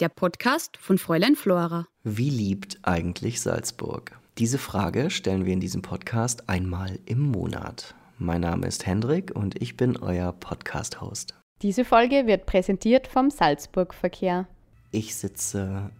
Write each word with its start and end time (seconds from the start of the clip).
der 0.00 0.08
Podcast 0.08 0.76
von 0.76 0.98
Fräulein 0.98 1.36
Flora. 1.36 1.86
Wie 2.04 2.30
liebt 2.30 2.78
eigentlich 2.82 3.40
Salzburg? 3.40 4.18
Diese 4.38 4.58
Frage 4.58 5.10
stellen 5.10 5.44
wir 5.44 5.52
in 5.52 5.60
diesem 5.60 5.82
Podcast 5.82 6.48
einmal 6.48 6.98
im 7.04 7.20
Monat. 7.20 7.94
Mein 8.18 8.40
Name 8.40 8.66
ist 8.66 8.86
Hendrik 8.86 9.30
und 9.34 9.60
ich 9.60 9.76
bin 9.76 9.96
euer 9.96 10.32
Podcast-Host. 10.32 11.34
Diese 11.62 11.84
Folge 11.84 12.26
wird 12.26 12.46
präsentiert 12.46 13.06
vom 13.06 13.30
Salzburg-Verkehr. 13.30 14.48
Ich 14.90 15.14
sitze 15.16 15.90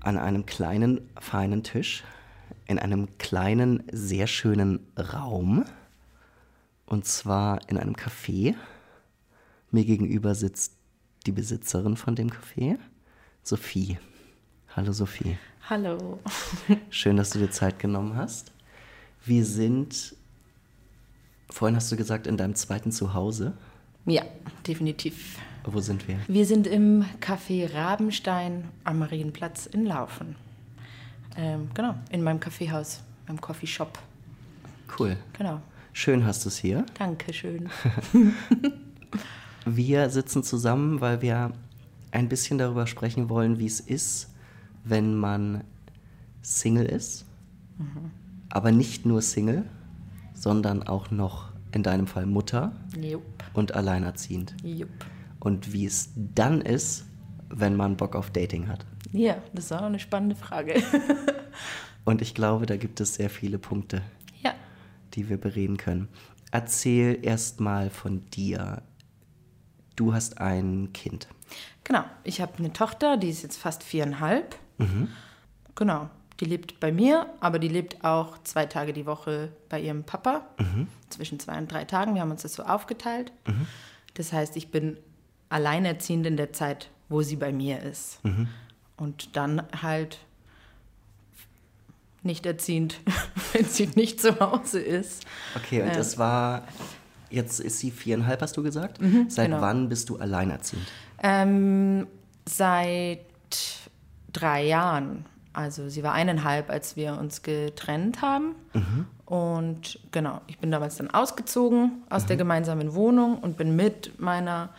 an 0.00 0.18
einem 0.18 0.46
kleinen, 0.46 1.08
feinen 1.18 1.62
Tisch 1.62 2.04
in 2.66 2.78
einem 2.78 3.18
kleinen, 3.18 3.82
sehr 3.90 4.26
schönen 4.26 4.86
Raum. 4.98 5.64
Und 6.86 7.06
zwar 7.06 7.60
in 7.68 7.78
einem 7.78 7.94
Café. 7.94 8.54
Mir 9.70 9.84
gegenüber 9.84 10.34
sitzt 10.34 10.73
die 11.26 11.32
Besitzerin 11.32 11.96
von 11.96 12.14
dem 12.14 12.30
Café, 12.30 12.78
Sophie. 13.42 13.98
Hallo 14.76 14.92
Sophie. 14.92 15.38
Hallo. 15.68 16.18
Schön, 16.90 17.16
dass 17.16 17.30
du 17.30 17.38
dir 17.38 17.50
Zeit 17.50 17.78
genommen 17.78 18.16
hast. 18.16 18.52
Wir 19.24 19.44
sind, 19.44 20.14
vorhin 21.48 21.76
hast 21.76 21.90
du 21.90 21.96
gesagt, 21.96 22.26
in 22.26 22.36
deinem 22.36 22.54
zweiten 22.54 22.92
Zuhause. 22.92 23.54
Ja, 24.04 24.22
definitiv. 24.66 25.38
Wo 25.64 25.80
sind 25.80 26.06
wir? 26.08 26.18
Wir 26.28 26.44
sind 26.44 26.66
im 26.66 27.06
Café 27.20 27.72
Rabenstein 27.72 28.68
am 28.84 28.98
Marienplatz 28.98 29.64
in 29.66 29.86
Laufen. 29.86 30.36
Ähm, 31.36 31.70
genau, 31.72 31.94
in 32.10 32.22
meinem 32.22 32.40
Kaffeehaus, 32.40 33.00
meinem 33.26 33.40
Coffeeshop. 33.40 33.98
Cool. 34.98 35.16
Genau. 35.38 35.62
Schön 35.94 36.26
hast 36.26 36.44
du 36.44 36.48
es 36.48 36.58
hier. 36.58 36.84
Dankeschön. 36.98 37.70
wir 39.64 40.10
sitzen 40.10 40.42
zusammen, 40.42 41.00
weil 41.00 41.22
wir 41.22 41.52
ein 42.10 42.28
bisschen 42.28 42.58
darüber 42.58 42.86
sprechen 42.86 43.28
wollen, 43.28 43.58
wie 43.58 43.66
es 43.66 43.80
ist, 43.80 44.30
wenn 44.84 45.14
man 45.14 45.64
Single 46.42 46.86
ist. 46.86 47.24
Mhm. 47.78 48.10
Aber 48.50 48.70
nicht 48.70 49.04
nur 49.04 49.22
Single, 49.22 49.64
sondern 50.34 50.82
auch 50.82 51.10
noch 51.10 51.52
in 51.72 51.82
deinem 51.82 52.06
Fall 52.06 52.26
Mutter 52.26 52.72
Jupp. 53.00 53.22
und 53.52 53.74
alleinerziehend. 53.74 54.54
Jupp. 54.62 54.90
Und 55.40 55.72
wie 55.72 55.86
es 55.86 56.10
dann 56.16 56.60
ist, 56.60 57.04
wenn 57.48 57.76
man 57.76 57.96
Bock 57.96 58.14
auf 58.16 58.30
Dating 58.30 58.68
hat. 58.68 58.86
Ja, 59.12 59.36
das 59.52 59.66
ist 59.66 59.72
auch 59.72 59.82
eine 59.82 59.98
spannende 59.98 60.36
Frage. 60.36 60.82
und 62.04 62.22
ich 62.22 62.34
glaube, 62.34 62.66
da 62.66 62.76
gibt 62.76 63.00
es 63.00 63.14
sehr 63.14 63.30
viele 63.30 63.58
Punkte, 63.58 64.02
ja. 64.42 64.54
die 65.14 65.28
wir 65.28 65.36
bereden 65.36 65.76
können. 65.76 66.08
Erzähl 66.50 67.18
erst 67.22 67.60
mal 67.60 67.90
von 67.90 68.22
dir. 68.30 68.82
Du 69.96 70.12
hast 70.12 70.38
ein 70.40 70.92
Kind. 70.92 71.28
Genau, 71.84 72.04
ich 72.24 72.40
habe 72.40 72.58
eine 72.58 72.72
Tochter, 72.72 73.16
die 73.16 73.28
ist 73.28 73.42
jetzt 73.42 73.56
fast 73.56 73.82
viereinhalb. 73.82 74.56
Mhm. 74.78 75.08
Genau, 75.74 76.08
die 76.40 76.46
lebt 76.46 76.80
bei 76.80 76.90
mir, 76.90 77.28
aber 77.40 77.58
die 77.58 77.68
lebt 77.68 78.04
auch 78.04 78.38
zwei 78.42 78.66
Tage 78.66 78.92
die 78.92 79.06
Woche 79.06 79.52
bei 79.68 79.80
ihrem 79.80 80.04
Papa, 80.04 80.46
mhm. 80.58 80.88
zwischen 81.10 81.38
zwei 81.38 81.58
und 81.58 81.70
drei 81.70 81.84
Tagen. 81.84 82.14
Wir 82.14 82.22
haben 82.22 82.30
uns 82.30 82.42
das 82.42 82.54
so 82.54 82.64
aufgeteilt. 82.64 83.32
Mhm. 83.46 83.66
Das 84.14 84.32
heißt, 84.32 84.56
ich 84.56 84.70
bin 84.70 84.98
alleinerziehend 85.48 86.26
in 86.26 86.36
der 86.36 86.52
Zeit, 86.52 86.90
wo 87.08 87.22
sie 87.22 87.36
bei 87.36 87.52
mir 87.52 87.80
ist. 87.82 88.24
Mhm. 88.24 88.48
Und 88.96 89.36
dann 89.36 89.62
halt 89.82 90.18
nicht 92.22 92.46
erziehend, 92.46 93.00
wenn 93.52 93.66
sie 93.66 93.88
nicht 93.94 94.20
zu 94.20 94.40
Hause 94.40 94.80
ist. 94.80 95.24
Okay, 95.54 95.82
und 95.82 95.88
äh, 95.88 95.96
das 95.96 96.18
war, 96.18 96.66
jetzt 97.34 97.60
ist 97.60 97.78
sie 97.78 97.90
viereinhalb, 97.90 98.40
hast 98.42 98.56
du 98.56 98.62
gesagt? 98.62 99.00
Mhm, 99.00 99.28
Seit 99.28 99.46
genau. 99.46 99.60
wann 99.60 99.88
bist 99.88 100.08
du 100.08 100.16
alleinerziehend? 100.16 100.86
Ähm, 101.22 102.06
seit 102.46 103.20
drei 104.32 104.64
Jahren. 104.64 105.26
Also 105.52 105.88
sie 105.88 106.02
war 106.02 106.12
eineinhalb, 106.12 106.68
als 106.68 106.96
wir 106.96 107.18
uns 107.18 107.42
getrennt 107.42 108.22
haben. 108.22 108.56
Mhm. 108.72 109.06
Und 109.24 110.00
genau, 110.10 110.40
ich 110.48 110.58
bin 110.58 110.70
damals 110.70 110.96
dann 110.96 111.10
ausgezogen 111.10 112.02
aus 112.10 112.24
mhm. 112.24 112.28
der 112.28 112.36
gemeinsamen 112.36 112.94
Wohnung 112.94 113.38
und 113.38 113.56
bin 113.56 113.74
mit 113.76 114.20
meiner 114.20 114.70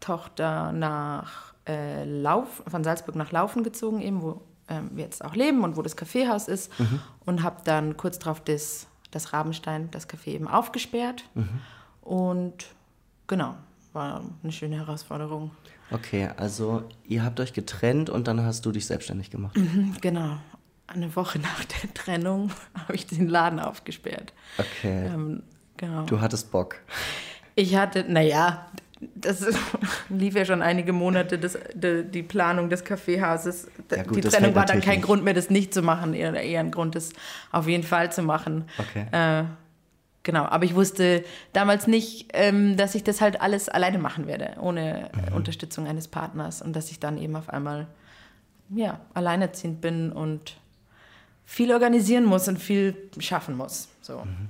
Tochter 0.00 0.72
nach 0.72 1.54
äh, 1.66 2.04
Lauf, 2.04 2.62
von 2.66 2.84
Salzburg 2.84 3.16
nach 3.16 3.32
Laufen 3.32 3.62
gezogen, 3.62 4.00
eben 4.02 4.22
wo 4.22 4.42
ähm, 4.68 4.90
wir 4.92 5.04
jetzt 5.04 5.24
auch 5.24 5.34
leben 5.34 5.62
und 5.64 5.76
wo 5.76 5.82
das 5.82 5.96
Kaffeehaus 5.96 6.48
ist. 6.48 6.78
Mhm. 6.78 7.00
Und 7.24 7.42
habe 7.42 7.56
dann 7.64 7.96
kurz 7.96 8.18
darauf 8.18 8.40
das, 8.40 8.86
das 9.10 9.32
Rabenstein, 9.32 9.90
das 9.90 10.08
Café 10.08 10.28
eben 10.28 10.48
aufgesperrt. 10.48 11.24
Mhm. 11.34 11.60
Und 12.04 12.66
genau, 13.26 13.54
war 13.94 14.22
eine 14.42 14.52
schöne 14.52 14.76
Herausforderung. 14.76 15.50
Okay, 15.90 16.28
also 16.36 16.84
ihr 17.06 17.24
habt 17.24 17.40
euch 17.40 17.52
getrennt 17.52 18.10
und 18.10 18.28
dann 18.28 18.42
hast 18.42 18.66
du 18.66 18.72
dich 18.72 18.86
selbstständig 18.86 19.30
gemacht. 19.30 19.56
Mhm, 19.56 19.96
genau. 20.00 20.36
Eine 20.86 21.14
Woche 21.16 21.38
nach 21.38 21.64
der 21.64 21.94
Trennung 21.94 22.50
habe 22.78 22.94
ich 22.94 23.06
den 23.06 23.28
Laden 23.28 23.58
aufgesperrt. 23.58 24.32
Okay. 24.58 25.06
Ähm, 25.06 25.42
genau. 25.76 26.04
Du 26.04 26.20
hattest 26.20 26.50
Bock. 26.50 26.76
Ich 27.54 27.76
hatte, 27.76 28.04
naja, 28.06 28.66
das 29.14 29.46
lief 30.08 30.34
ja 30.34 30.44
schon 30.44 30.60
einige 30.60 30.92
Monate, 30.92 31.38
das, 31.38 31.58
die, 31.74 32.04
die 32.04 32.22
Planung 32.22 32.68
des 32.68 32.84
Kaffeehauses. 32.84 33.68
Ja, 33.90 34.02
gut, 34.02 34.16
die 34.16 34.20
Trennung 34.22 34.54
war 34.54 34.66
dann 34.66 34.80
kein 34.80 34.96
nicht. 34.96 35.06
Grund 35.06 35.24
mehr, 35.24 35.34
das 35.34 35.48
nicht 35.48 35.72
zu 35.72 35.82
machen, 35.82 36.12
eher, 36.12 36.34
eher 36.34 36.60
ein 36.60 36.70
Grund, 36.70 36.94
das 36.94 37.12
auf 37.50 37.66
jeden 37.66 37.84
Fall 37.84 38.12
zu 38.12 38.22
machen. 38.22 38.64
Okay. 38.78 39.06
Äh, 39.12 39.44
genau, 40.24 40.44
aber 40.44 40.64
ich 40.64 40.74
wusste 40.74 41.24
damals 41.52 41.86
nicht, 41.86 42.30
ähm, 42.32 42.76
dass 42.76 42.96
ich 42.96 43.04
das 43.04 43.20
halt 43.20 43.40
alles 43.40 43.68
alleine 43.68 43.98
machen 43.98 44.26
werde, 44.26 44.56
ohne 44.60 45.10
mhm. 45.30 45.36
Unterstützung 45.36 45.86
eines 45.86 46.08
Partners 46.08 46.60
und 46.60 46.74
dass 46.74 46.90
ich 46.90 46.98
dann 46.98 47.16
eben 47.18 47.36
auf 47.36 47.48
einmal 47.48 47.86
ja, 48.70 49.00
alleinerziehend 49.14 49.80
bin 49.80 50.10
und 50.10 50.56
viel 51.44 51.72
organisieren 51.72 52.24
muss 52.24 52.48
und 52.48 52.58
viel 52.58 52.96
schaffen 53.18 53.56
muss. 53.56 53.88
So, 54.00 54.24
mhm. 54.24 54.48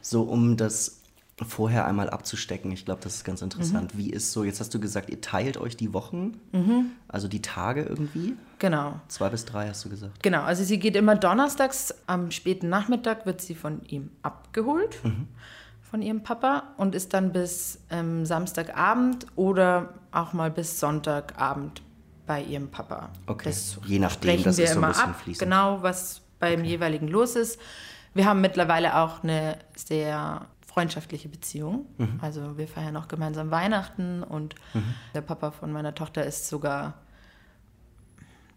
so 0.00 0.22
um 0.22 0.56
das 0.56 1.00
vorher 1.46 1.86
einmal 1.86 2.10
abzustecken. 2.10 2.70
Ich 2.72 2.84
glaube, 2.84 3.00
das 3.02 3.16
ist 3.16 3.24
ganz 3.24 3.42
interessant. 3.42 3.94
Mhm. 3.94 3.98
Wie 3.98 4.10
ist 4.10 4.32
so, 4.32 4.44
jetzt 4.44 4.60
hast 4.60 4.74
du 4.74 4.80
gesagt, 4.80 5.10
ihr 5.10 5.20
teilt 5.20 5.56
euch 5.56 5.76
die 5.76 5.92
Wochen, 5.92 6.38
mhm. 6.52 6.92
also 7.08 7.28
die 7.28 7.42
Tage 7.42 7.82
irgendwie? 7.82 8.34
Genau. 8.60 9.00
Zwei 9.08 9.30
bis 9.30 9.44
drei 9.44 9.68
hast 9.68 9.84
du 9.84 9.88
gesagt. 9.88 10.22
Genau, 10.22 10.42
also 10.42 10.62
sie 10.62 10.78
geht 10.78 10.94
immer 10.94 11.16
donnerstags 11.16 11.92
am 12.06 12.30
späten 12.30 12.68
Nachmittag, 12.68 13.26
wird 13.26 13.40
sie 13.40 13.54
von 13.54 13.82
ihm 13.86 14.10
abgeholt, 14.22 15.02
mhm. 15.02 15.26
von 15.80 16.02
ihrem 16.02 16.22
Papa 16.22 16.74
und 16.76 16.94
ist 16.94 17.14
dann 17.14 17.32
bis 17.32 17.80
ähm, 17.90 18.24
Samstagabend 18.24 19.26
oder 19.34 19.94
auch 20.12 20.34
mal 20.34 20.50
bis 20.50 20.78
Sonntagabend 20.78 21.82
bei 22.26 22.42
ihrem 22.42 22.68
Papa. 22.68 23.08
Okay, 23.26 23.48
das 23.48 23.78
je 23.86 23.98
nachdem, 23.98 24.44
das 24.44 24.58
wir 24.58 24.64
ist 24.66 24.74
so 24.74 24.78
immer 24.78 24.88
ein 24.88 24.94
ab, 24.94 25.20
fließend. 25.22 25.48
genau, 25.48 25.82
was 25.82 26.20
beim 26.38 26.60
okay. 26.60 26.68
jeweiligen 26.68 27.08
los 27.08 27.36
ist. 27.36 27.58
Wir 28.14 28.26
haben 28.26 28.40
mittlerweile 28.40 28.96
auch 28.96 29.22
eine 29.22 29.56
sehr 29.74 30.46
freundschaftliche 30.66 31.28
Beziehung. 31.28 31.86
Mhm. 31.98 32.18
Also 32.20 32.58
wir 32.58 32.68
feiern 32.68 32.96
auch 32.96 33.08
gemeinsam 33.08 33.50
Weihnachten 33.50 34.22
und 34.22 34.54
mhm. 34.74 34.94
der 35.14 35.22
Papa 35.22 35.50
von 35.50 35.72
meiner 35.72 35.94
Tochter 35.94 36.24
ist 36.24 36.48
sogar, 36.48 36.94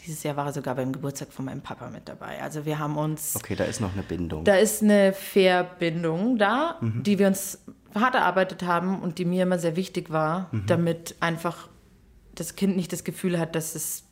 dieses 0.05 0.23
Jahr 0.23 0.35
war 0.35 0.47
er 0.47 0.53
sogar 0.53 0.75
beim 0.75 0.91
Geburtstag 0.91 1.31
von 1.31 1.45
meinem 1.45 1.61
Papa 1.61 1.89
mit 1.89 2.09
dabei. 2.09 2.41
Also 2.41 2.65
wir 2.65 2.79
haben 2.79 2.97
uns... 2.97 3.35
Okay, 3.35 3.55
da 3.55 3.63
ist 3.63 3.81
noch 3.81 3.93
eine 3.93 4.03
Bindung. 4.03 4.43
Da 4.43 4.55
ist 4.55 4.83
eine 4.83 5.13
Verbindung 5.13 6.37
da, 6.37 6.77
mhm. 6.81 7.03
die 7.03 7.19
wir 7.19 7.27
uns 7.27 7.59
hart 7.95 8.15
erarbeitet 8.15 8.63
haben 8.63 8.99
und 9.01 9.17
die 9.19 9.25
mir 9.25 9.43
immer 9.43 9.59
sehr 9.59 9.75
wichtig 9.75 10.09
war, 10.09 10.49
mhm. 10.51 10.65
damit 10.65 11.15
einfach 11.19 11.69
das 12.35 12.55
Kind 12.55 12.75
nicht 12.75 12.91
das 12.91 13.03
Gefühl 13.03 13.39
hat, 13.39 13.55
dass 13.55 13.75
es 13.75 14.03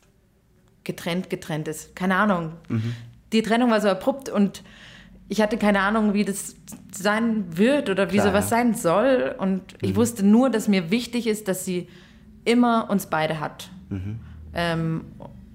getrennt 0.84 1.30
getrennt 1.30 1.68
ist. 1.68 1.94
Keine 1.94 2.16
Ahnung. 2.16 2.52
Mhm. 2.68 2.94
Die 3.32 3.42
Trennung 3.42 3.70
war 3.70 3.80
so 3.80 3.88
abrupt 3.88 4.28
und 4.28 4.62
ich 5.28 5.40
hatte 5.40 5.56
keine 5.56 5.80
Ahnung, 5.80 6.12
wie 6.14 6.24
das 6.24 6.56
sein 6.92 7.56
wird 7.56 7.88
oder 7.88 8.12
wie 8.12 8.16
Klar, 8.16 8.28
sowas 8.28 8.48
sein 8.48 8.74
soll. 8.74 9.34
Und 9.38 9.72
mhm. 9.74 9.78
ich 9.80 9.96
wusste 9.96 10.24
nur, 10.24 10.50
dass 10.50 10.68
mir 10.68 10.90
wichtig 10.90 11.26
ist, 11.26 11.48
dass 11.48 11.64
sie 11.64 11.88
immer 12.44 12.90
uns 12.90 13.06
beide 13.06 13.40
hat 13.40 13.70
mhm. 13.88 14.20
ähm, 14.54 15.04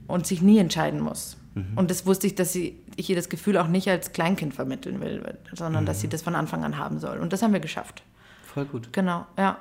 und 0.08 0.26
sich 0.26 0.42
nie 0.42 0.58
entscheiden 0.58 1.00
muss. 1.00 1.38
Mhm. 1.54 1.78
Und 1.78 1.92
das 1.92 2.06
wusste 2.06 2.28
ich, 2.28 2.36
dass 2.36 2.54
sie, 2.54 2.80
ich 2.96 3.10
ihr 3.10 3.16
das 3.16 3.30
Gefühl 3.30 3.58
auch 3.58 3.68
nicht 3.68 3.90
als 3.90 4.14
Kleinkind 4.14 4.54
vermitteln 4.54 5.02
will, 5.02 5.22
sondern 5.54 5.86
dass 5.86 6.02
sie 6.02 6.08
mhm. 6.08 6.12
das 6.12 6.22
von 6.22 6.36
Anfang 6.36 6.64
an 6.64 6.78
haben 6.78 7.00
soll. 7.00 7.18
Und 7.20 7.34
das 7.34 7.42
haben 7.42 7.54
wir 7.54 7.60
geschafft. 7.60 8.04
Voll 8.46 8.66
gut. 8.66 8.94
Genau, 8.94 9.26
ja, 9.38 9.58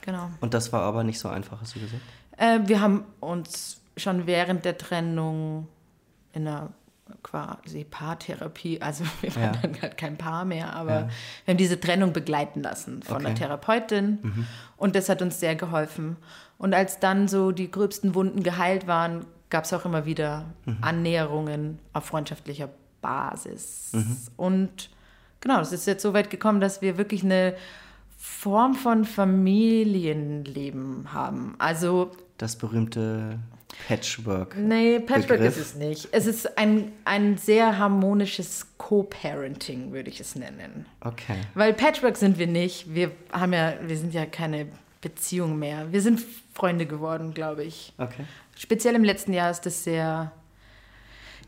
genau. 0.00 0.30
Und 0.40 0.54
das 0.54 0.72
war 0.72 0.82
aber 0.82 1.04
nicht 1.04 1.18
so 1.18 1.28
einfach, 1.28 1.60
hast 1.60 1.76
du 1.76 1.80
gesagt? 1.80 2.02
Äh, 2.36 2.60
wir 2.66 2.80
haben 2.80 3.04
uns 3.20 3.80
schon 3.96 4.26
während 4.26 4.64
der 4.64 4.78
Trennung 4.78 5.68
in 6.32 6.46
einer 6.46 6.70
quasi 7.22 7.84
Paartherapie, 7.84 8.80
also 8.80 9.04
wir 9.20 9.34
waren 9.34 9.54
ja. 9.54 9.60
dann 9.60 9.82
halt 9.82 9.96
kein 9.96 10.16
Paar 10.16 10.44
mehr, 10.44 10.72
aber 10.74 10.92
ja. 10.92 11.08
wir 11.44 11.52
haben 11.52 11.58
diese 11.58 11.80
Trennung 11.80 12.12
begleiten 12.12 12.62
lassen 12.62 13.02
von 13.02 13.16
okay. 13.16 13.26
der 13.26 13.34
Therapeutin 13.34 14.18
mhm. 14.22 14.46
und 14.76 14.94
das 14.94 15.08
hat 15.08 15.22
uns 15.22 15.40
sehr 15.40 15.56
geholfen. 15.56 16.16
Und 16.56 16.74
als 16.74 17.00
dann 17.00 17.26
so 17.26 17.52
die 17.52 17.70
gröbsten 17.70 18.14
Wunden 18.14 18.42
geheilt 18.42 18.86
waren, 18.86 19.24
gab 19.50 19.64
es 19.64 19.72
auch 19.72 19.84
immer 19.84 20.06
wieder 20.06 20.46
mhm. 20.64 20.78
Annäherungen 20.80 21.78
auf 21.92 22.06
freundschaftlicher 22.06 22.70
Basis. 23.02 23.90
Mhm. 23.92 24.16
Und 24.36 24.90
genau, 25.40 25.60
es 25.60 25.72
ist 25.72 25.86
jetzt 25.86 26.02
so 26.02 26.14
weit 26.14 26.30
gekommen, 26.30 26.60
dass 26.60 26.82
wir 26.82 26.98
wirklich 26.98 27.24
eine 27.24 27.54
Form 28.16 28.74
von 28.74 29.04
Familienleben 29.04 31.12
haben. 31.12 31.54
Also 31.58 32.12
das 32.38 32.56
berühmte 32.56 33.38
Patchwork. 33.88 34.56
Nee, 34.56 35.00
Patchwork 35.00 35.40
Begriff. 35.40 35.56
ist 35.56 35.58
es 35.58 35.74
nicht. 35.74 36.08
Es 36.12 36.26
ist 36.26 36.58
ein, 36.58 36.92
ein 37.04 37.38
sehr 37.38 37.78
harmonisches 37.78 38.66
Co-Parenting, 38.78 39.92
würde 39.92 40.10
ich 40.10 40.20
es 40.20 40.36
nennen. 40.36 40.86
Okay. 41.00 41.38
Weil 41.54 41.72
Patchwork 41.72 42.16
sind 42.16 42.38
wir 42.38 42.46
nicht. 42.46 42.94
Wir 42.94 43.10
haben 43.32 43.52
ja, 43.52 43.74
wir 43.82 43.96
sind 43.96 44.12
ja 44.12 44.26
keine 44.26 44.66
Beziehung 45.00 45.58
mehr. 45.58 45.92
Wir 45.92 46.02
sind 46.02 46.20
Freunde 46.54 46.86
geworden, 46.86 47.32
glaube 47.32 47.64
ich. 47.64 47.92
Okay. 47.98 48.24
Speziell 48.60 48.94
im 48.94 49.04
letzten 49.04 49.32
Jahr 49.32 49.50
ist 49.50 49.64
das 49.64 49.84
sehr. 49.84 50.32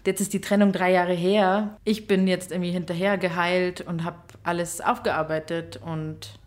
Jetzt 0.07 0.23
ist 0.23 0.33
die 0.33 0.41
Trennung 0.41 0.73
drei 0.73 0.93
Jahre 0.93 1.13
her. 1.13 1.77
Ich 1.85 2.07
bin 2.07 2.27
jetzt 2.27 2.53
irgendwie 2.53 2.71
hinterher 2.71 3.19
geheilt 3.19 3.83
und 3.83 4.03
habe 4.03 4.17
alles 4.45 4.81
aufgearbeitet 4.81 5.79
und, 5.85 6.39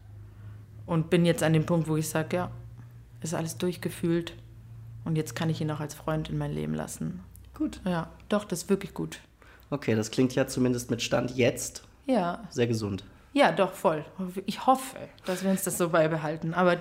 und 0.87 1.11
bin 1.11 1.23
jetzt 1.23 1.43
an 1.43 1.53
dem 1.53 1.67
Punkt, 1.67 1.87
wo 1.87 1.95
ich 1.97 2.09
sage, 2.09 2.35
ja, 2.35 2.51
ist 3.21 3.35
alles 3.35 3.59
durchgefühlt 3.59 4.33
und 5.05 5.15
jetzt 5.17 5.35
kann 5.35 5.51
ich 5.51 5.61
ihn 5.61 5.69
auch 5.69 5.79
als 5.81 5.93
Freund 5.93 6.29
in 6.29 6.39
mein 6.39 6.51
Leben 6.51 6.73
lassen. 6.73 7.23
Gut. 7.53 7.79
Ja, 7.85 8.09
doch, 8.27 8.43
das 8.43 8.63
ist 8.63 8.69
wirklich 8.69 8.95
gut. 8.95 9.19
Okay, 9.69 9.93
das 9.93 10.09
klingt 10.09 10.33
ja 10.33 10.47
zumindest 10.47 10.89
mit 10.89 11.03
Stand 11.03 11.31
jetzt 11.37 11.83
Ja, 12.07 12.43
sehr 12.49 12.65
gesund. 12.67 13.03
ja, 13.33 13.51
doch, 13.51 13.71
voll. 13.73 14.03
Ich 14.47 14.65
hoffe, 14.65 14.97
dass 15.25 15.43
wir 15.43 15.51
uns 15.51 15.63
das 15.63 15.77
so 15.77 15.89
beibehalten. 15.89 16.55
Aber 16.55 16.77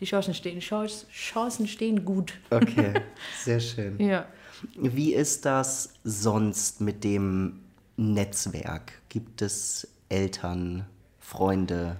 die 0.00 0.04
Chancen 0.04 0.34
stehen, 0.34 0.60
Chancen 0.60 1.66
stehen 1.66 2.04
gut. 2.04 2.34
Okay, 2.50 3.00
sehr 3.44 3.60
schön. 3.60 3.98
Ja. 4.00 4.26
Wie 4.74 5.14
ist 5.14 5.44
das 5.44 5.94
sonst 6.04 6.80
mit 6.80 7.04
dem 7.04 7.60
Netzwerk? 7.96 8.92
Gibt 9.08 9.42
es 9.42 9.88
Eltern, 10.08 10.86
Freunde, 11.18 11.96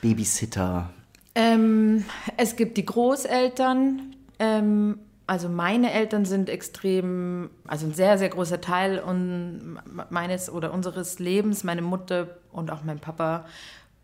Babysitter? 0.00 0.90
Ähm, 1.34 2.04
es 2.36 2.56
gibt 2.56 2.76
die 2.76 2.86
Großeltern. 2.86 4.14
Ähm, 4.38 4.98
also 5.26 5.48
meine 5.48 5.92
Eltern 5.92 6.24
sind 6.24 6.48
extrem, 6.48 7.50
also 7.66 7.86
ein 7.86 7.94
sehr, 7.94 8.16
sehr 8.16 8.28
großer 8.28 8.60
Teil 8.60 9.02
un, 9.02 9.78
meines 10.08 10.48
oder 10.48 10.72
unseres 10.72 11.18
Lebens. 11.18 11.64
Meine 11.64 11.82
Mutter 11.82 12.28
und 12.52 12.70
auch 12.70 12.84
mein 12.84 13.00
Papa 13.00 13.44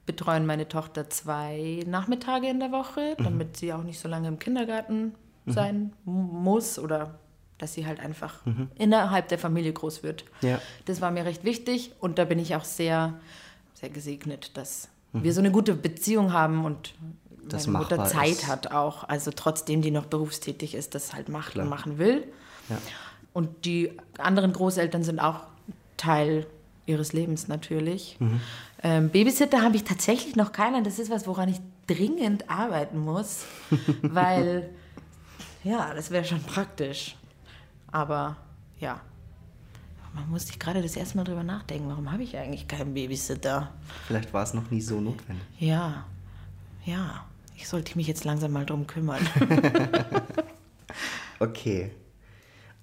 betreuen 0.07 0.47
meine 0.47 0.69
Tochter 0.69 1.09
zwei 1.11 1.85
Nachmittage 1.87 2.49
in 2.49 2.59
der 2.61 2.73
Woche, 2.73 3.17
damit 3.19 3.57
sie 3.57 3.73
auch 3.73 3.83
nicht 3.85 3.99
so 4.01 4.09
lange 4.09 4.29
im 4.29 4.39
Kindergarten 4.39 5.15
sein 5.47 5.93
mu- 6.05 6.23
muss 6.23 6.79
oder 6.79 7.19
dass 7.59 7.75
sie 7.75 7.87
halt 7.87 8.01
einfach 8.01 8.41
innerhalb 8.77 9.29
der 9.29 9.39
Familie 9.39 9.73
groß 9.73 10.03
wird. 10.03 10.25
Ja. 10.41 10.61
Das 10.87 11.01
war 11.01 11.11
mir 11.13 11.25
recht 11.25 11.45
wichtig 11.45 11.93
und 12.01 12.19
da 12.19 12.25
bin 12.25 12.39
ich 12.41 12.57
auch 12.57 12.65
sehr, 12.65 13.15
sehr 13.75 13.91
gesegnet, 13.91 14.57
dass 14.57 14.89
wir 15.13 15.33
so 15.33 15.41
eine 15.41 15.51
gute 15.53 15.75
Beziehung 15.75 16.33
haben 16.33 16.65
und 16.65 16.95
Das 17.49 17.67
meine 17.67 17.85
Mutter 17.85 18.05
Zeit 18.05 18.31
ist. 18.31 18.47
hat 18.49 18.73
auch, 18.73 19.05
also 19.09 19.31
trotzdem 19.31 19.83
die 19.83 19.91
noch 19.93 20.07
berufstätig 20.07 20.75
ist, 20.75 20.95
das 20.97 21.13
halt 21.13 21.29
macht 21.29 21.53
Klar. 21.53 21.65
und 21.65 21.71
machen 21.71 21.99
will. 21.99 22.25
Ja. 22.69 22.79
Und 23.33 23.65
die 23.65 23.93
anderen 24.19 24.53
Großeltern 24.53 25.03
sind 25.05 25.21
auch 25.21 25.41
Teil 25.97 26.47
ihres 26.87 27.13
Lebens 27.13 27.49
natürlich. 27.49 28.17
Mhm. 28.19 28.41
Ähm, 28.83 29.09
Babysitter 29.11 29.63
habe 29.63 29.77
ich 29.77 29.85
tatsächlich 29.85 30.37
noch 30.37 30.53
keinen. 30.53 30.85
Das 30.85 30.99
ist 30.99 31.11
was, 31.11 31.27
woran 31.27 31.49
ich 31.49 31.61
dringend 31.87 32.51
arbeiten 32.51 32.99
muss, 32.99 33.45
weil 34.03 34.71
ja, 35.65 35.95
das 35.95 36.11
wäre 36.11 36.25
schon 36.25 36.43
praktisch. 36.43 37.17
Aber 37.91 38.37
ja, 38.81 39.01
man 40.15 40.29
muss 40.31 40.47
sich 40.47 40.59
gerade 40.59 40.83
das 40.83 40.97
erste 40.97 41.17
Mal 41.17 41.25
drüber 41.25 41.45
nachdenken, 41.45 41.89
warum 41.89 42.11
habe 42.11 42.23
ich 42.23 42.37
eigentlich 42.37 42.69
keinen 42.69 42.95
Babysitter? 42.95 43.73
Vielleicht 44.07 44.33
war 44.33 44.43
es 44.43 44.55
noch 44.55 44.71
nie 44.71 44.81
so 44.81 45.01
notwendig. 45.01 45.45
Ja, 45.59 46.05
ja, 46.85 47.25
ich 47.57 47.69
sollte 47.69 47.97
mich 47.97 48.07
jetzt 48.09 48.25
langsam 48.25 48.53
mal 48.53 48.67
drum 48.67 48.87
kümmern. 48.87 49.27
Okay. 51.43 51.91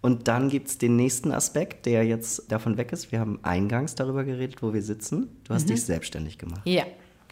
Und 0.02 0.28
dann 0.28 0.50
gibt 0.50 0.70
es 0.70 0.78
den 0.78 0.96
nächsten 0.96 1.32
Aspekt, 1.32 1.86
der 1.86 2.06
jetzt 2.06 2.52
davon 2.52 2.78
weg 2.78 2.92
ist. 2.94 3.12
Wir 3.12 3.20
haben 3.20 3.40
eingangs 3.44 3.96
darüber 3.96 4.24
geredet, 4.24 4.62
wo 4.62 4.74
wir 4.74 4.82
sitzen. 4.82 5.30
Du 5.44 5.54
hast 5.54 5.70
dich 5.70 5.84
selbstständig 5.84 6.38
gemacht. 6.38 6.62
ja, 6.66 6.84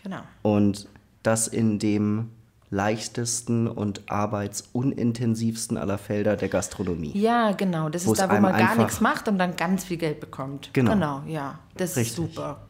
genau. 0.03 0.21
Und 0.41 0.87
das 1.23 1.47
in 1.47 1.79
dem 1.79 2.29
leichtesten 2.69 3.67
und 3.67 4.11
arbeitsunintensivsten 4.11 5.77
aller 5.77 5.97
Felder 5.97 6.35
der 6.35 6.49
Gastronomie. 6.49 7.11
Ja, 7.17 7.53
genau. 7.53 7.87
Das 7.89 8.05
ist 8.05 8.19
da, 8.19 8.29
wo 8.29 8.39
man 8.41 8.57
gar 8.57 8.75
nichts 8.75 8.99
macht 8.99 9.27
und 9.27 9.37
dann 9.39 9.55
ganz 9.55 9.85
viel 9.85 9.97
Geld 9.97 10.19
bekommt. 10.19 10.71
Genau. 10.73 10.91
Genau, 10.91 11.23
ja. 11.27 11.59
Das 11.77 11.95
Richtig. 11.95 12.25
ist 12.25 12.35
super. 12.35 12.67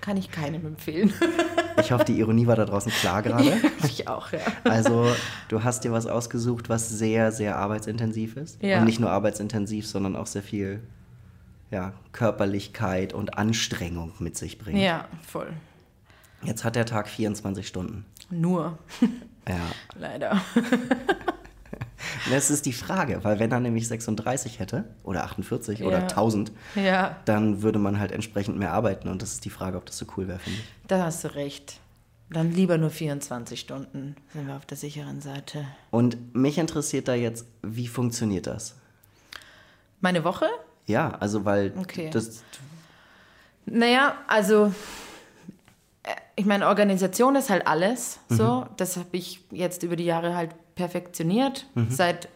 Kann 0.00 0.16
ich 0.16 0.30
keinem 0.30 0.66
empfehlen. 0.66 1.12
Ich 1.80 1.92
hoffe, 1.92 2.04
die 2.04 2.18
Ironie 2.18 2.46
war 2.46 2.56
da 2.56 2.64
draußen 2.64 2.90
klar 2.92 3.22
gerade. 3.22 3.52
ich 3.84 4.08
auch, 4.08 4.32
ja. 4.32 4.38
Also, 4.64 5.06
du 5.48 5.62
hast 5.64 5.84
dir 5.84 5.92
was 5.92 6.06
ausgesucht, 6.06 6.68
was 6.68 6.88
sehr, 6.88 7.32
sehr 7.32 7.56
arbeitsintensiv 7.56 8.36
ist. 8.36 8.62
Ja. 8.62 8.78
Und 8.78 8.84
nicht 8.86 9.00
nur 9.00 9.10
arbeitsintensiv, 9.10 9.86
sondern 9.86 10.16
auch 10.16 10.26
sehr 10.26 10.42
viel 10.42 10.80
ja, 11.70 11.92
Körperlichkeit 12.12 13.12
und 13.12 13.36
Anstrengung 13.38 14.12
mit 14.18 14.36
sich 14.36 14.58
bringt. 14.58 14.78
Ja, 14.78 15.06
voll. 15.26 15.52
Jetzt 16.42 16.64
hat 16.64 16.76
der 16.76 16.86
Tag 16.86 17.08
24 17.08 17.66
Stunden. 17.66 18.04
Nur, 18.30 18.78
Ja. 19.48 19.56
leider. 19.98 20.40
Das 22.30 22.50
ist 22.50 22.66
die 22.66 22.72
Frage, 22.72 23.24
weil 23.24 23.38
wenn 23.38 23.50
er 23.52 23.60
nämlich 23.60 23.88
36 23.88 24.58
hätte 24.58 24.84
oder 25.02 25.24
48 25.24 25.82
oder 25.84 25.98
Ja. 25.98 26.06
1000, 26.06 26.52
Ja, 26.74 27.16
dann 27.24 27.62
würde 27.62 27.78
man 27.78 27.98
halt 27.98 28.12
entsprechend 28.12 28.58
mehr 28.58 28.72
arbeiten 28.72 29.08
und 29.08 29.22
das 29.22 29.32
ist 29.32 29.44
die 29.44 29.50
Frage, 29.50 29.76
ob 29.78 29.86
das 29.86 29.96
so 29.98 30.06
cool 30.16 30.28
wäre, 30.28 30.38
finde 30.38 30.60
ich. 30.60 30.66
da 30.88 31.04
hast 31.04 31.24
du 31.24 31.34
recht. 31.34 31.80
Dann 32.28 32.50
lieber 32.52 32.76
nur 32.76 32.90
24 32.90 33.58
Stunden 33.60 34.16
sind 34.32 34.48
wir 34.48 34.56
auf 34.56 34.66
der 34.66 34.76
sicheren 34.76 35.20
Seite. 35.20 35.64
Und 35.92 36.34
mich 36.34 36.58
interessiert 36.58 37.06
da 37.06 37.14
jetzt, 37.14 37.46
wie 37.62 37.86
funktioniert 37.86 38.48
das? 38.48 38.74
Meine 40.00 40.24
Woche? 40.24 40.46
Ja, 40.86 41.10
also 41.20 41.44
weil 41.44 41.72
Okay. 41.78 42.10
das 42.10 42.42
Naja, 43.64 44.16
also 44.26 44.72
äh, 46.02 46.14
ich 46.36 46.46
meine, 46.46 46.66
Organisation 46.68 47.36
ist 47.36 47.48
halt 47.50 47.66
alles. 47.66 48.18
So, 48.28 48.66
das 48.76 48.96
habe 48.96 49.08
ich 49.12 49.40
jetzt 49.50 49.82
über 49.82 49.96
die 49.96 50.04
Jahre 50.04 50.34
halt 50.36 50.50
perfektioniert. 50.76 51.66
Seit 51.88 52.28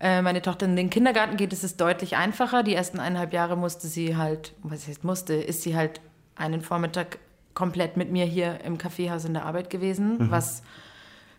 äh, 0.00 0.20
meine 0.22 0.42
Tochter 0.42 0.66
in 0.66 0.76
den 0.76 0.90
Kindergarten 0.90 1.36
geht, 1.38 1.52
ist 1.54 1.64
es 1.64 1.76
deutlich 1.76 2.16
einfacher. 2.16 2.62
Die 2.62 2.74
ersten 2.74 3.00
eineinhalb 3.00 3.32
Jahre 3.32 3.56
musste 3.56 3.86
sie 3.86 4.16
halt, 4.16 4.52
was 4.62 4.86
heißt 4.86 5.04
musste, 5.04 5.34
ist 5.34 5.62
sie 5.62 5.74
halt 5.74 6.00
einen 6.36 6.60
Vormittag 6.60 7.18
komplett 7.54 7.96
mit 7.96 8.10
mir 8.12 8.24
hier 8.26 8.58
im 8.64 8.78
Kaffeehaus 8.78 9.24
in 9.24 9.34
der 9.34 9.44
Arbeit 9.44 9.70
gewesen, 9.70 10.30
was 10.30 10.62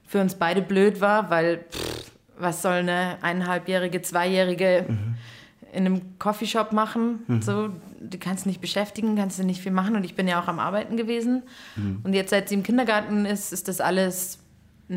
für 0.05 0.19
uns 0.19 0.35
beide 0.35 0.61
blöd 0.61 0.99
war, 1.01 1.29
weil 1.29 1.65
pff, 1.71 2.11
was 2.37 2.61
soll 2.61 2.73
eine 2.73 3.17
eineinhalbjährige, 3.21 4.01
zweijährige 4.01 4.85
in 5.73 5.85
einem 5.85 6.19
Coffeeshop 6.19 6.73
machen. 6.73 7.19
So, 7.41 7.69
die 7.99 8.19
kannst 8.19 8.45
du 8.45 8.49
nicht 8.49 8.59
beschäftigen, 8.61 9.15
kannst 9.15 9.39
du 9.39 9.43
nicht 9.43 9.61
viel 9.61 9.71
machen. 9.71 9.95
Und 9.95 10.03
ich 10.03 10.15
bin 10.15 10.27
ja 10.27 10.41
auch 10.41 10.47
am 10.47 10.59
Arbeiten 10.59 10.97
gewesen. 10.97 11.43
Und 12.03 12.13
jetzt, 12.13 12.29
seit 12.29 12.49
sie 12.49 12.55
im 12.55 12.63
Kindergarten 12.63 13.25
ist, 13.25 13.53
ist 13.53 13.67
das 13.69 13.79
alles 13.79 14.37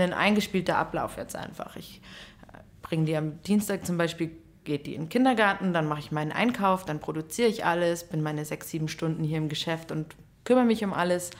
ein 0.00 0.12
eingespielter 0.12 0.76
Ablauf 0.76 1.16
jetzt 1.16 1.36
einfach. 1.36 1.76
Ich 1.76 2.00
bringe 2.82 3.04
die 3.04 3.16
am 3.16 3.42
Dienstag 3.42 3.86
zum 3.86 3.96
Beispiel, 3.96 4.30
geht 4.64 4.86
die 4.86 4.94
in 4.94 5.02
den 5.02 5.08
Kindergarten, 5.08 5.72
dann 5.72 5.86
mache 5.86 6.00
ich 6.00 6.12
meinen 6.12 6.32
Einkauf, 6.32 6.84
dann 6.84 7.00
produziere 7.00 7.48
ich 7.48 7.64
alles, 7.64 8.04
bin 8.04 8.22
meine 8.22 8.44
sechs, 8.44 8.70
sieben 8.70 8.88
Stunden 8.88 9.24
hier 9.24 9.38
im 9.38 9.48
Geschäft 9.48 9.92
und 9.92 10.14
kümmere 10.44 10.64
mich 10.64 10.84
um 10.84 10.92
alles. 10.92 11.30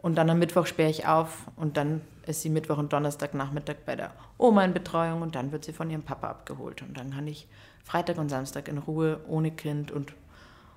Und 0.00 0.16
dann 0.16 0.30
am 0.30 0.38
Mittwoch 0.38 0.66
sperre 0.66 0.90
ich 0.90 1.06
auf 1.06 1.46
und 1.56 1.76
dann 1.76 2.00
ist 2.26 2.42
sie 2.42 2.50
Mittwoch 2.50 2.78
und 2.78 2.92
Donnerstagnachmittag 2.92 3.76
bei 3.84 3.96
der 3.96 4.12
Oma 4.36 4.64
in 4.64 4.74
Betreuung 4.74 5.22
und 5.22 5.34
dann 5.34 5.50
wird 5.50 5.64
sie 5.64 5.72
von 5.72 5.90
ihrem 5.90 6.02
Papa 6.02 6.28
abgeholt. 6.28 6.82
Und 6.82 6.96
dann 6.96 7.10
kann 7.10 7.26
ich 7.26 7.48
Freitag 7.84 8.18
und 8.18 8.28
Samstag 8.28 8.68
in 8.68 8.78
Ruhe, 8.78 9.20
ohne 9.26 9.50
Kind 9.50 9.90
und 9.90 10.14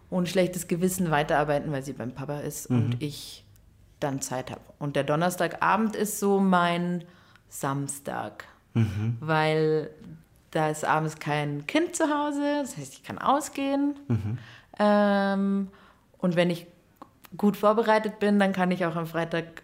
ohne 0.10 0.28
schlechtes 0.28 0.68
Gewissen 0.68 1.12
weiterarbeiten, 1.12 1.72
weil 1.72 1.84
sie 1.84 1.94
beim 1.94 2.14
Papa 2.14 2.40
ist 2.40 2.68
und 2.68 3.02
ich 3.02 3.41
dann 4.04 4.22
Zeit 4.22 4.52
habe. 4.52 4.62
Und 4.80 4.96
der 4.96 5.04
Donnerstagabend 5.04 5.96
ist 5.96 6.20
so 6.20 6.40
mein 6.40 7.06
Samstag, 7.50 8.46
weil 9.20 9.90
da 10.52 10.70
ist 10.70 10.84
abends 10.86 11.18
kein 11.20 11.66
Kind 11.68 11.96
zu 11.96 12.06
Hause, 12.06 12.60
das 12.62 12.78
heißt, 12.78 12.94
ich 12.94 13.04
kann 13.04 13.18
ausgehen. 13.18 13.96
Ähm, 14.80 15.68
und 16.18 16.36
wenn 16.36 16.50
ich 16.50 16.68
gut 17.38 17.58
vorbereitet 17.58 18.20
bin, 18.20 18.40
dann 18.40 18.54
kann 18.54 18.72
ich 18.72 18.86
auch 18.86 18.96
am 18.96 19.08
Freitag 19.08 19.64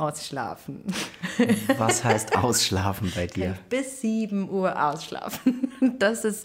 ausschlafen. 0.00 0.82
was 1.76 2.04
heißt 2.04 2.36
ausschlafen 2.42 3.12
bei 3.14 3.26
dir? 3.26 3.56
Bis 3.68 4.00
7 4.00 4.48
Uhr 4.50 4.80
ausschlafen. 4.82 5.64
Das 6.00 6.24
ist 6.24 6.44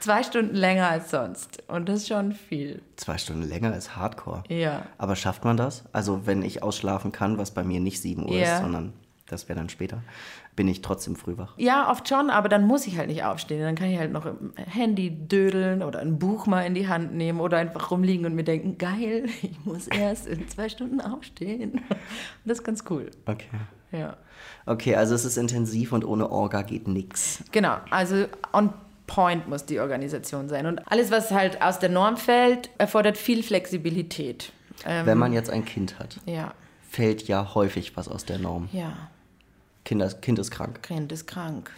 zwei 0.00 0.24
Stunden 0.24 0.56
länger 0.56 0.88
als 0.88 1.10
sonst. 1.12 1.62
Und 1.68 1.88
das 1.88 2.00
ist 2.00 2.08
schon 2.08 2.32
viel. 2.32 2.82
Zwei 2.96 3.16
Stunden 3.16 3.42
länger 3.44 3.76
ist 3.76 3.94
Hardcore. 3.96 4.42
Ja. 4.48 4.86
Aber 4.98 5.14
schafft 5.14 5.44
man 5.44 5.56
das? 5.56 5.84
Also 5.92 6.26
wenn 6.26 6.42
ich 6.42 6.64
ausschlafen 6.64 7.12
kann, 7.12 7.38
was 7.38 7.52
bei 7.52 7.62
mir 7.62 7.78
nicht 7.78 8.00
7 8.02 8.24
Uhr 8.28 8.36
Ja. 8.36 8.54
ist, 8.56 8.60
sondern 8.62 8.92
das 9.26 9.48
wäre 9.48 9.56
dann 9.58 9.68
später, 9.68 10.02
bin 10.54 10.68
ich 10.68 10.82
trotzdem 10.82 11.16
früh 11.16 11.36
wach. 11.38 11.54
Ja, 11.56 11.90
oft 11.90 12.08
schon, 12.08 12.28
aber 12.28 12.48
dann 12.48 12.66
muss 12.66 12.86
ich 12.86 12.98
halt 12.98 13.08
nicht 13.08 13.24
aufstehen. 13.24 13.62
Dann 13.62 13.74
kann 13.74 13.88
ich 13.88 13.98
halt 13.98 14.12
noch 14.12 14.26
im 14.26 14.52
Handy 14.56 15.10
dödeln 15.10 15.82
oder 15.82 16.00
ein 16.00 16.18
Buch 16.18 16.46
mal 16.46 16.62
in 16.62 16.74
die 16.74 16.88
Hand 16.88 17.14
nehmen 17.14 17.40
oder 17.40 17.58
einfach 17.58 17.90
rumliegen 17.90 18.26
und 18.26 18.34
mir 18.34 18.44
denken, 18.44 18.76
geil, 18.78 19.24
ich 19.42 19.64
muss 19.64 19.88
erst 19.88 20.26
in 20.26 20.46
zwei 20.48 20.68
Stunden 20.68 21.00
aufstehen. 21.00 21.72
Und 21.72 21.82
das 22.44 22.58
ist 22.58 22.64
ganz 22.64 22.84
cool. 22.90 23.10
Okay. 23.26 23.46
Ja. 23.92 24.16
Okay, 24.66 24.94
also 24.96 25.14
es 25.14 25.24
ist 25.24 25.36
intensiv 25.36 25.92
und 25.92 26.04
ohne 26.04 26.30
Orga 26.30 26.62
geht 26.62 26.88
nix. 26.88 27.42
Genau, 27.52 27.76
also 27.90 28.26
on 28.52 28.72
point 29.06 29.48
muss 29.48 29.66
die 29.66 29.80
Organisation 29.80 30.48
sein. 30.48 30.66
Und 30.66 30.80
alles, 30.90 31.10
was 31.10 31.30
halt 31.30 31.60
aus 31.60 31.78
der 31.78 31.90
Norm 31.90 32.16
fällt, 32.16 32.70
erfordert 32.78 33.18
viel 33.18 33.42
Flexibilität. 33.42 34.52
Ähm, 34.86 35.06
Wenn 35.06 35.18
man 35.18 35.32
jetzt 35.32 35.50
ein 35.50 35.64
Kind 35.64 35.98
hat, 35.98 36.18
ja, 36.24 36.54
fällt 36.88 37.28
ja 37.28 37.54
häufig 37.54 37.96
was 37.96 38.08
aus 38.08 38.24
der 38.24 38.38
Norm. 38.38 38.68
ja, 38.72 38.92
Kinder, 39.84 40.08
kind 40.08 40.38
ist 40.38 40.50
krank. 40.50 40.82
Kind 40.82 41.12
ist 41.12 41.26
krank. 41.26 41.70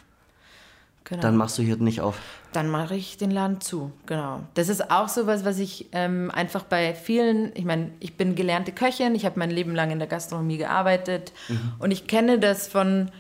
Genau. 1.05 1.21
Dann 1.21 1.37
machst 1.37 1.59
du 1.59 1.63
hier 1.63 1.77
nicht 1.77 2.01
auf. 2.01 2.19
Dann 2.53 2.71
mache 2.71 2.97
ich 2.97 3.19
den 3.19 3.31
Laden 3.31 3.61
zu, 3.61 3.93
genau. 4.07 4.41
Das 4.55 4.71
ist 4.71 4.91
auch 4.91 5.09
sowas, 5.09 5.45
was 5.45 5.59
ich 5.59 5.89
ähm, 5.93 6.31
einfach 6.31 6.65
bei 6.65 6.95
vielen, 6.95 7.53
ich 7.55 7.65
meine, 7.65 7.91
ich 8.01 8.17
bin 8.17 8.35
gelernte 8.35 8.73
Köchin, 8.73 9.15
ich 9.15 9.27
habe 9.27 9.39
mein 9.39 9.51
Leben 9.51 9.75
lang 9.75 9.91
in 9.91 9.99
der 9.99 10.09
Gastronomie 10.09 10.57
gearbeitet 10.57 11.33
und 11.79 11.91
ich 11.91 12.07
kenne 12.07 12.39
das 12.39 12.69
von 12.69 13.11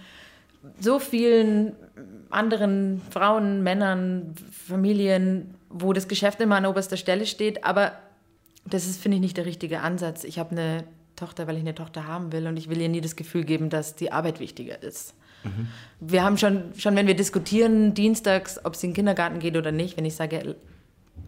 so 0.80 0.98
vielen 0.98 1.74
anderen 2.30 3.02
Frauen, 3.10 3.62
Männern, 3.62 4.34
Familien, 4.50 5.54
wo 5.68 5.92
das 5.92 6.08
Geschäft 6.08 6.40
immer 6.40 6.56
an 6.56 6.64
oberster 6.64 6.96
Stelle 6.96 7.26
steht, 7.26 7.64
aber 7.64 7.92
das 8.64 8.86
ist, 8.86 9.00
finde 9.00 9.16
ich, 9.16 9.20
nicht 9.20 9.36
der 9.36 9.44
richtige 9.44 9.80
Ansatz. 9.80 10.24
Ich 10.24 10.38
habe 10.38 10.52
eine 10.52 10.84
Tochter, 11.16 11.46
weil 11.46 11.56
ich 11.56 11.62
eine 11.62 11.74
Tochter 11.74 12.06
haben 12.06 12.32
will 12.32 12.46
und 12.46 12.56
ich 12.56 12.68
will 12.68 12.80
ihr 12.80 12.88
nie 12.88 13.00
das 13.00 13.16
Gefühl 13.16 13.44
geben, 13.44 13.70
dass 13.70 13.94
die 13.94 14.12
Arbeit 14.12 14.40
wichtiger 14.40 14.82
ist. 14.82 15.14
Wir 16.00 16.24
haben 16.24 16.38
schon, 16.38 16.72
schon, 16.76 16.96
wenn 16.96 17.06
wir 17.06 17.14
diskutieren, 17.14 17.92
dienstags, 17.92 18.64
ob 18.64 18.76
sie 18.76 18.86
in 18.86 18.90
den 18.92 18.96
Kindergarten 18.96 19.40
geht 19.40 19.56
oder 19.56 19.72
nicht, 19.72 19.96
wenn 19.96 20.06
ich 20.06 20.14
sage, 20.14 20.56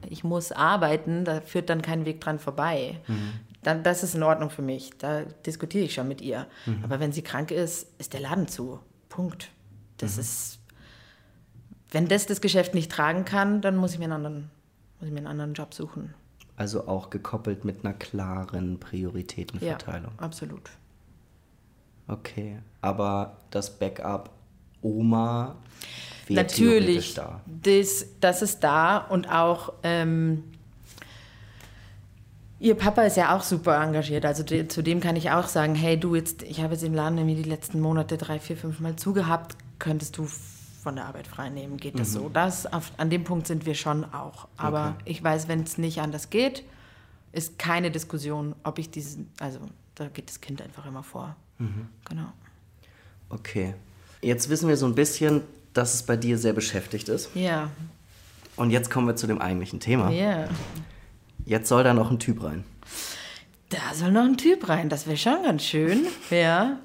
ich 0.09 0.25
muss 0.25 0.53
arbeiten, 0.53 1.25
da 1.25 1.41
führt 1.41 1.69
dann 1.69 1.83
kein 1.83 2.07
Weg 2.07 2.21
dran 2.21 2.39
vorbei. 2.39 3.01
Dann, 3.63 3.83
das 3.83 4.03
ist 4.03 4.15
in 4.15 4.23
Ordnung 4.23 4.51
für 4.51 4.63
mich. 4.63 4.91
Da 4.99 5.23
diskutiere 5.45 5.85
ich 5.85 5.95
schon 5.95 6.09
mit 6.09 6.21
ihr. 6.21 6.47
Aber 6.83 7.01
wenn 7.01 7.13
sie 7.13 7.23
krank 7.23 7.51
ist, 7.51 7.89
ist 7.99 8.13
der 8.13 8.21
Laden 8.21 8.49
zu. 8.49 8.81
Punkt. 9.09 9.51
Das 9.99 10.19
ist, 10.19 10.61
wenn 11.91 12.09
das 12.09 12.27
das 12.27 12.41
Geschäft 12.41 12.75
nicht 12.75 12.91
tragen 12.91 13.25
kann, 13.25 13.61
dann 13.61 13.77
muss 13.77 13.93
ich 13.93 13.99
mir 13.99 14.05
einen 14.05 14.13
anderen, 14.15 14.51
muss 14.99 15.09
ich 15.09 15.13
mir 15.13 15.19
einen 15.19 15.27
anderen 15.27 15.55
Job 15.55 15.75
suchen. 15.75 16.15
Also 16.57 16.89
auch 16.89 17.11
gekoppelt 17.11 17.65
mit 17.65 17.85
einer 17.85 17.95
klaren 17.95 18.81
Prioritätenverteilung. 18.81 20.13
Ja, 20.19 20.25
absolut. 20.25 20.71
Okay. 22.09 22.59
Aber 22.81 23.37
das 23.51 23.79
Backup 23.79 24.31
Oma 24.81 25.57
wäre 26.27 26.43
Natürlich, 26.43 27.15
da. 27.15 27.41
das, 27.47 28.07
das 28.21 28.43
ist 28.43 28.61
da 28.61 28.99
und 28.99 29.31
auch 29.31 29.73
ähm, 29.83 30.45
ihr 32.59 32.75
Papa 32.75 33.03
ist 33.03 33.17
ja 33.17 33.37
auch 33.37 33.43
super 33.43 33.83
engagiert. 33.83 34.25
Also 34.25 34.43
de, 34.43 34.67
zu 34.69 34.83
dem 34.83 35.01
kann 35.01 35.17
ich 35.17 35.31
auch 35.31 35.49
sagen, 35.49 35.75
hey 35.75 35.99
du 35.99 36.15
jetzt, 36.15 36.43
ich 36.43 36.61
habe 36.63 36.75
jetzt 36.75 36.83
im 36.83 36.95
Laden 36.95 37.19
irgendwie 37.19 37.43
die 37.43 37.49
letzten 37.49 37.81
Monate 37.81 38.17
drei, 38.17 38.39
vier, 38.39 38.57
fünf 38.57 38.81
Mal 38.81 38.97
zugehabt, 38.97 39.57
könntest 39.79 40.19
du 40.19 40.29
von 40.87 40.95
der 40.95 41.07
Arbeit 41.07 41.27
frei 41.27 41.49
nehmen? 41.51 41.79
Geht 41.79 41.99
das 41.99 42.13
so? 42.13 42.29
Das, 42.29 42.73
auf, 42.73 42.93
an 42.97 43.11
dem 43.11 43.25
Punkt 43.25 43.49
sind 43.49 43.67
wir 43.67 43.75
schon 43.75 44.05
auch. 44.15 44.47
Aber 44.57 44.91
Okay. 45.01 45.11
ich 45.11 45.25
weiß, 45.25 45.49
wenn 45.49 45.63
es 45.65 45.79
nicht 45.79 46.01
anders 46.01 46.31
geht, 46.31 46.63
ist 47.33 47.59
keine 47.59 47.91
Diskussion, 47.91 48.55
ob 48.63 48.79
ich 48.79 48.89
diesen, 48.89 49.29
also 49.41 49.59
da 49.97 50.07
geht 50.07 50.29
das 50.29 50.41
Kind 50.41 50.63
einfach 50.63 50.87
immer 50.87 51.03
vor. 51.03 51.35
Genau. 52.09 52.29
Okay. 53.31 53.75
Jetzt 54.23 54.49
wissen 54.49 54.69
wir 54.69 54.77
so 54.77 54.87
ein 54.87 54.95
bisschen, 54.95 55.43
dass 55.75 55.95
es 55.95 56.05
bei 56.05 56.17
dir 56.17 56.39
sehr 56.39 56.53
beschäftigt 56.53 57.09
ist. 57.09 57.31
Ja, 57.35 57.71
Und 58.55 58.71
jetzt 58.71 58.89
kommen 58.89 59.09
wir 59.09 59.17
zu 59.17 59.27
dem 59.27 59.41
eigentlichen 59.41 59.81
Thema. 59.81 60.11
ja. 60.11 60.49
Jetzt 61.45 61.69
soll 61.69 61.83
da 61.83 61.95
noch 61.95 62.11
ein 62.13 62.19
Typ 62.21 62.43
rein. 62.45 62.65
Da 63.71 63.79
soll 63.95 64.13
noch 64.13 64.23
ein 64.25 64.37
Typ 64.37 64.69
rein, 64.69 64.89
das 64.89 65.07
wäre 65.09 65.17
schon 65.17 65.43
ganz 65.43 65.65
schön. 65.65 66.07
Ja. 66.31 66.79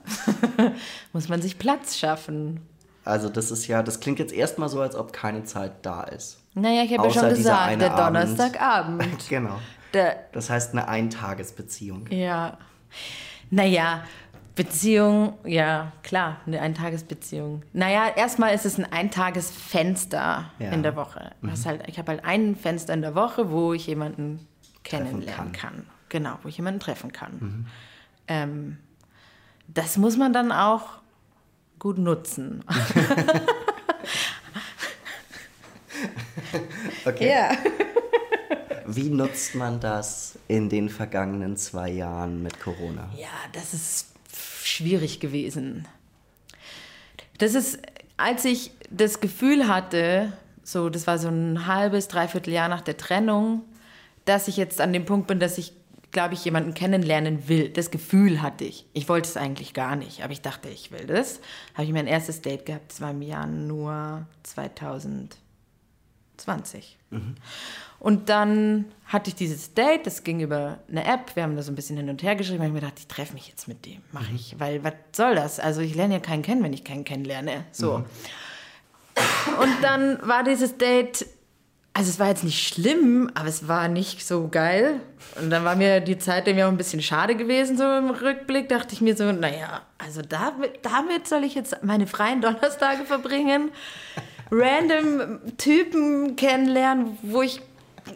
Muss 1.14 1.30
man 1.30 1.40
sich 1.42 1.60
Platz 1.60 1.98
schaffen. 2.00 2.60
Also 3.04 3.30
das 3.30 3.50
ist 3.52 3.68
ja, 3.68 3.82
das 3.84 4.00
klingt 4.00 4.20
jetzt 4.20 4.34
erstmal 4.34 4.70
so, 4.70 4.80
als 4.82 4.96
ob 4.96 5.12
keine 5.14 5.44
Zeit 5.44 5.72
da 5.86 6.04
ist. 6.04 6.40
Naja, 6.54 6.84
ich 6.84 6.96
habe 6.98 7.08
ja 7.08 7.14
schon 7.14 7.30
gesagt, 7.30 7.82
der 7.82 7.94
Abend. 7.94 8.16
Donnerstagabend. 8.18 9.06
Genau. 9.30 9.60
Der, 9.94 10.26
Das 10.32 10.50
heißt 10.50 10.74
eine 10.74 10.88
Eintagesbeziehung. 10.88 12.08
ja. 12.10 12.58
Naja, 13.50 14.04
Beziehung, 14.56 15.34
ja, 15.46 15.92
klar, 16.04 16.38
eine 16.46 16.62
Eintagesbeziehung. 16.62 17.64
Naja, 17.74 18.10
erstmal 18.16 18.54
ist 18.54 18.66
es 18.66 18.78
ein 18.78 18.86
Eintagesfenster 18.90 20.52
Ja. 20.60 20.70
in 20.72 20.84
der 20.84 20.96
Woche. 20.96 21.32
Was 21.42 21.66
halt, 21.66 21.84
ich 21.88 21.98
habe 21.98 22.12
halt 22.12 22.26
ein 22.26 22.56
Fenster 22.56 22.94
in 22.94 23.02
der 23.02 23.16
Woche, 23.16 23.52
wo 23.52 23.74
ich 23.74 23.88
jemanden 23.88 24.46
kennenlernen 24.84 25.26
kann. 25.26 25.52
kann. 25.52 25.86
Genau, 26.10 26.38
wo 26.44 26.48
ich 26.50 26.58
jemanden 26.58 26.80
treffen 26.80 27.12
kann. 27.12 27.66
Ähm, 28.28 28.78
das 29.68 29.98
muss 29.98 30.18
man 30.18 30.34
dann 30.34 30.52
auch 30.52 31.01
gut 31.82 31.98
nutzen. 31.98 32.64
Okay. 37.06 37.30
Ja. 37.30 37.58
Wie 38.86 39.10
nutzt 39.10 39.56
man 39.56 39.80
das 39.80 40.38
in 40.48 40.70
den 40.70 40.90
vergangenen 40.90 41.58
zwei 41.58 41.90
Jahren 41.90 42.44
mit 42.44 42.60
Corona? 42.60 43.10
Ja, 43.18 43.30
das 43.54 43.74
ist 43.74 44.08
schwierig 44.64 45.20
gewesen. 45.20 45.88
Das 47.38 47.56
ist, 47.56 47.80
als 48.18 48.46
ich 48.46 48.72
das 48.90 49.20
Gefühl 49.20 49.68
hatte, 49.68 50.34
so, 50.64 50.90
das 50.90 51.08
war 51.08 51.18
so 51.18 51.30
ein 51.30 51.66
halbes, 51.66 52.08
dreiviertel 52.08 52.54
Jahr 52.54 52.70
nach 52.70 52.82
der 52.82 52.98
Trennung, 52.98 53.64
dass 54.26 54.48
ich 54.48 54.58
jetzt 54.58 54.80
an 54.80 54.94
dem 54.94 55.06
Punkt 55.06 55.28
bin, 55.28 55.40
dass 55.40 55.58
ich, 55.58 55.74
glaube 56.12 56.34
ich, 56.34 56.44
jemanden 56.44 56.74
kennenlernen 56.74 57.48
will. 57.48 57.70
Das 57.70 57.92
Gefühl 57.92 58.42
hatte 58.42 58.66
ich. 58.66 58.86
Ich 58.94 59.08
wollte 59.08 59.30
es 59.30 59.38
eigentlich 59.38 59.74
gar 59.74 59.96
nicht, 59.96 60.24
aber 60.24 60.34
ich 60.34 60.42
dachte, 60.42 60.70
ich 60.70 60.92
will 60.92 61.08
das. 61.08 61.40
Habe 61.74 61.86
ich 61.86 61.94
mein 61.94 62.08
erstes 62.08 62.42
Date 62.42 62.66
gehabt, 62.66 62.92
das 62.92 63.02
war 63.02 63.12
im 63.12 63.22
Januar 63.22 64.28
2020. 64.44 66.98
Und 68.00 68.30
dann 68.30 68.86
hatte 69.06 69.30
ich 69.30 69.36
dieses 69.36 69.74
Date, 69.74 70.08
das 70.08 70.24
ging 70.24 70.40
über 70.40 70.80
eine 70.90 71.06
App, 71.06 71.36
wir 71.36 71.44
haben 71.44 71.56
da 71.56 71.62
so 71.62 71.72
ein 71.72 71.76
bisschen 71.76 71.98
hin 71.98 72.10
und 72.10 72.24
her 72.24 72.36
geschrieben, 72.36 72.64
ich 72.64 72.72
mir 72.72 72.80
gedacht, 72.80 73.00
ich 73.00 73.08
treffe 73.08 73.34
mich 73.34 73.48
jetzt 73.48 73.68
mit 73.68 73.86
dem, 73.86 74.02
mache 74.12 74.34
ich, 74.34 74.60
weil 74.60 74.84
was 74.84 74.94
soll 75.16 75.36
das? 75.36 75.60
Also 75.60 75.82
ich 75.82 75.94
lerne 75.94 76.16
ja 76.16 76.20
keinen 76.20 76.42
kennen, 76.42 76.64
wenn 76.64 76.74
ich 76.74 76.84
keinen 76.84 77.04
kennenlerne. 77.04 77.66
So. 77.72 78.04
Und 79.62 79.84
dann 79.84 80.18
war 80.28 80.44
dieses 80.44 80.78
Date, 80.78 81.28
also 81.94 82.10
es 82.10 82.20
war 82.20 82.30
jetzt 82.30 82.44
nicht 82.44 82.68
schlimm, 82.68 83.30
aber 83.34 83.50
es 83.50 83.68
war 83.68 83.88
nicht 83.88 84.26
so 84.26 84.48
geil. 84.48 85.02
Und 85.42 85.50
dann 85.50 85.66
war 85.66 85.76
mir 85.76 86.00
die 86.00 86.18
Zeit 86.18 86.48
irgendwie 86.48 86.64
auch 86.64 86.70
ein 86.70 86.78
bisschen 86.78 87.02
schade 87.02 87.36
gewesen, 87.36 87.78
so 87.78 87.84
im 87.84 88.10
Rückblick, 88.10 88.70
dachte 88.70 88.94
ich 88.94 89.02
mir 89.02 89.16
so, 89.16 89.32
naja, 89.32 89.82
also 89.98 90.22
damit, 90.22 90.80
damit 90.84 91.28
soll 91.28 91.44
ich 91.44 91.56
jetzt 91.56 91.84
meine 91.84 92.08
freien 92.08 92.42
Donnerstage 92.42 93.04
verbringen 93.06 93.72
random 94.52 95.40
Typen 95.58 96.36
kennenlernen, 96.36 97.18
wo 97.22 97.42
ich, 97.42 97.62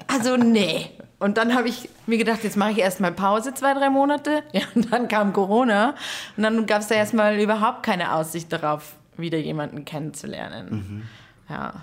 also 0.08 0.36
nee. 0.36 0.92
Und 1.18 1.38
dann 1.38 1.56
habe 1.56 1.70
ich 1.70 1.90
mir 2.08 2.18
gedacht, 2.18 2.44
jetzt 2.44 2.58
mache 2.58 2.72
ich 2.72 2.80
erstmal 2.80 3.14
Pause, 3.14 3.54
zwei, 3.54 3.74
drei 3.74 3.90
Monate. 3.90 4.44
Ja, 4.52 4.64
und 4.76 4.92
dann 4.92 5.08
kam 5.08 5.32
Corona. 5.32 5.96
Und 6.36 6.44
dann 6.44 6.66
gab 6.66 6.82
es 6.82 6.88
da 6.88 6.96
erstmal 6.96 7.40
überhaupt 7.40 7.84
keine 7.84 8.14
Aussicht 8.14 8.52
darauf, 8.52 8.96
wieder 9.16 9.38
jemanden 9.38 9.86
kennenzulernen. 9.86 11.08
Ja. 11.50 11.74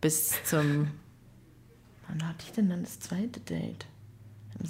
Bis 0.00 0.42
zum. 0.44 0.88
Wann 2.10 2.28
hatte 2.28 2.44
ich 2.46 2.52
denn 2.52 2.68
dann 2.68 2.82
das 2.82 2.98
zweite 3.00 3.40
Date? 3.40 3.86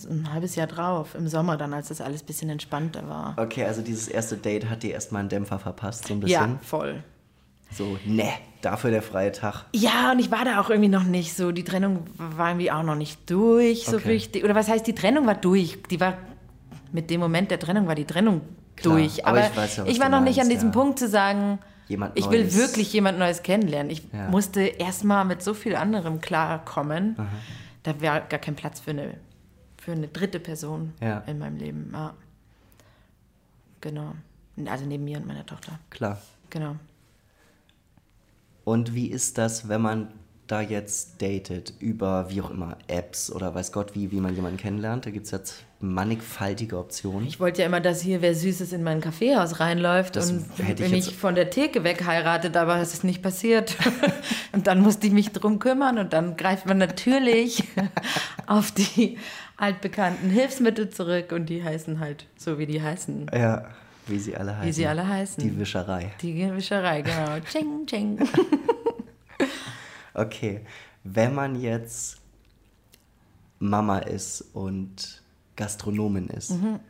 Ein 0.08 0.32
halbes 0.32 0.54
Jahr 0.54 0.66
drauf, 0.68 1.14
im 1.16 1.26
Sommer 1.26 1.56
dann, 1.56 1.74
als 1.74 1.88
das 1.88 2.00
alles 2.00 2.22
ein 2.22 2.26
bisschen 2.26 2.48
entspannter 2.50 3.08
war. 3.08 3.34
Okay, 3.36 3.64
also 3.64 3.82
dieses 3.82 4.06
erste 4.08 4.36
Date 4.36 4.68
hat 4.70 4.82
dir 4.84 4.92
erstmal 4.92 5.20
einen 5.20 5.28
Dämpfer 5.28 5.58
verpasst, 5.58 6.06
so 6.06 6.14
ein 6.14 6.20
Ja, 6.26 6.40
bisschen. 6.46 6.60
voll. 6.60 7.02
So, 7.72 7.98
ne, 8.04 8.28
dafür 8.62 8.90
der 8.90 9.02
freie 9.02 9.32
Tag. 9.32 9.64
Ja, 9.74 10.12
und 10.12 10.18
ich 10.18 10.30
war 10.30 10.44
da 10.44 10.60
auch 10.60 10.70
irgendwie 10.70 10.88
noch 10.88 11.04
nicht 11.04 11.34
so. 11.34 11.50
Die 11.52 11.64
Trennung 11.64 12.04
war 12.16 12.50
irgendwie 12.50 12.70
auch 12.70 12.82
noch 12.82 12.94
nicht 12.96 13.28
durch, 13.30 13.84
so 13.86 13.96
Okay. 13.96 14.08
richtig. 14.08 14.44
Oder 14.44 14.54
was 14.54 14.68
heißt, 14.68 14.86
die 14.86 14.94
Trennung 14.94 15.26
war 15.26 15.34
durch? 15.36 15.78
Die 15.90 15.98
war, 16.00 16.18
mit 16.92 17.10
dem 17.10 17.20
Moment 17.20 17.50
der 17.50 17.58
Trennung 17.58 17.86
war 17.86 17.94
die 17.94 18.04
Trennung 18.04 18.42
Klar, 18.76 18.96
durch. 18.96 19.24
aber 19.26 19.38
Aber, 19.44 19.64
ich 19.64 19.76
ja, 19.76 19.84
ich 19.86 20.00
war 20.00 20.08
noch 20.08 20.20
nicht 20.20 20.40
an 20.40 20.46
meinst, 20.46 20.52
diesem 20.52 20.68
ja. 20.68 20.72
Punkt 20.74 20.98
zu 20.98 21.08
sagen, 21.08 21.58
Jemand 21.90 22.16
ich 22.18 22.30
will 22.30 22.42
Neues. 22.44 22.56
wirklich 22.56 22.92
jemand 22.92 23.18
Neues 23.18 23.42
kennenlernen. 23.42 23.90
Ich 23.90 24.02
Ja. 24.12 24.28
musste 24.28 24.60
erstmal 24.62 25.24
mit 25.24 25.42
so 25.42 25.54
viel 25.54 25.74
anderem 25.74 26.20
klarkommen. 26.20 27.16
Da 27.82 28.00
wäre 28.00 28.22
gar 28.28 28.38
kein 28.38 28.54
Platz 28.54 28.78
für 28.80 28.92
eine, 28.92 29.14
für 29.76 29.92
eine 29.92 30.06
dritte 30.08 30.38
Person 30.40 30.92
Ja. 31.00 31.18
in 31.26 31.38
meinem 31.40 31.56
Leben. 31.56 31.90
Ja. 31.92 32.14
Genau. 33.80 34.14
Also 34.66 34.84
neben 34.86 35.04
mir 35.04 35.18
und 35.18 35.26
meiner 35.26 35.44
Tochter. 35.44 35.78
Klar. 35.90 36.20
Genau. 36.50 36.76
Und 38.64 38.94
wie 38.94 39.06
ist 39.08 39.36
das, 39.38 39.68
wenn 39.68 39.80
man 39.80 40.12
da 40.46 40.60
jetzt 40.60 41.22
datet 41.22 41.72
über 41.80 42.30
wie 42.30 42.40
auch 42.42 42.50
immer 42.50 42.76
Apps 42.88 43.32
oder 43.32 43.54
weiß 43.54 43.72
Gott 43.72 43.94
wie, 43.94 44.10
wie 44.10 44.20
man 44.20 44.34
jemanden 44.34 44.58
kennenlernt, 44.58 45.06
da 45.06 45.10
gibt 45.10 45.26
es 45.26 45.32
jetzt 45.32 45.64
mannigfaltige 45.82 46.76
Optionen. 46.78 47.26
Ich 47.26 47.40
wollte 47.40 47.62
ja 47.62 47.66
immer, 47.66 47.80
dass 47.80 48.02
hier 48.02 48.20
wer 48.20 48.34
Süßes 48.34 48.72
in 48.72 48.82
mein 48.82 49.00
Kaffeehaus 49.00 49.60
reinläuft 49.60 50.14
Das 50.16 50.30
und 50.30 50.44
hätte 50.58 50.84
ich 50.84 50.90
mich 50.90 51.06
jetzt- 51.06 51.16
von 51.18 51.34
der 51.34 51.48
Theke 51.50 51.84
weg 51.84 52.04
heiratet, 52.06 52.56
aber 52.56 52.76
es 52.76 52.92
ist 52.92 53.02
nicht 53.04 53.22
passiert. 53.22 53.76
und 54.52 54.66
dann 54.66 54.80
musste 54.80 55.06
ich 55.06 55.12
mich 55.14 55.32
drum 55.32 55.58
kümmern 55.58 55.98
und 55.98 56.12
dann 56.12 56.36
greift 56.36 56.66
man 56.66 56.76
natürlich 56.78 57.64
auf 58.46 58.72
die 58.72 59.16
altbekannten 59.56 60.28
Hilfsmittel 60.30 60.90
zurück 60.90 61.32
und 61.32 61.46
die 61.46 61.64
heißen 61.64 61.98
halt 61.98 62.26
so, 62.36 62.58
wie 62.58 62.66
die 62.66 62.82
heißen. 62.82 63.30
Ja, 63.32 63.64
wie 64.06 64.18
sie 64.18 64.36
alle 64.36 64.52
heißen. 64.56 64.68
Wie 64.68 64.72
sie 64.72 64.86
alle 64.86 65.08
heißen. 65.08 65.42
Die 65.42 65.58
Wischerei. 65.58 66.12
Die 66.20 66.52
Wischerei, 66.56 67.00
genau. 67.02 67.38
Ching, 67.50 67.86
ching. 67.86 68.18
Okay, 70.12 70.60
wenn 71.04 71.34
man 71.34 71.58
jetzt 71.60 72.18
Mama 73.58 73.98
ist 74.00 74.42
und 74.52 75.22
Gastronomin 75.60 76.26
ist, 76.28 76.50
Mhm. 76.50 76.80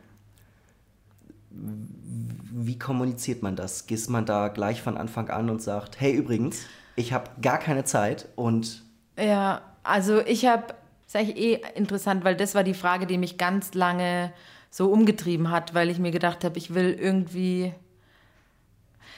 wie 1.53 2.79
kommuniziert 2.79 3.43
man 3.43 3.55
das? 3.55 3.85
Geht 3.87 4.09
man 4.09 4.25
da 4.25 4.47
gleich 4.47 4.81
von 4.81 4.97
Anfang 4.97 5.29
an 5.29 5.49
und 5.49 5.61
sagt, 5.61 5.99
hey 5.99 6.13
übrigens, 6.13 6.65
ich 6.95 7.13
habe 7.13 7.29
gar 7.41 7.57
keine 7.57 7.83
Zeit 7.83 8.27
und 8.35 8.83
Ja, 9.17 9.61
also 9.83 10.19
ich 10.21 10.45
habe, 10.45 10.73
ist 11.05 11.15
eigentlich 11.15 11.37
eh 11.37 11.61
interessant, 11.75 12.23
weil 12.23 12.35
das 12.35 12.55
war 12.55 12.63
die 12.63 12.73
Frage, 12.73 13.05
die 13.05 13.17
mich 13.17 13.37
ganz 13.37 13.73
lange 13.73 14.31
so 14.69 14.89
umgetrieben 14.91 15.51
hat, 15.51 15.73
weil 15.73 15.89
ich 15.89 15.99
mir 15.99 16.11
gedacht 16.11 16.43
habe, 16.45 16.57
ich 16.57 16.73
will 16.73 16.93
irgendwie. 16.97 17.73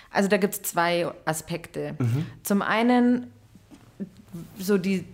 Also 0.10 0.28
da 0.30 0.38
gibt 0.38 0.54
es 0.56 0.62
zwei 0.64 1.12
Aspekte. 1.26 1.96
Zum 2.44 2.62
einen 2.64 3.32
so 4.60 4.78
die 4.80 5.06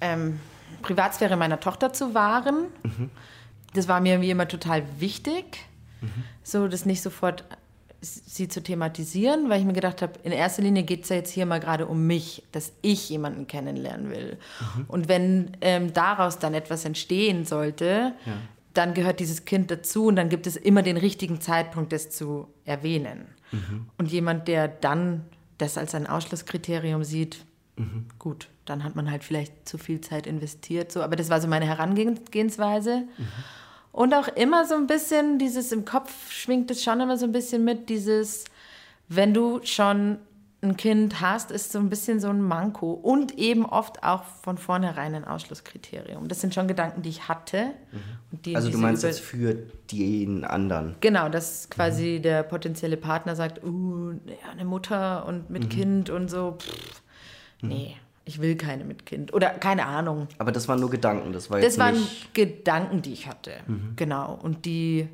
ähm, 0.00 0.40
Privatsphäre 0.82 1.36
meiner 1.36 1.60
Tochter 1.60 1.92
zu 1.92 2.14
wahren. 2.14 2.66
Das 3.74 3.88
war 3.88 4.00
mir 4.00 4.20
wie 4.20 4.30
immer 4.30 4.48
total 4.48 4.82
wichtig, 4.98 5.58
so 6.42 6.68
das 6.68 6.86
nicht 6.86 7.02
sofort 7.02 7.44
sie 8.00 8.48
zu 8.48 8.62
thematisieren, 8.62 9.48
weil 9.48 9.60
ich 9.60 9.66
mir 9.66 9.72
gedacht 9.72 10.02
habe, 10.02 10.12
in 10.22 10.32
erster 10.32 10.62
Linie 10.62 10.82
geht 10.82 11.04
es 11.04 11.08
ja 11.08 11.16
jetzt 11.16 11.30
hier 11.30 11.46
mal 11.46 11.60
gerade 11.60 11.86
um 11.86 12.06
mich, 12.06 12.42
dass 12.52 12.72
ich 12.82 13.08
jemanden 13.08 13.46
kennenlernen 13.46 14.10
will. 14.10 14.38
Und 14.88 15.08
wenn 15.08 15.56
ähm, 15.62 15.92
daraus 15.94 16.38
dann 16.38 16.52
etwas 16.54 16.84
entstehen 16.84 17.44
sollte, 17.46 18.12
dann 18.74 18.92
gehört 18.92 19.20
dieses 19.20 19.44
Kind 19.46 19.70
dazu 19.70 20.06
und 20.06 20.16
dann 20.16 20.28
gibt 20.28 20.46
es 20.46 20.56
immer 20.56 20.82
den 20.82 20.96
richtigen 20.96 21.40
Zeitpunkt, 21.40 21.92
das 21.92 22.10
zu 22.10 22.48
erwähnen. 22.64 23.26
Und 23.98 24.10
jemand, 24.10 24.48
der 24.48 24.68
dann 24.68 25.24
das 25.58 25.78
als 25.78 25.94
ein 25.94 26.06
Ausschlusskriterium 26.06 27.04
sieht, 27.04 27.44
gut, 28.18 28.48
dann 28.64 28.82
hat 28.84 28.96
man 28.96 29.10
halt 29.10 29.24
vielleicht 29.24 29.68
zu 29.68 29.78
viel 29.78 30.00
Zeit 30.00 30.26
investiert. 30.26 30.90
So, 30.92 31.02
aber 31.02 31.16
das 31.16 31.30
war 31.30 31.40
so 31.40 31.48
meine 31.48 31.66
Herangehensweise. 31.66 33.04
Und 33.94 34.12
auch 34.12 34.26
immer 34.26 34.66
so 34.66 34.74
ein 34.74 34.88
bisschen 34.88 35.38
dieses 35.38 35.70
im 35.70 35.84
Kopf 35.84 36.28
schwingt 36.28 36.68
es 36.72 36.82
schon 36.82 37.00
immer 37.00 37.16
so 37.16 37.26
ein 37.26 37.30
bisschen 37.30 37.62
mit, 37.62 37.88
dieses, 37.88 38.44
wenn 39.08 39.32
du 39.32 39.60
schon 39.62 40.18
ein 40.62 40.76
Kind 40.76 41.20
hast, 41.20 41.52
ist 41.52 41.70
so 41.70 41.78
ein 41.78 41.90
bisschen 41.90 42.18
so 42.18 42.28
ein 42.28 42.42
Manko 42.42 42.90
und 42.90 43.38
eben 43.38 43.64
oft 43.64 44.02
auch 44.02 44.24
von 44.42 44.58
vornherein 44.58 45.14
ein 45.14 45.24
Ausschlusskriterium. 45.24 46.26
Das 46.26 46.40
sind 46.40 46.52
schon 46.54 46.66
Gedanken, 46.66 47.02
die 47.02 47.10
ich 47.10 47.28
hatte. 47.28 47.70
Und 48.32 48.44
die, 48.44 48.56
also 48.56 48.68
du 48.68 48.78
meinst 48.78 49.04
jetzt 49.04 49.20
für 49.20 49.54
den 49.92 50.42
anderen. 50.42 50.96
Genau, 51.00 51.28
dass 51.28 51.70
quasi 51.70 52.18
der 52.20 52.42
potenzielle 52.42 52.96
Partner 52.96 53.36
sagt, 53.36 53.62
uh, 53.62 54.10
ja, 54.26 54.50
eine 54.50 54.64
Mutter 54.64 55.24
und 55.24 55.50
mit 55.50 55.70
Kind 55.70 56.10
und 56.10 56.28
so, 56.28 56.56
pff, 56.58 57.00
nee, 57.62 57.96
ich 58.24 58.40
will 58.40 58.56
keine 58.56 58.84
mit 58.84 59.06
Kind. 59.06 59.34
Oder 59.34 59.50
keine 59.50 59.86
Ahnung. 59.86 60.28
Aber 60.38 60.52
das 60.52 60.66
waren 60.68 60.80
nur 60.80 60.90
Gedanken, 60.90 61.32
das 61.32 61.50
war 61.50 61.58
Das 61.58 61.66
jetzt 61.66 61.78
waren 61.78 61.94
nicht... 61.94 62.34
Gedanken, 62.34 63.02
die 63.02 63.12
ich 63.12 63.26
hatte. 63.26 63.52
Genau. 63.96 64.38
Und 64.42 64.64
die 64.64 65.08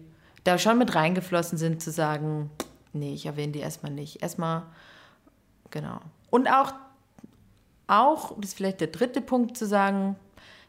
da 0.44 0.58
schon 0.58 0.78
mit 0.78 0.94
reingeflossen 0.94 1.58
sind, 1.58 1.82
zu 1.82 1.90
sagen, 1.90 2.50
nee, 2.92 3.12
ich 3.12 3.26
erwähne 3.26 3.52
die 3.52 3.58
erstmal 3.58 3.92
nicht. 3.92 4.22
Erstmal, 4.22 4.62
genau. 5.70 6.00
Und 6.30 6.48
auch, 6.48 6.72
auch, 7.88 8.36
das 8.38 8.50
ist 8.50 8.56
vielleicht 8.56 8.80
der 8.80 8.88
dritte 8.88 9.20
Punkt, 9.20 9.56
zu 9.56 9.66
sagen, 9.66 10.16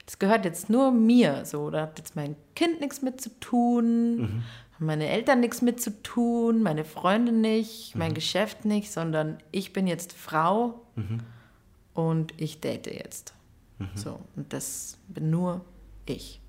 das 0.05 0.17
gehört 0.17 0.43
jetzt 0.43 0.69
nur 0.69 0.91
mir. 0.91 1.45
So, 1.45 1.69
da 1.69 1.83
hat 1.83 1.99
jetzt 1.99 2.15
mein 2.15 2.35
Kind 2.55 2.81
nichts 2.81 3.03
mit 3.03 3.21
zu 3.21 3.29
tun, 3.39 4.43
haben 4.73 4.85
meine 4.85 5.07
Eltern 5.07 5.41
nichts 5.41 5.61
mit 5.61 5.79
zu 5.79 6.01
tun, 6.01 6.63
meine 6.63 6.85
Freunde 6.85 7.31
nicht, 7.31 7.95
mein 7.95 8.15
Geschäft 8.15 8.65
nicht, 8.65 8.91
sondern 8.91 9.37
ich 9.51 9.73
bin 9.73 9.85
jetzt 9.85 10.11
Frau 10.11 10.81
und 11.93 12.33
ich 12.39 12.61
date 12.61 12.87
jetzt. 12.87 13.33
So, 13.95 14.19
und 14.35 14.53
das 14.53 14.97
bin 15.07 15.31
nur 15.31 15.61
ich. 16.05 16.39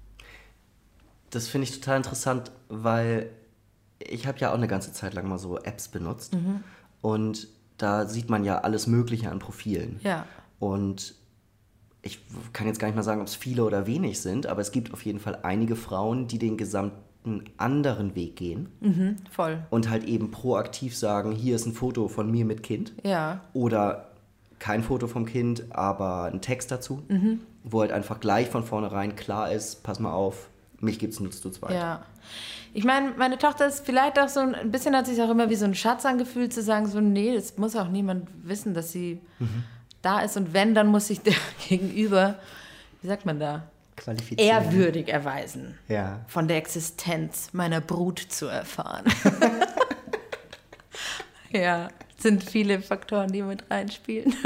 Das 1.30 1.48
finde 1.48 1.66
ich 1.66 1.72
total 1.80 1.96
interessant, 1.96 2.52
weil 2.68 3.30
ich 3.98 4.26
habe 4.26 4.38
ja 4.38 4.50
auch 4.50 4.54
eine 4.56 4.68
ganze 4.68 4.92
Zeit 4.92 5.14
lang 5.14 5.26
mal 5.28 5.38
so 5.38 5.58
Apps 5.58 5.88
benutzt 5.88 6.34
Mhm. 6.34 6.62
und 7.00 7.48
da 7.78 8.06
sieht 8.06 8.28
man 8.28 8.44
ja 8.44 8.58
alles 8.58 8.86
Mögliche 8.86 9.30
an 9.30 9.38
Profilen. 9.38 9.98
Ja. 10.02 10.26
Und 10.58 11.14
ich 12.02 12.20
kann 12.52 12.66
jetzt 12.66 12.78
gar 12.78 12.88
nicht 12.88 12.96
mal 12.96 13.02
sagen, 13.02 13.22
ob 13.22 13.28
es 13.28 13.34
viele 13.34 13.64
oder 13.64 13.86
wenig 13.86 14.20
sind, 14.20 14.46
aber 14.46 14.60
es 14.60 14.70
gibt 14.70 14.92
auf 14.92 15.04
jeden 15.06 15.18
Fall 15.20 15.38
einige 15.42 15.74
Frauen, 15.76 16.28
die 16.28 16.38
den 16.38 16.56
gesamten 16.58 17.44
anderen 17.56 18.14
Weg 18.14 18.36
gehen 18.36 18.68
Mhm, 18.80 19.16
voll. 19.30 19.64
und 19.70 19.88
halt 19.88 20.04
eben 20.04 20.30
proaktiv 20.32 20.94
sagen, 20.96 21.32
hier 21.32 21.56
ist 21.56 21.64
ein 21.64 21.72
Foto 21.72 22.08
von 22.08 22.30
mir 22.30 22.44
mit 22.44 22.62
Kind 22.62 22.92
Ja. 23.04 23.40
oder 23.54 24.11
kein 24.62 24.84
Foto 24.84 25.08
vom 25.08 25.26
Kind, 25.26 25.64
aber 25.70 26.24
ein 26.32 26.40
Text 26.40 26.70
dazu, 26.70 27.02
Mhm. 27.08 27.40
wo 27.64 27.80
halt 27.80 27.90
einfach 27.90 28.20
gleich 28.20 28.48
von 28.48 28.64
vornherein 28.64 29.16
klar 29.16 29.50
ist, 29.50 29.82
pass 29.82 29.98
mal 29.98 30.12
auf, 30.12 30.48
mich 30.78 30.98
gibt's 31.00 31.18
nur 31.18 31.32
zu 31.32 31.50
zweit. 31.50 31.72
Ja. 31.72 32.04
Ich 32.72 32.84
meine, 32.84 33.10
meine 33.18 33.38
Tochter 33.38 33.66
ist 33.66 33.84
vielleicht 33.84 34.18
auch 34.20 34.28
so 34.28 34.38
ein, 34.40 34.54
ein 34.54 34.70
bisschen 34.70 34.94
hat 34.96 35.06
sich 35.06 35.20
auch 35.20 35.30
immer 35.30 35.50
wie 35.50 35.56
so 35.56 35.64
ein 35.64 35.74
Schatz 35.74 36.06
angefühlt, 36.06 36.52
zu 36.54 36.62
sagen, 36.62 36.86
so, 36.86 37.00
nee, 37.00 37.34
das 37.34 37.58
muss 37.58 37.74
auch 37.76 37.88
niemand 37.88 38.28
wissen, 38.44 38.72
dass 38.72 38.92
sie 38.92 39.20
da 40.00 40.20
ist. 40.20 40.36
Und 40.36 40.54
wenn, 40.54 40.74
dann 40.74 40.86
muss 40.86 41.08
sich 41.08 41.20
der 41.20 41.34
Gegenüber, 41.68 42.36
wie 43.02 43.08
sagt 43.08 43.26
man 43.26 43.40
da, 43.40 43.64
Qualifizieren. 43.96 44.48
ehrwürdig 44.64 45.08
erweisen, 45.08 45.76
Ja. 45.88 46.20
von 46.28 46.46
der 46.48 46.56
Existenz 46.58 47.48
meiner 47.52 47.80
Brut 47.80 48.20
zu 48.20 48.46
erfahren. 48.46 49.04
ja, 51.50 51.88
sind 52.22 52.44
viele 52.44 52.80
Faktoren, 52.80 53.32
die 53.32 53.42
mit 53.42 53.68
reinspielen. 53.70 54.34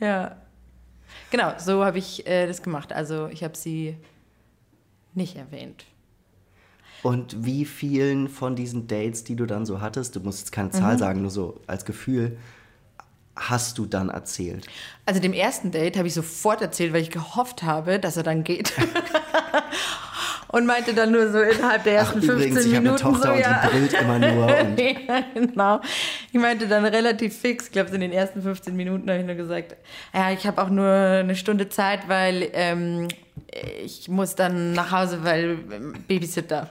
ja. 0.00 0.36
Genau, 1.30 1.52
so 1.58 1.84
habe 1.84 1.98
ich 1.98 2.26
äh, 2.26 2.46
das 2.46 2.62
gemacht. 2.62 2.92
Also 2.92 3.28
ich 3.28 3.42
habe 3.42 3.56
sie 3.56 3.96
nicht 5.14 5.36
erwähnt. 5.36 5.84
Und 7.02 7.44
wie 7.44 7.64
vielen 7.64 8.28
von 8.28 8.56
diesen 8.56 8.86
Dates, 8.86 9.24
die 9.24 9.36
du 9.36 9.46
dann 9.46 9.66
so 9.66 9.80
hattest, 9.80 10.16
du 10.16 10.20
musst 10.20 10.40
jetzt 10.40 10.52
keine 10.52 10.68
Mhm. 10.68 10.72
Zahl 10.72 10.98
sagen, 10.98 11.22
nur 11.22 11.30
so 11.30 11.60
als 11.66 11.84
Gefühl, 11.84 12.38
hast 13.36 13.78
du 13.78 13.86
dann 13.86 14.10
erzählt? 14.10 14.66
Also 15.06 15.20
dem 15.20 15.32
ersten 15.32 15.70
Date 15.70 15.96
habe 15.96 16.08
ich 16.08 16.14
sofort 16.14 16.62
erzählt, 16.62 16.92
weil 16.92 17.02
ich 17.02 17.10
gehofft 17.10 17.62
habe, 17.62 17.98
dass 17.98 18.16
er 18.16 18.22
dann 18.22 18.44
geht. 18.44 18.72
und 20.54 20.66
meinte 20.66 20.94
dann 20.94 21.10
nur 21.10 21.32
so 21.32 21.40
innerhalb 21.40 21.82
der 21.82 21.94
Ach, 21.94 22.14
ersten 22.14 22.22
15 22.22 22.36
übrigens, 22.36 22.64
ich 22.64 22.76
habe 22.76 22.76
eine 22.76 22.90
Minuten 22.90 23.02
Tochter 23.02 23.28
so, 23.28 23.32
und 23.32 23.40
ja. 23.40 23.62
die 23.64 23.76
brüllt 23.76 23.92
immer 23.92 24.18
nur. 24.20 24.44
Und 24.60 24.80
ja, 24.80 25.24
genau. 25.34 25.80
Ich 26.32 26.40
meinte 26.40 26.68
dann 26.68 26.84
relativ 26.84 27.36
fix, 27.36 27.66
ich 27.66 27.72
glaube, 27.72 27.88
so 27.88 27.96
in 27.96 28.02
den 28.02 28.12
ersten 28.12 28.40
15 28.40 28.76
Minuten 28.76 29.10
habe 29.10 29.18
ich 29.18 29.26
nur 29.26 29.34
gesagt, 29.34 29.74
ja, 30.12 30.30
ich 30.30 30.46
habe 30.46 30.62
auch 30.62 30.68
nur 30.68 30.88
eine 30.88 31.34
Stunde 31.34 31.68
Zeit, 31.70 32.08
weil 32.08 32.50
ähm, 32.52 33.08
ich 33.84 34.08
muss 34.08 34.36
dann 34.36 34.74
nach 34.74 34.92
Hause, 34.92 35.24
weil 35.24 35.58
ähm, 35.72 35.94
Babysitter, 36.06 36.68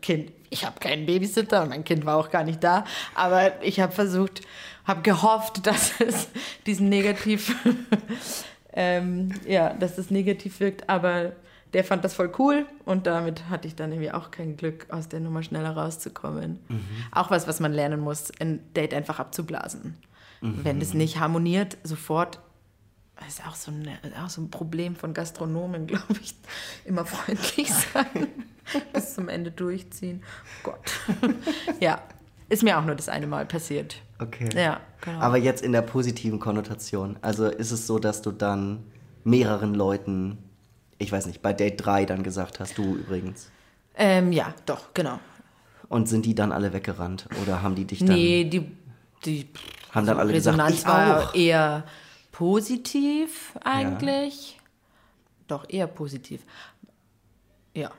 Kind. 0.00 0.30
Ich 0.50 0.64
habe 0.64 0.78
keinen 0.78 1.04
Babysitter 1.04 1.62
und 1.62 1.70
mein 1.70 1.82
Kind 1.82 2.06
war 2.06 2.18
auch 2.18 2.30
gar 2.30 2.44
nicht 2.44 2.62
da, 2.62 2.84
aber 3.16 3.60
ich 3.60 3.80
habe 3.80 3.92
versucht, 3.92 4.42
habe 4.84 5.02
gehofft, 5.02 5.60
dass 5.66 6.00
es 6.00 6.28
diesen 6.64 6.88
negativ, 6.88 7.56
ähm, 8.72 9.32
ja, 9.48 9.74
dass 9.74 9.98
es 9.98 10.12
negativ 10.12 10.60
wirkt, 10.60 10.88
aber 10.88 11.32
der 11.76 11.84
fand 11.84 12.02
das 12.06 12.14
voll 12.14 12.32
cool 12.38 12.64
und 12.86 13.06
damit 13.06 13.50
hatte 13.50 13.68
ich 13.68 13.74
dann 13.74 13.92
irgendwie 13.92 14.10
auch 14.10 14.30
kein 14.30 14.56
Glück, 14.56 14.86
aus 14.88 15.10
der 15.10 15.20
Nummer 15.20 15.42
schneller 15.42 15.76
rauszukommen. 15.76 16.58
Auch 17.12 17.30
was, 17.30 17.46
was 17.46 17.60
man 17.60 17.70
lernen 17.70 18.00
muss, 18.00 18.32
ein 18.40 18.60
Date 18.72 18.94
einfach 18.94 19.20
abzublasen. 19.20 19.94
Wenn 20.40 20.80
das 20.80 20.94
nicht 20.94 21.20
harmoniert, 21.20 21.76
sofort, 21.82 22.40
das 23.16 23.28
ist 23.28 23.46
auch 23.46 23.54
so, 23.54 23.70
ein, 23.70 23.86
auch 24.24 24.30
so 24.30 24.40
ein 24.40 24.50
Problem 24.50 24.96
von 24.96 25.12
Gastronomen, 25.12 25.86
glaube 25.86 26.14
ich, 26.18 26.34
immer 26.86 27.04
freundlich 27.04 27.70
sein, 27.74 28.28
bis 28.94 29.14
zum 29.14 29.28
Ende 29.28 29.50
durchziehen. 29.50 30.22
Oh 30.64 30.70
Gott. 30.70 31.34
ja, 31.80 32.00
ist 32.48 32.62
mir 32.62 32.78
auch 32.78 32.86
nur 32.86 32.94
das 32.94 33.10
eine 33.10 33.26
Mal 33.26 33.44
passiert. 33.44 34.00
okay. 34.18 34.48
Ja, 34.54 34.80
genau. 35.02 35.18
Aber 35.18 35.36
jetzt 35.36 35.62
in 35.62 35.72
der 35.72 35.82
positiven 35.82 36.40
Konnotation. 36.40 37.18
Also 37.20 37.46
ist 37.48 37.70
es 37.70 37.86
so, 37.86 37.98
dass 37.98 38.22
du 38.22 38.32
dann 38.32 38.82
mehreren 39.24 39.74
Leuten, 39.74 40.38
ich 40.98 41.12
weiß 41.12 41.26
nicht, 41.26 41.42
bei 41.42 41.52
Date 41.52 41.84
3 41.84 42.04
dann 42.06 42.22
gesagt 42.22 42.60
hast, 42.60 42.76
du 42.78 42.96
übrigens. 42.96 43.50
ähm, 43.96 44.32
ja, 44.32 44.54
doch, 44.66 44.92
genau. 44.94 45.18
Und 45.88 46.08
sind 46.08 46.26
die 46.26 46.34
dann 46.34 46.50
alle 46.52 46.72
weggerannt? 46.72 47.28
Oder 47.42 47.62
haben 47.62 47.74
die 47.76 47.84
dich 47.84 48.00
dann. 48.00 48.08
Nee, 48.16 48.44
die, 48.44 48.76
die 49.24 49.48
Haben 49.92 50.06
dann 50.06 50.18
alle 50.18 50.32
gesagt, 50.32 50.56
Resonanz 50.58 50.80
ich 50.80 50.86
war 50.86 51.28
auch. 51.28 51.34
eher 51.34 51.84
positiv 52.32 53.54
eigentlich. 53.62 54.58
Doch, 55.46 55.64
eher 55.68 55.86
positiv. 55.86 56.42
Ja. 57.74 57.90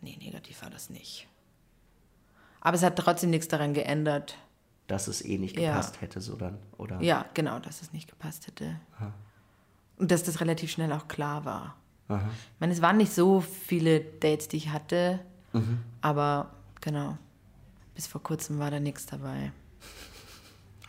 Nee, 0.00 0.16
negativ 0.20 0.60
war 0.62 0.70
das 0.70 0.90
nicht. 0.90 1.28
Aber 2.60 2.74
es 2.76 2.82
hat 2.82 2.96
trotzdem 2.96 3.30
nichts 3.30 3.46
daran 3.48 3.74
geändert. 3.74 4.36
Dass 4.88 5.06
es 5.06 5.24
eh 5.24 5.38
nicht 5.38 5.56
Ja. 5.58 5.70
gepasst 5.70 6.00
hätte, 6.00 6.20
so 6.20 6.34
dann, 6.36 6.58
oder? 6.78 7.00
Ja, 7.00 7.26
genau, 7.34 7.60
dass 7.60 7.80
es 7.82 7.92
nicht 7.92 8.08
gepasst 8.08 8.48
hätte. 8.48 8.80
Und 9.98 10.10
dass 10.10 10.24
das 10.24 10.40
relativ 10.40 10.70
schnell 10.72 10.92
auch 10.92 11.06
klar 11.06 11.44
war. 11.44 11.76
Aha. 12.14 12.30
Ich 12.54 12.60
meine, 12.60 12.72
es 12.72 12.82
waren 12.82 12.96
nicht 12.96 13.12
so 13.12 13.40
viele 13.40 14.00
Dates, 14.00 14.48
die 14.48 14.56
ich 14.58 14.68
hatte, 14.70 15.20
Mhm. 15.52 15.78
aber 16.00 16.50
genau, 16.80 17.16
bis 17.94 18.06
vor 18.06 18.22
kurzem 18.22 18.58
war 18.58 18.70
da 18.70 18.80
nichts 18.80 19.06
dabei. 19.06 19.52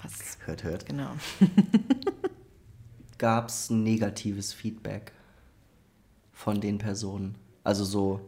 Was, 0.01 0.37
Hört, 0.45 0.63
hört. 0.63 0.85
genau. 0.85 1.11
Gab 3.17 3.47
es 3.49 3.69
negatives 3.69 4.53
Feedback 4.53 5.11
von 6.33 6.59
den 6.59 6.77
Personen? 6.77 7.35
Also 7.63 7.85
so, 7.85 8.19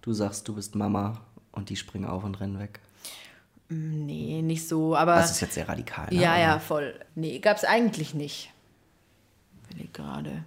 du 0.00 0.12
sagst, 0.14 0.48
du 0.48 0.54
bist 0.54 0.74
Mama 0.74 1.20
und 1.52 1.68
die 1.68 1.76
springen 1.76 2.06
auf 2.06 2.24
und 2.24 2.40
rennen 2.40 2.58
weg. 2.58 2.80
Nee, 3.68 4.40
nicht 4.42 4.66
so, 4.68 4.96
aber. 4.96 5.16
Das 5.16 5.30
ist 5.32 5.40
jetzt 5.40 5.54
sehr 5.54 5.68
radikal. 5.68 6.08
Ne? 6.10 6.20
ja, 6.20 6.38
ja, 6.38 6.58
voll. 6.58 6.98
Nee, 7.14 7.38
gab 7.40 7.56
es 7.56 7.64
eigentlich 7.64 8.14
nicht. 8.14 8.50
Will 9.70 9.84
ich 9.84 9.92
gerade. 9.92 10.44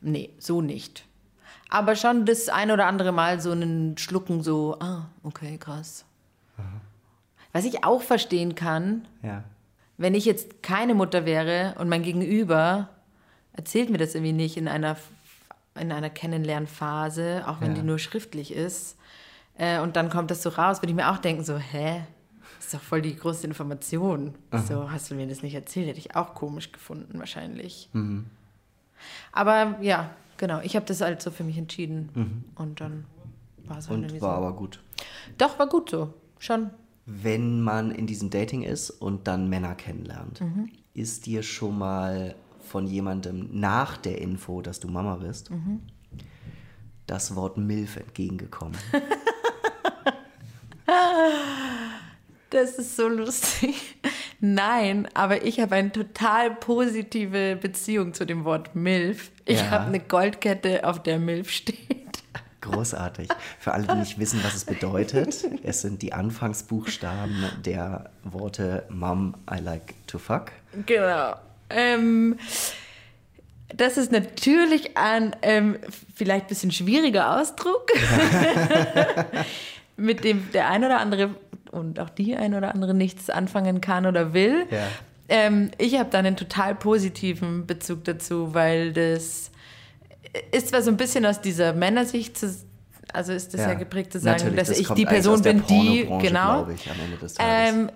Nee, 0.00 0.30
so 0.38 0.60
nicht. 0.60 1.04
Aber 1.68 1.96
schon 1.96 2.26
das 2.26 2.48
ein 2.48 2.70
oder 2.70 2.86
andere 2.86 3.12
Mal 3.12 3.40
so 3.40 3.50
einen 3.50 3.98
Schlucken, 3.98 4.42
so, 4.42 4.76
ah, 4.80 5.06
okay, 5.24 5.58
krass. 5.58 6.04
Was 7.52 7.64
ich 7.64 7.84
auch 7.84 8.02
verstehen 8.02 8.54
kann, 8.54 9.06
Ja. 9.22 9.42
wenn 9.96 10.14
ich 10.14 10.24
jetzt 10.26 10.62
keine 10.62 10.94
Mutter 10.94 11.24
wäre 11.24 11.74
und 11.78 11.88
mein 11.88 12.02
Gegenüber 12.02 12.88
erzählt 13.52 13.90
mir 13.90 13.98
das 13.98 14.14
irgendwie 14.14 14.32
nicht 14.34 14.56
in 14.56 14.68
einer, 14.68 14.96
in 15.74 15.90
einer 15.90 16.10
Kennenlernphase, 16.10 17.44
auch 17.46 17.60
wenn 17.60 17.72
Ja. 17.74 17.78
die 17.80 17.86
nur 17.86 17.98
schriftlich 17.98 18.52
ist, 18.52 18.96
äh, 19.58 19.80
und 19.80 19.96
dann 19.96 20.10
kommt 20.10 20.30
das 20.30 20.42
so 20.42 20.50
raus, 20.50 20.82
würde 20.82 20.90
ich 20.90 20.96
mir 20.96 21.10
auch 21.10 21.18
denken, 21.18 21.44
so, 21.44 21.56
hä? 21.56 22.02
Das 22.58 22.66
ist 22.66 22.74
doch 22.74 22.80
voll 22.82 23.02
die 23.02 23.16
große 23.16 23.46
Information. 23.46 24.34
So, 24.66 24.90
hast 24.90 25.10
du 25.10 25.14
mir 25.14 25.26
das 25.26 25.42
nicht 25.42 25.54
erzählt? 25.54 25.88
Hätte 25.88 25.98
ich 25.98 26.14
auch 26.16 26.34
komisch 26.34 26.72
gefunden, 26.72 27.18
wahrscheinlich. 27.18 27.88
Aber 29.32 29.76
ja, 29.80 30.10
genau, 30.36 30.60
ich 30.62 30.76
habe 30.76 30.86
das 30.86 31.00
halt 31.00 31.20
so 31.22 31.30
für 31.30 31.44
mich 31.44 31.58
entschieden. 31.58 32.44
Und 32.56 32.80
dann 32.80 33.04
war 33.66 33.78
es 33.78 33.88
halt 33.88 33.98
Und 34.12 34.12
war 34.20 34.40
so. 34.40 34.46
aber 34.46 34.52
gut. 34.56 34.80
Doch, 35.38 35.58
war 35.58 35.68
gut 35.68 35.90
so. 35.90 36.12
Schon. 36.38 36.70
Wenn 37.06 37.60
man 37.62 37.90
in 37.92 38.06
diesem 38.06 38.30
Dating 38.30 38.62
ist 38.62 38.90
und 38.90 39.26
dann 39.28 39.48
Männer 39.48 39.74
kennenlernt, 39.74 40.40
Mhm. 40.40 40.70
ist 40.94 41.26
dir 41.26 41.42
schon 41.42 41.78
mal 41.78 42.34
von 42.60 42.86
jemandem 42.86 43.48
nach 43.52 43.96
der 43.96 44.20
Info, 44.20 44.60
dass 44.60 44.80
du 44.80 44.88
Mama 44.88 45.16
bist, 45.16 45.50
Mhm. 45.50 45.80
das 47.06 47.36
Wort 47.36 47.56
MILF 47.58 47.96
entgegengekommen? 47.96 48.76
Das 52.56 52.78
ist 52.78 52.96
so 52.96 53.06
lustig. 53.06 53.74
Nein, 54.40 55.06
aber 55.12 55.44
ich 55.44 55.60
habe 55.60 55.74
eine 55.74 55.92
total 55.92 56.52
positive 56.54 57.54
Beziehung 57.56 58.14
zu 58.14 58.24
dem 58.24 58.46
Wort 58.46 58.74
MILF. 58.74 59.30
Ich 59.44 59.58
Ja. 59.60 59.70
habe 59.72 59.84
eine 59.88 60.00
Goldkette, 60.00 60.82
auf 60.88 61.02
der 61.02 61.18
MILF 61.18 61.50
steht. 61.50 61.76
Großartig. 62.62 63.28
Für 63.60 63.72
alle, 63.74 63.86
die 63.86 63.94
nicht 63.96 64.18
wissen, 64.18 64.40
was 64.42 64.54
es 64.54 64.64
bedeutet, 64.64 65.44
es 65.64 65.82
sind 65.82 66.00
die 66.00 66.14
Anfangsbuchstaben 66.14 67.44
der 67.62 68.08
Worte 68.24 68.84
Mom, 68.88 69.34
I 69.54 69.58
like 69.60 69.94
to 70.06 70.16
fuck. 70.18 70.46
Genau. 70.86 71.34
Ähm, 71.68 72.38
das 73.68 73.98
ist 73.98 74.12
natürlich 74.12 74.96
ein 74.96 75.36
ähm, 75.42 75.76
vielleicht 76.14 76.46
ein 76.46 76.48
bisschen 76.48 76.70
schwieriger 76.72 77.38
Ausdruck, 77.38 77.88
mit 79.98 80.24
dem 80.24 80.50
der 80.52 80.70
ein 80.70 80.84
oder 80.84 81.00
andere 81.00 81.34
und 81.76 82.00
auch 82.00 82.10
die 82.10 82.34
ein 82.36 82.54
oder 82.54 82.74
andere 82.74 82.94
nichts 82.94 83.30
anfangen 83.30 83.80
kann 83.80 84.06
oder 84.06 84.32
will. 84.32 84.66
Ja. 84.70 84.86
Ähm, 85.28 85.70
ich 85.78 85.98
habe 85.98 86.08
da 86.10 86.18
einen 86.18 86.36
total 86.36 86.74
positiven 86.74 87.66
Bezug 87.66 88.04
dazu, 88.04 88.54
weil 88.54 88.92
das 88.92 89.50
ist 90.52 90.68
zwar 90.68 90.82
so 90.82 90.90
ein 90.90 90.96
bisschen 90.96 91.26
aus 91.26 91.40
dieser 91.40 91.72
Männersicht 91.72 92.38
zu, 92.38 92.54
also 93.12 93.32
ist 93.32 93.54
das 93.54 93.62
ja, 93.62 93.74
geprägt 93.74 94.12
zu 94.12 94.20
sagen, 94.20 94.38
Natürlich, 94.38 94.58
dass 94.58 94.68
das 94.68 94.78
ich 94.78 94.88
die 94.88 95.06
Person 95.06 95.42
bin, 95.42 95.64
die 95.68 96.08
genau. 96.20 96.68
ich. 96.68 96.88
Ähm, 97.38 97.90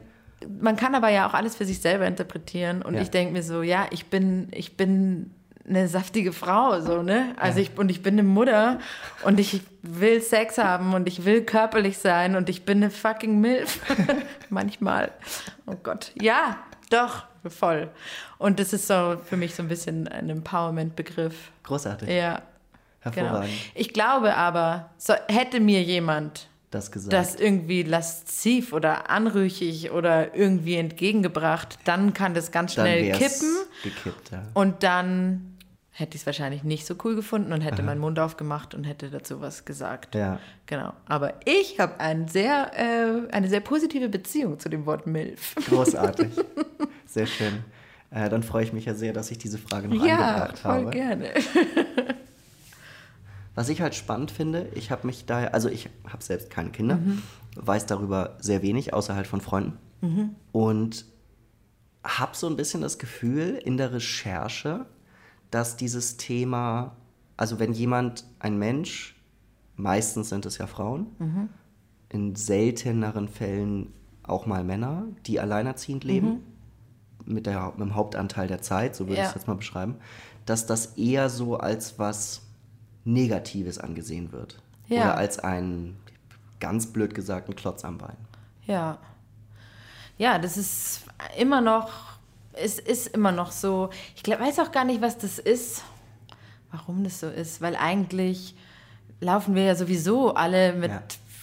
man 0.61 0.77
kann 0.77 0.95
aber 0.95 1.11
ja 1.11 1.29
auch 1.29 1.35
alles 1.35 1.55
für 1.57 1.65
sich 1.67 1.81
selber 1.81 2.07
interpretieren 2.07 2.83
und 2.83 2.95
Ja. 2.95 3.03
ich 3.03 3.11
denke 3.11 3.33
mir 3.33 3.43
so, 3.43 3.63
ja, 3.63 3.87
ich 3.91 4.07
bin, 4.07 4.49
ich 4.53 4.77
bin 4.77 5.31
eine 5.71 5.89
saftige 5.89 6.33
Frau, 6.33 6.81
so, 6.81 7.03
ne? 7.03 7.35
Also 7.37 7.61
ich, 7.61 7.79
und 7.79 7.91
ich 7.91 8.03
bin 8.03 8.15
eine 8.15 8.25
Mutter 8.25 8.79
und 9.23 9.41
ich 9.41 9.63
will 9.83 10.21
Sex 10.21 10.59
haben 10.59 10.93
und 10.95 11.09
ich 11.09 11.25
will 11.25 11.43
körperlich 11.43 11.99
sein 11.99 12.37
und 12.37 12.49
ich 12.49 12.65
bin 12.65 12.79
eine 12.79 12.91
fucking 12.91 13.41
Milf. 13.41 13.81
Manchmal. 14.51 15.13
Oh 15.67 15.77
Gott. 15.83 16.13
Ja, 16.21 16.59
doch, 16.91 17.25
voll. 17.49 17.89
Und 18.39 18.59
das 18.59 18.73
ist 18.73 18.89
so 18.89 19.17
für 19.25 19.37
mich 19.37 19.55
so 19.55 19.63
ein 19.63 19.69
bisschen 19.69 20.09
ein 20.09 20.29
Empowerment-Begriff. 20.29 21.35
Großartig. 21.63 22.09
Ja, 22.09 22.43
genau. 23.05 23.15
Hervorragend. 23.17 23.53
Ich 23.75 23.93
glaube 23.93 24.35
aber, 24.37 24.91
so, 24.99 25.15
hätte 25.29 25.61
mir 25.61 25.83
jemand 25.83 26.49
Das 26.73 26.91
gesagt. 26.91 27.13
das 27.13 27.37
irgendwie 27.37 27.85
lasziv 27.85 28.73
oder 28.73 29.09
anrüchig 29.09 29.93
oder 29.93 30.35
irgendwie 30.35 30.77
entgegengebracht, 30.77 31.79
dann 31.85 32.13
kann 32.13 32.35
das 32.35 32.51
ganz 32.51 32.75
schnell 32.75 33.13
kippen 33.13 33.57
Gekippt, 33.85 34.33
ja. 34.33 34.43
und 34.55 34.83
dann 34.83 35.57
hätte 36.01 36.17
ich 36.17 36.23
es 36.23 36.27
wahrscheinlich 36.27 36.65
nicht 36.65 36.87
so 36.87 36.95
cool 37.05 37.15
gefunden 37.15 37.53
und 37.53 37.61
hätte 37.61 37.83
meinen 37.83 38.01
Mund 38.01 38.19
aufgemacht 38.19 38.75
und 38.75 38.85
hätte 38.85 39.11
dazu 39.11 39.41
was 39.41 39.65
gesagt. 39.65 40.15
Ja. 40.15 40.39
Genau. 40.67 40.93
Aber 41.07 41.35
ich 41.45 41.79
habe 41.79 42.01
ein 42.01 42.27
sehr, 42.29 42.73
äh, 42.77 43.31
eine 43.33 43.49
sehr 43.49 43.61
positive 43.61 44.09
Beziehung 44.09 44.59
zu 44.59 44.69
dem 44.69 44.87
Wort 44.87 45.07
MILF. 45.07 45.55
Großartig. 45.69 46.29
Sehr 47.07 47.27
schön. 47.27 47.65
Äh, 48.11 48.29
dann 48.29 48.43
freue 48.43 48.65
ich 48.65 48.73
mich 48.73 48.87
ja 48.87 48.95
sehr, 48.95 49.13
dass 49.13 49.31
ich 49.31 49.39
diese 49.39 49.59
Frage 49.59 49.87
noch 49.89 50.05
Ja, 50.05 50.17
angebracht 50.17 50.59
voll 50.59 50.73
habe. 50.73 50.91
gerne. 50.91 51.31
Was 53.55 53.69
ich 53.69 53.81
halt 53.81 53.95
spannend 53.95 54.31
finde, 54.31 54.69
ich 54.75 54.91
habe 54.91 55.07
mich 55.07 55.27
daher, 55.27 55.55
also 55.55 55.69
ich 55.69 55.89
habe 56.09 56.23
selbst 56.23 56.51
keine 56.51 56.71
Kinder, 56.71 56.97
Mhm. 56.97 57.21
weiß 57.57 57.87
darüber 57.87 58.37
sehr 58.41 58.63
wenig, 58.63 58.95
außer 58.95 59.15
halt 59.17 59.27
von 59.27 59.41
Freunden. 59.41 59.77
Mhm. 60.01 60.37
Und 60.53 61.05
habe 62.05 62.35
so 62.37 62.47
ein 62.47 62.57
bisschen 62.57 62.81
das 62.81 62.99
Gefühl 62.99 63.61
in 63.63 63.77
der 63.77 63.93
Recherche, 63.93 64.87
dass 65.51 65.77
dieses 65.77 66.17
Thema, 66.17 66.97
also 67.37 67.59
wenn 67.59 67.73
jemand, 67.73 68.25
ein 68.39 68.59
Mensch, 68.59 69.17
meistens 69.77 70.29
sind 70.29 70.47
es 70.47 70.59
ja 70.59 70.67
Frauen, 70.67 71.07
Mhm. 71.19 71.49
in 72.11 72.37
selteneren 72.37 73.29
Fällen 73.29 73.93
auch 74.23 74.47
mal 74.47 74.63
Männer, 74.65 75.05
die 75.27 75.41
alleinerziehend 75.41 76.05
leben, 76.05 76.43
mit, 77.25 77.47
der, 77.47 77.71
mit 77.73 77.81
dem 77.81 77.95
Hauptanteil 77.95 78.47
der 78.49 78.63
Zeit, 78.63 78.95
so 78.97 79.05
würde 79.05 79.15
ich 79.15 79.19
Mhm. 79.19 79.23
Ja. 79.25 79.29
es 79.31 79.35
jetzt 79.35 79.47
mal 79.49 79.55
beschreiben, 79.55 79.97
dass 80.47 80.67
das 80.67 80.97
eher 80.97 81.29
so 81.29 81.57
als 81.57 81.99
was 81.99 82.43
Negatives 83.05 83.79
angesehen 83.79 84.33
wird. 84.33 84.61
Ja. 84.89 85.03
Oder 85.03 85.17
als 85.17 85.39
ein, 85.39 85.97
ganz 86.59 86.87
blöd 86.89 87.15
gesagt, 87.15 87.49
ein 87.49 87.57
Klotz 87.57 87.85
am 87.85 87.99
Bein. 87.99 88.17
Ja. 88.67 88.99
Ja, 90.19 90.39
das 90.39 90.57
ist 90.57 91.03
immer 91.39 91.61
noch, 91.61 91.91
es 92.53 92.79
ist 92.79 93.09
immer 93.09 93.33
noch 93.33 93.53
so. 93.53 93.91
Ich 94.17 94.23
glaub, 94.23 94.41
weiß 94.41 94.59
auch 94.61 94.73
gar 94.73 94.85
nicht, 94.85 95.01
was 95.03 95.19
das 95.19 95.39
ist, 95.39 95.83
warum 96.71 97.05
das 97.05 97.21
so 97.21 97.29
ist, 97.29 97.61
weil 97.61 97.77
eigentlich 97.77 98.55
laufen 99.21 99.55
wir 99.55 99.65
ja 99.65 99.75
sowieso 99.75 100.35
alle 100.35 100.73
mit 100.73 100.91
Ja. 100.91 101.03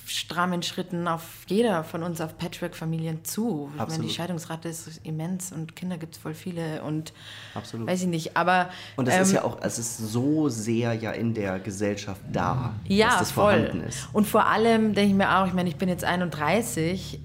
strammen 0.09 0.63
Schritten 0.63 1.07
auf 1.07 1.21
jeder 1.47 1.83
von 1.83 2.01
uns 2.01 2.21
auf 2.21 2.37
Patchwork-Familien 2.37 3.25
zu. 3.25 3.65
Ich 3.67 3.71
meine, 3.77 3.81
Absolut. 3.83 4.09
die 4.09 4.13
Scheidungsrate 4.13 4.69
ist 4.69 5.01
immens 5.03 5.51
und 5.51 5.75
Kinder 5.75 5.97
gibt 5.97 6.15
es 6.15 6.21
voll 6.21 6.33
viele 6.33 6.81
und 6.81 7.11
Absolut. 7.53 7.87
weiß 7.87 8.01
ich 8.03 8.07
nicht, 8.07 8.37
aber 8.37 8.69
Und 8.95 9.07
es 9.09 9.17
ist 9.19 9.29
ähm, 9.29 9.35
ja 9.35 9.43
auch, 9.43 9.57
es 9.61 9.77
ist 9.79 9.97
so 9.97 10.47
sehr 10.49 10.93
ja 10.93 11.11
in 11.11 11.33
der 11.33 11.59
Gesellschaft 11.59 12.21
da, 12.31 12.73
ja, 12.87 13.07
dass 13.09 13.19
das 13.19 13.31
voll. 13.31 13.53
vorhanden 13.59 13.81
ist. 13.87 14.07
Und 14.13 14.25
vor 14.27 14.45
allem 14.47 14.93
denke 14.95 15.09
ich 15.11 15.15
mir 15.17 15.37
auch, 15.39 15.47
ich 15.47 15.53
meine, 15.53 15.67
ich 15.69 15.75
bin 15.75 15.89
jetzt 15.89 16.05
31, 16.05 17.19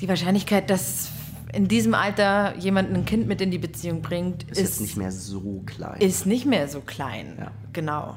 die 0.00 0.08
Wahrscheinlichkeit, 0.08 0.68
dass 0.70 1.08
in 1.52 1.68
diesem 1.68 1.94
Alter 1.94 2.56
jemand 2.58 2.94
ein 2.94 3.04
Kind 3.04 3.26
mit 3.26 3.40
in 3.40 3.50
die 3.50 3.58
Beziehung 3.58 4.02
bringt, 4.02 4.44
Ist, 4.50 4.58
jetzt 4.58 4.80
nicht 4.80 4.96
mehr 4.96 5.12
so 5.12 5.62
klein. 5.66 6.00
ist 6.00 6.26
nicht 6.26 6.46
mehr 6.46 6.68
so 6.68 6.80
klein. 6.80 7.36
Ja. 7.38 7.50
Genau. 7.72 8.16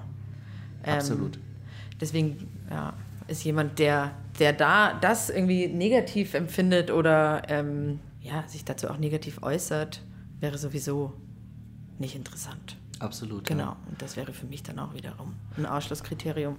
Ähm, 0.83 0.95
Absolut. 0.95 1.39
Deswegen 1.99 2.47
ja, 2.69 2.93
ist 3.27 3.43
jemand, 3.43 3.79
der, 3.79 4.11
der 4.39 4.53
da 4.53 4.93
das 4.99 5.29
irgendwie 5.29 5.67
negativ 5.67 6.33
empfindet 6.33 6.91
oder 6.91 7.43
ähm, 7.47 7.99
ja, 8.21 8.43
sich 8.47 8.65
dazu 8.65 8.89
auch 8.89 8.97
negativ 8.97 9.41
äußert, 9.41 10.01
wäre 10.39 10.57
sowieso 10.57 11.13
nicht 11.99 12.15
interessant. 12.15 12.77
Absolut. 12.99 13.49
ja. 13.49 13.55
Genau. 13.55 13.75
Und 13.89 14.01
das 14.01 14.15
wäre 14.15 14.33
für 14.33 14.45
mich 14.45 14.63
dann 14.63 14.79
auch 14.79 14.93
wiederum 14.93 15.33
ein 15.57 15.65
Ausschlusskriterium. 15.65 16.57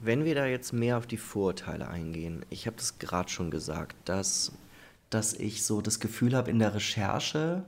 Wenn 0.00 0.24
wir 0.24 0.34
da 0.34 0.46
jetzt 0.46 0.72
mehr 0.72 0.98
auf 0.98 1.06
die 1.06 1.16
Vorurteile 1.16 1.88
eingehen, 1.88 2.44
ich 2.50 2.66
habe 2.66 2.76
das 2.76 2.98
gerade 2.98 3.28
schon 3.28 3.50
gesagt, 3.50 3.96
dass, 4.04 4.52
dass 5.14 5.34
ich 5.34 5.64
so 5.64 5.80
das 5.80 6.00
Gefühl 6.00 6.34
habe 6.36 6.50
in 6.50 6.58
der 6.58 6.74
Recherche, 6.74 7.64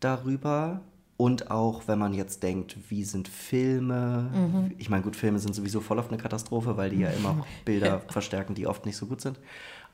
darüber. 0.00 0.80
Und 1.16 1.50
auch, 1.50 1.86
wenn 1.86 1.98
man 1.98 2.14
jetzt 2.14 2.42
denkt, 2.42 2.76
wie 2.88 3.04
sind 3.04 3.28
Filme? 3.28 4.30
Mhm. 4.34 4.74
Ich 4.78 4.90
meine, 4.90 5.02
gut, 5.02 5.14
Filme 5.14 5.38
sind 5.38 5.54
sowieso 5.54 5.80
voll 5.80 5.98
auf 5.98 6.08
eine 6.08 6.16
Katastrophe, 6.16 6.76
weil 6.76 6.90
die 6.90 7.00
ja 7.00 7.10
immer 7.10 7.30
auch 7.30 7.46
Bilder 7.64 8.00
verstärken, 8.08 8.54
die 8.54 8.66
oft 8.66 8.86
nicht 8.86 8.96
so 8.96 9.06
gut 9.06 9.20
sind. 9.20 9.38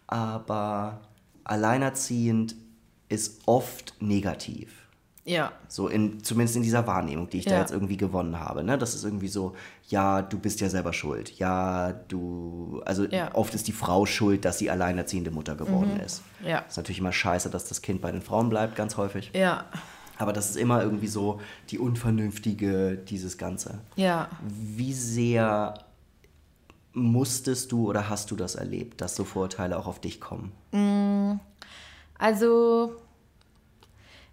Aber 0.07 1.00
alleinerziehend 1.44 2.54
ist 3.09 3.42
oft 3.46 3.94
negativ. 4.00 4.88
Ja. 5.29 5.53
So 5.69 5.88
in, 5.88 6.23
zumindest 6.25 6.57
in 6.57 6.62
dieser 6.62 6.87
Wahrnehmung, 6.87 7.29
die 7.29 7.38
ich 7.38 7.45
da 7.45 7.53
Ja. 7.53 7.61
jetzt 7.61 7.71
irgendwie 7.71 7.97
gewonnen 7.97 8.41
habe. 8.41 8.64
Ne? 8.64 8.79
Das 8.79 8.95
ist 8.95 9.05
irgendwie 9.05 9.29
so, 9.29 9.55
ja, 9.88 10.23
du 10.23 10.38
bist 10.38 10.61
ja 10.61 10.69
selber 10.71 10.93
schuld. 10.93 11.38
Ja, 11.38 11.93
du. 11.93 12.81
Also 12.87 13.05
Ja. 13.05 13.35
oft 13.35 13.55
ist 13.55 13.69
die 13.69 13.73
Frau 13.73 14.07
schuld, 14.07 14.45
dass 14.45 14.59
sie 14.59 14.71
alleinerziehende 14.71 15.31
Mutter 15.31 15.55
geworden 15.55 16.01
ist. 16.05 16.23
Mhm. 16.41 16.49
Ja. 16.49 16.59
Ist 16.61 16.77
natürlich 16.79 16.99
immer 17.01 17.12
scheiße, 17.12 17.51
dass 17.51 17.67
das 17.69 17.83
Kind 17.83 18.01
bei 18.01 18.11
den 18.11 18.23
Frauen 18.23 18.49
bleibt, 18.49 18.75
ganz 18.75 18.97
häufig. 18.97 19.31
Ja. 19.35 19.67
Aber 20.17 20.33
das 20.33 20.51
ist 20.51 20.57
immer 20.57 20.83
irgendwie 20.83 21.07
so 21.07 21.41
die 21.71 21.79
Unvernünftige, 21.79 22.97
dieses 22.97 23.38
Ganze. 23.38 23.79
Ja. 23.97 24.29
Wie 24.43 24.93
sehr 24.93 25.75
musstest 26.95 27.71
du 27.71 27.88
oder 27.88 28.09
hast 28.09 28.31
du 28.31 28.37
das 28.37 28.55
erlebt, 28.57 29.01
dass 29.01 29.14
so 29.14 29.25
Vorurteile 29.25 29.79
auch 29.79 29.87
auf 29.87 30.01
dich 30.01 30.21
kommen? 30.21 30.51
Also, 32.19 32.97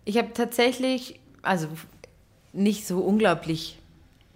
ich 0.05 0.17
habe 0.17 0.33
tatsächlich, 0.33 1.19
also 1.41 1.67
nicht 2.53 2.87
so 2.87 2.99
unglaublich 2.99 3.79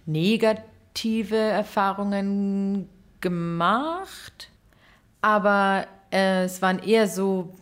negative 0.06 1.36
Erfahrungen 1.36 2.88
gemacht, 3.20 4.48
aber 5.20 5.86
äh, 6.12 6.44
es 6.44 6.60
waren 6.62 6.78
eher 6.80 7.08
so 7.08 7.52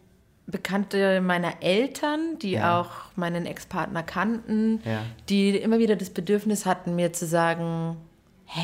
Bekannte 0.46 1.20
meiner 1.20 1.62
Eltern, 1.62 2.38
die 2.40 2.52
Ja. 2.52 2.80
auch 2.80 2.90
meinen 3.16 3.44
Ex-Partner 3.44 4.02
kannten, 4.02 4.80
Ja. 4.84 5.02
die 5.28 5.50
immer 5.50 5.78
wieder 5.78 5.94
das 5.96 6.08
Bedürfnis 6.10 6.64
hatten, 6.64 6.96
mir 6.96 7.12
zu 7.12 7.26
sagen, 7.26 7.98
hä, 8.46 8.62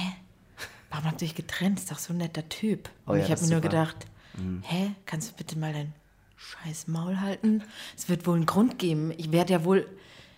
warum 0.90 1.04
habt 1.06 1.20
ihr 1.20 1.28
euch 1.28 1.34
getrennt? 1.34 1.78
Ist 1.80 1.90
doch 1.90 1.98
so 1.98 2.14
ein 2.14 2.18
netter 2.18 2.48
Typ. 2.48 2.88
Oh 3.06 3.12
Und 3.12 3.18
ja, 3.18 3.24
ich 3.24 3.30
habe 3.30 3.40
mir 3.40 3.44
ist 3.44 3.50
nur 3.50 3.58
super. 3.60 3.68
gedacht, 3.68 3.96
hä, 4.62 4.92
kannst 5.04 5.30
du 5.32 5.36
bitte 5.36 5.58
mal 5.58 5.72
dein 5.74 5.92
scheiß 6.44 6.88
Maul 6.88 7.20
halten? 7.20 7.62
Es 7.96 8.08
wird 8.08 8.26
wohl 8.26 8.36
einen 8.36 8.46
Grund 8.46 8.78
geben. 8.78 9.12
Ich 9.16 9.32
werde 9.32 9.52
ja 9.54 9.64
wohl 9.64 9.86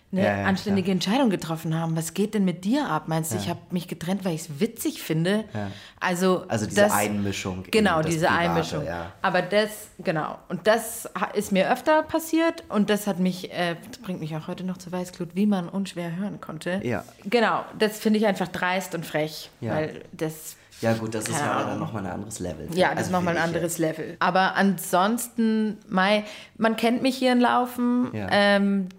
eine 0.09 0.23
Ja, 0.23 0.37
ja, 0.37 0.45
anständige 0.45 0.89
Entscheidung 0.89 1.29
getroffen 1.29 1.75
haben. 1.77 1.97
Was 1.97 2.13
geht 2.13 2.33
denn 2.33 2.45
mit 2.45 2.63
dir 2.63 2.87
ab? 2.89 3.09
Meinst 3.09 3.33
du, 3.33 3.35
ich 3.37 3.49
habe 3.49 3.59
mich 3.71 3.89
getrennt, 3.89 4.23
weil 4.23 4.35
ich 4.35 4.41
es 4.43 4.59
witzig 4.61 5.01
finde? 5.03 5.43
Ja. 5.53 5.69
Also, 5.99 6.45
Also 6.47 6.65
diese 6.65 6.79
das, 6.79 6.93
Einmischung 6.93 7.65
in 7.65 7.71
Genau, 7.71 8.01
diese 8.01 8.27
Private, 8.27 8.39
Einmischung. 8.39 8.85
ja. 8.85 9.11
Aber 9.21 9.41
das, 9.41 9.89
genau. 9.99 10.37
Und 10.47 10.65
das 10.65 11.09
ist 11.33 11.51
mir 11.51 11.69
öfter 11.69 12.03
passiert 12.03 12.63
und 12.69 12.89
das 12.89 13.05
hat 13.05 13.19
mich, 13.19 13.51
äh, 13.51 13.75
das 13.89 13.97
bringt 13.97 14.21
mich 14.21 14.33
auch 14.37 14.47
heute 14.47 14.63
noch 14.63 14.77
zu 14.77 14.93
Weißglut, 14.93 15.31
wie 15.35 15.45
man 15.45 15.67
unschwer 15.67 16.15
hören 16.15 16.39
konnte. 16.39 16.79
Ja. 16.85 17.03
Genau, 17.25 17.65
das 17.77 17.97
finde 17.99 18.19
ich 18.19 18.27
einfach 18.27 18.47
dreist 18.47 18.95
und 18.95 19.05
frech, 19.05 19.49
Ja. 19.59 19.73
weil 19.73 20.05
das 20.13 20.55
Ja, 20.81 20.93
gut, 20.93 21.15
das 21.15 21.27
ist 21.27 21.39
ja 21.39 21.63
dann 21.63 21.79
nochmal 21.79 22.05
ein 22.05 22.11
anderes 22.11 22.39
Level. 22.39 22.67
ja, 22.73 22.89
das 22.89 22.97
Also 22.97 23.01
ist 23.07 23.11
nochmal 23.11 23.37
ein 23.37 23.43
anderes 23.43 23.77
Level. 23.77 24.15
Aber 24.19 24.55
ansonsten, 24.55 25.77
Mai, 25.87 26.23
man 26.57 26.75
kennt 26.75 27.01
mich 27.01 27.15
hier 27.17 27.31
in 27.31 27.39
Laufen. 27.39 28.09
Ja. 28.13 28.27
Ähm, 28.31 28.89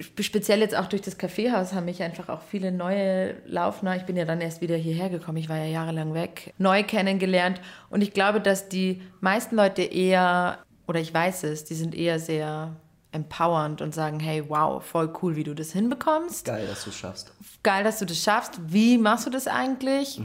speziell 0.00 0.60
jetzt 0.60 0.76
auch 0.76 0.86
durch 0.86 1.02
das 1.02 1.18
Kaffeehaus 1.18 1.72
haben 1.72 1.84
mich 1.84 2.02
einfach 2.02 2.28
auch 2.28 2.40
viele 2.42 2.72
neue 2.72 3.34
Laufner, 3.46 3.96
ich 3.96 4.02
bin 4.02 4.16
ja 4.16 4.24
dann 4.24 4.40
erst 4.40 4.60
wieder 4.60 4.76
hierher 4.76 5.10
gekommen, 5.10 5.38
ich 5.38 5.48
war 5.48 5.58
ja 5.58 5.66
jahrelang 5.66 6.14
weg, 6.14 6.52
neu 6.58 6.82
kennengelernt. 6.82 7.60
Und 7.90 8.02
ich 8.02 8.12
glaube, 8.12 8.40
dass 8.40 8.68
die 8.68 9.02
meisten 9.20 9.56
Leute 9.56 9.82
eher, 9.82 10.58
oder 10.88 11.00
ich 11.00 11.12
weiß 11.12 11.44
es, 11.44 11.64
die 11.64 11.74
sind 11.74 11.94
eher 11.94 12.18
sehr 12.18 12.76
empowernd 13.12 13.80
und 13.80 13.94
sagen, 13.94 14.20
hey, 14.20 14.44
wow, 14.48 14.82
voll 14.84 15.12
cool, 15.22 15.36
wie 15.36 15.44
du 15.44 15.54
das 15.54 15.72
hinbekommst. 15.72 16.44
Geil, 16.44 16.66
dass 16.66 16.84
du 16.84 16.90
es 16.90 16.96
schaffst. 16.96 17.32
Geil, 17.62 17.84
dass 17.84 17.98
du 17.98 18.04
das 18.04 18.22
schaffst. 18.22 18.60
Wie 18.66 18.98
machst 18.98 19.26
du 19.26 19.30
das 19.30 19.46
eigentlich? 19.46 20.20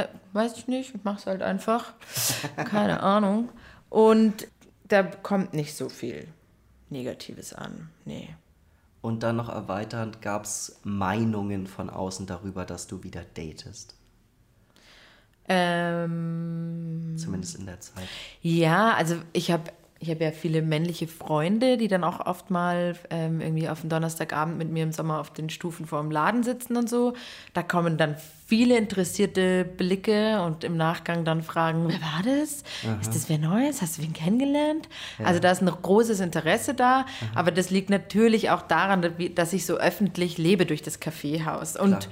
We- 0.00 0.08
Weiß 0.32 0.56
ich 0.56 0.68
nicht, 0.68 0.94
ich 0.94 1.04
mach's 1.04 1.26
halt 1.26 1.42
einfach. 1.42 1.92
Keine 2.56 3.00
Ahnung. 3.02 3.48
Und 3.88 4.46
da 4.88 5.02
kommt 5.02 5.54
nicht 5.54 5.74
so 5.76 5.88
viel 5.88 6.28
Negatives 6.88 7.52
an. 7.54 7.90
Nee. 8.04 8.28
Und 9.02 9.22
dann 9.22 9.36
noch 9.36 9.48
erweiternd 9.48 10.20
gab 10.22 10.44
es 10.44 10.78
Meinungen 10.84 11.66
von 11.66 11.88
außen 11.90 12.26
darüber, 12.26 12.64
dass 12.64 12.86
du 12.86 13.02
wieder 13.02 13.22
datest. 13.34 13.94
Ähm, 15.48 17.16
Zumindest 17.18 17.56
in 17.56 17.66
der 17.66 17.80
Zeit. 17.80 18.06
ja, 18.42 18.94
also 18.94 19.16
ich 19.32 19.50
habe 19.50 19.72
ich 20.02 20.10
hab 20.10 20.20
ja 20.22 20.32
viele 20.32 20.62
männliche 20.62 21.06
Freunde, 21.06 21.76
die 21.76 21.86
dann 21.86 22.04
auch 22.04 22.24
oft 22.24 22.50
mal 22.50 22.96
ähm, 23.10 23.42
irgendwie 23.42 23.68
auf 23.68 23.82
dem 23.82 23.90
Donnerstagabend 23.90 24.56
mit 24.56 24.70
mir 24.70 24.82
im 24.82 24.92
Sommer 24.92 25.20
auf 25.20 25.30
den 25.30 25.50
Stufen 25.50 25.84
vor 25.84 26.00
dem 26.00 26.10
Laden 26.10 26.42
sitzen 26.42 26.78
und 26.78 26.88
so. 26.88 27.12
Da 27.52 27.62
kommen 27.62 27.98
dann 27.98 28.16
viele 28.46 28.78
interessierte 28.78 29.64
Blicke 29.64 30.40
und 30.42 30.64
im 30.64 30.78
Nachgang 30.78 31.26
dann 31.26 31.42
fragen, 31.42 31.86
wer 31.88 32.00
war 32.00 32.22
das? 32.24 32.64
Ist 33.00 33.14
das 33.14 33.28
wer 33.28 33.36
Neues? 33.36 33.82
Hast 33.82 33.98
du 33.98 34.02
wen 34.02 34.14
kennengelernt? 34.14 34.88
Also 35.22 35.38
da 35.38 35.50
ist 35.50 35.60
ein 35.60 35.70
großes 35.70 36.20
Interesse 36.20 36.72
da, 36.72 37.04
aber 37.34 37.50
das 37.50 37.68
liegt 37.68 37.90
natürlich 37.90 38.48
auch 38.48 38.62
daran, 38.62 39.06
dass 39.34 39.52
ich 39.52 39.66
so 39.66 39.76
öffentlich 39.76 40.38
lebe 40.38 40.64
durch 40.64 40.80
das 40.80 40.98
Kaffeehaus. 41.00 41.76
Und 41.76 42.08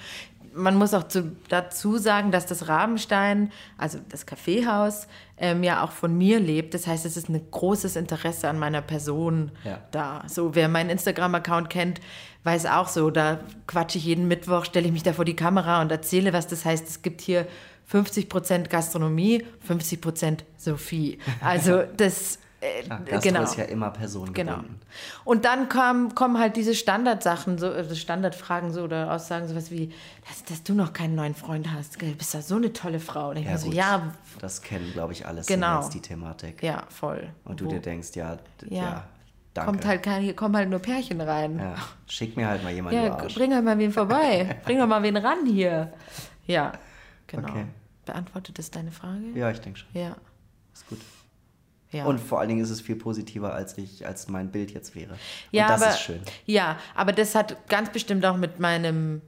man 0.58 0.74
muss 0.76 0.92
auch 0.94 1.08
zu, 1.08 1.32
dazu 1.48 1.98
sagen, 1.98 2.30
dass 2.30 2.46
das 2.46 2.68
Rabenstein, 2.68 3.50
also 3.76 3.98
das 4.08 4.26
Kaffeehaus, 4.26 5.06
ähm, 5.38 5.62
ja 5.62 5.82
auch 5.84 5.92
von 5.92 6.16
mir 6.16 6.40
lebt. 6.40 6.74
Das 6.74 6.86
heißt, 6.86 7.06
es 7.06 7.16
ist 7.16 7.28
ein 7.28 7.40
großes 7.50 7.96
Interesse 7.96 8.48
an 8.48 8.58
meiner 8.58 8.82
Person 8.82 9.52
Ja. 9.64 9.80
da. 9.90 10.22
So, 10.26 10.54
wer 10.54 10.68
meinen 10.68 10.90
Instagram-Account 10.90 11.70
kennt, 11.70 12.00
weiß 12.44 12.66
auch 12.66 12.88
so, 12.88 13.10
da 13.10 13.40
quatsche 13.66 13.98
ich 13.98 14.04
jeden 14.04 14.28
Mittwoch, 14.28 14.64
stelle 14.64 14.86
ich 14.86 14.92
mich 14.92 15.02
da 15.02 15.12
vor 15.12 15.24
die 15.24 15.36
Kamera 15.36 15.80
und 15.80 15.90
erzähle, 15.92 16.32
was 16.32 16.46
das 16.46 16.64
heißt. 16.64 16.88
Es 16.88 17.02
gibt 17.02 17.20
hier 17.20 17.46
50% 17.90 18.68
Gastronomie, 18.68 19.44
50% 19.68 20.40
Sophie. 20.56 21.18
Also 21.40 21.82
das, 21.96 22.38
äh, 22.60 22.82
Gastro 22.88 23.20
genau. 23.20 23.42
ist 23.42 23.56
ja 23.56 23.64
immer 23.64 23.90
personengebunden. 23.90 24.62
Genau. 24.62 24.78
Und 25.24 25.44
dann 25.44 25.68
kam, 25.68 26.14
kommen 26.14 26.38
halt 26.38 26.56
diese 26.56 26.74
Standardsachen, 26.74 27.56
so, 27.58 27.68
also 27.70 27.94
Standardfragen 27.94 28.72
so 28.72 28.82
oder 28.82 29.12
Aussagen, 29.12 29.46
sowas 29.46 29.70
wie, 29.70 29.92
dass, 30.28 30.44
dass 30.44 30.62
du 30.64 30.74
noch 30.74 30.92
keinen 30.92 31.14
neuen 31.14 31.34
Freund 31.34 31.70
hast. 31.72 32.00
Du 32.02 32.06
bist 32.14 32.34
ja 32.34 32.42
so 32.42 32.56
eine 32.56 32.72
tolle 32.72 32.98
Frau. 33.00 33.30
Und 33.30 33.36
ich 33.36 33.44
Ja, 33.46 33.58
so, 33.58 33.70
ja, 33.70 34.12
Das 34.40 34.60
kennen, 34.62 34.92
glaube 34.92 35.12
ich, 35.12 35.24
alle 35.26 35.42
Genau. 35.42 35.74
Singles, 35.82 35.90
die 35.90 36.00
Thematik. 36.02 36.62
ja, 36.62 36.84
voll. 36.88 37.28
Und 37.44 37.60
du 37.60 37.66
Wo- 37.66 37.70
dir 37.70 37.80
denkst, 37.80 38.08
ja, 38.14 38.38
Ja. 38.68 38.82
ja, 38.82 39.04
danke. 39.54 39.70
kommt 39.70 39.86
halt 39.86 40.02
kein, 40.02 40.22
hier 40.22 40.34
kommen 40.34 40.56
halt 40.56 40.68
nur 40.68 40.80
Pärchen 40.80 41.20
rein. 41.20 41.58
ja, 41.58 41.74
schick 42.08 42.36
mir 42.36 42.48
halt 42.48 42.62
mal 42.64 42.72
jemanden, 42.72 43.02
Ja, 43.04 43.14
bring 43.34 43.54
halt 43.54 43.64
mal 43.64 43.78
wen 43.78 43.92
vorbei. 43.92 44.58
bring 44.64 44.78
doch 44.78 44.86
mal 44.88 45.02
wen 45.04 45.16
ran 45.16 45.46
hier. 45.46 45.92
Ja, 46.46 46.72
genau. 47.28 47.48
Okay. 47.50 47.66
Beantwortet 48.04 48.58
das 48.58 48.70
deine 48.70 48.90
Frage? 48.90 49.22
Ja, 49.34 49.50
ich 49.50 49.60
denke 49.60 49.78
schon. 49.78 49.88
Ja. 49.92 50.16
Ist 50.72 50.88
gut. 50.88 50.98
Ja. 51.90 52.04
Und 52.04 52.18
vor 52.20 52.40
allen 52.40 52.48
Dingen 52.50 52.60
ist 52.62 52.70
es 52.70 52.80
viel 52.80 52.96
positiver, 52.96 53.54
als 53.54 53.78
ich, 53.78 54.06
als 54.06 54.28
mein 54.28 54.50
Bild 54.50 54.70
jetzt 54.72 54.94
wäre. 54.94 55.14
Ja, 55.52 55.64
Und 55.64 55.70
das 55.70 55.82
aber, 55.82 55.90
ist 55.92 56.00
schön. 56.00 56.20
Ja, 56.44 56.78
aber 56.94 57.12
das 57.12 57.34
hat 57.34 57.68
ganz 57.68 57.90
bestimmt 57.90 58.24
auch 58.26 58.36
mit 58.36 58.58
meinem 58.60 59.22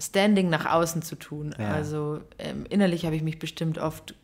Standing 0.00 0.50
nach 0.50 0.66
außen 0.66 1.02
zu 1.02 1.14
tun. 1.16 1.54
Ja. 1.58 1.72
Also 1.72 2.20
ähm, 2.38 2.66
innerlich 2.68 3.06
habe 3.06 3.14
ich 3.14 3.22
mich 3.22 3.38
bestimmt 3.38 3.78
oft 3.78 4.14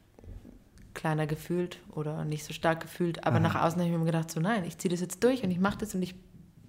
kleiner 0.94 1.26
gefühlt 1.28 1.78
oder 1.92 2.24
nicht 2.24 2.44
so 2.44 2.52
stark 2.52 2.80
gefühlt, 2.80 3.24
aber 3.24 3.38
nach 3.38 3.54
außen 3.54 3.80
habe 3.80 3.90
ich 3.92 3.96
mir 3.96 4.04
gedacht, 4.04 4.30
so 4.30 4.40
nein, 4.40 4.64
ich 4.64 4.76
ziehe 4.78 4.90
das 4.90 5.00
jetzt 5.00 5.22
durch 5.22 5.44
und 5.44 5.50
ich 5.52 5.60
mache 5.60 5.78
das 5.78 5.94
und 5.94 6.02
ich 6.02 6.16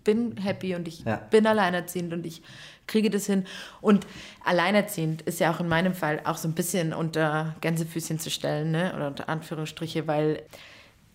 bin 0.03 0.37
happy 0.37 0.75
und 0.75 0.87
ich 0.87 1.03
Ja. 1.03 1.15
bin 1.17 1.45
alleinerziehend 1.47 2.13
und 2.13 2.25
ich 2.25 2.41
kriege 2.87 3.09
das 3.09 3.25
hin. 3.25 3.45
Und 3.81 4.05
alleinerziehend 4.45 5.23
ist 5.23 5.39
ja 5.39 5.51
auch 5.53 5.59
in 5.59 5.67
meinem 5.67 5.93
Fall 5.93 6.21
auch 6.23 6.37
so 6.37 6.47
ein 6.47 6.53
bisschen 6.53 6.93
unter 6.93 7.55
Gänsefüßchen 7.61 8.19
zu 8.19 8.29
stellen, 8.29 8.71
ne? 8.71 8.93
oder 8.95 9.07
unter 9.07 9.29
Anführungsstriche, 9.29 10.07
weil 10.07 10.43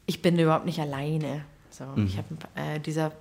ich 0.06 0.22
bin 0.22 0.38
überhaupt 0.38 0.66
nicht 0.66 0.80
alleine. 0.80 1.44
So, 1.70 1.84
ich 1.96 2.16
hab, 2.16 2.24
äh, 2.54 2.78
dieser 2.78 3.12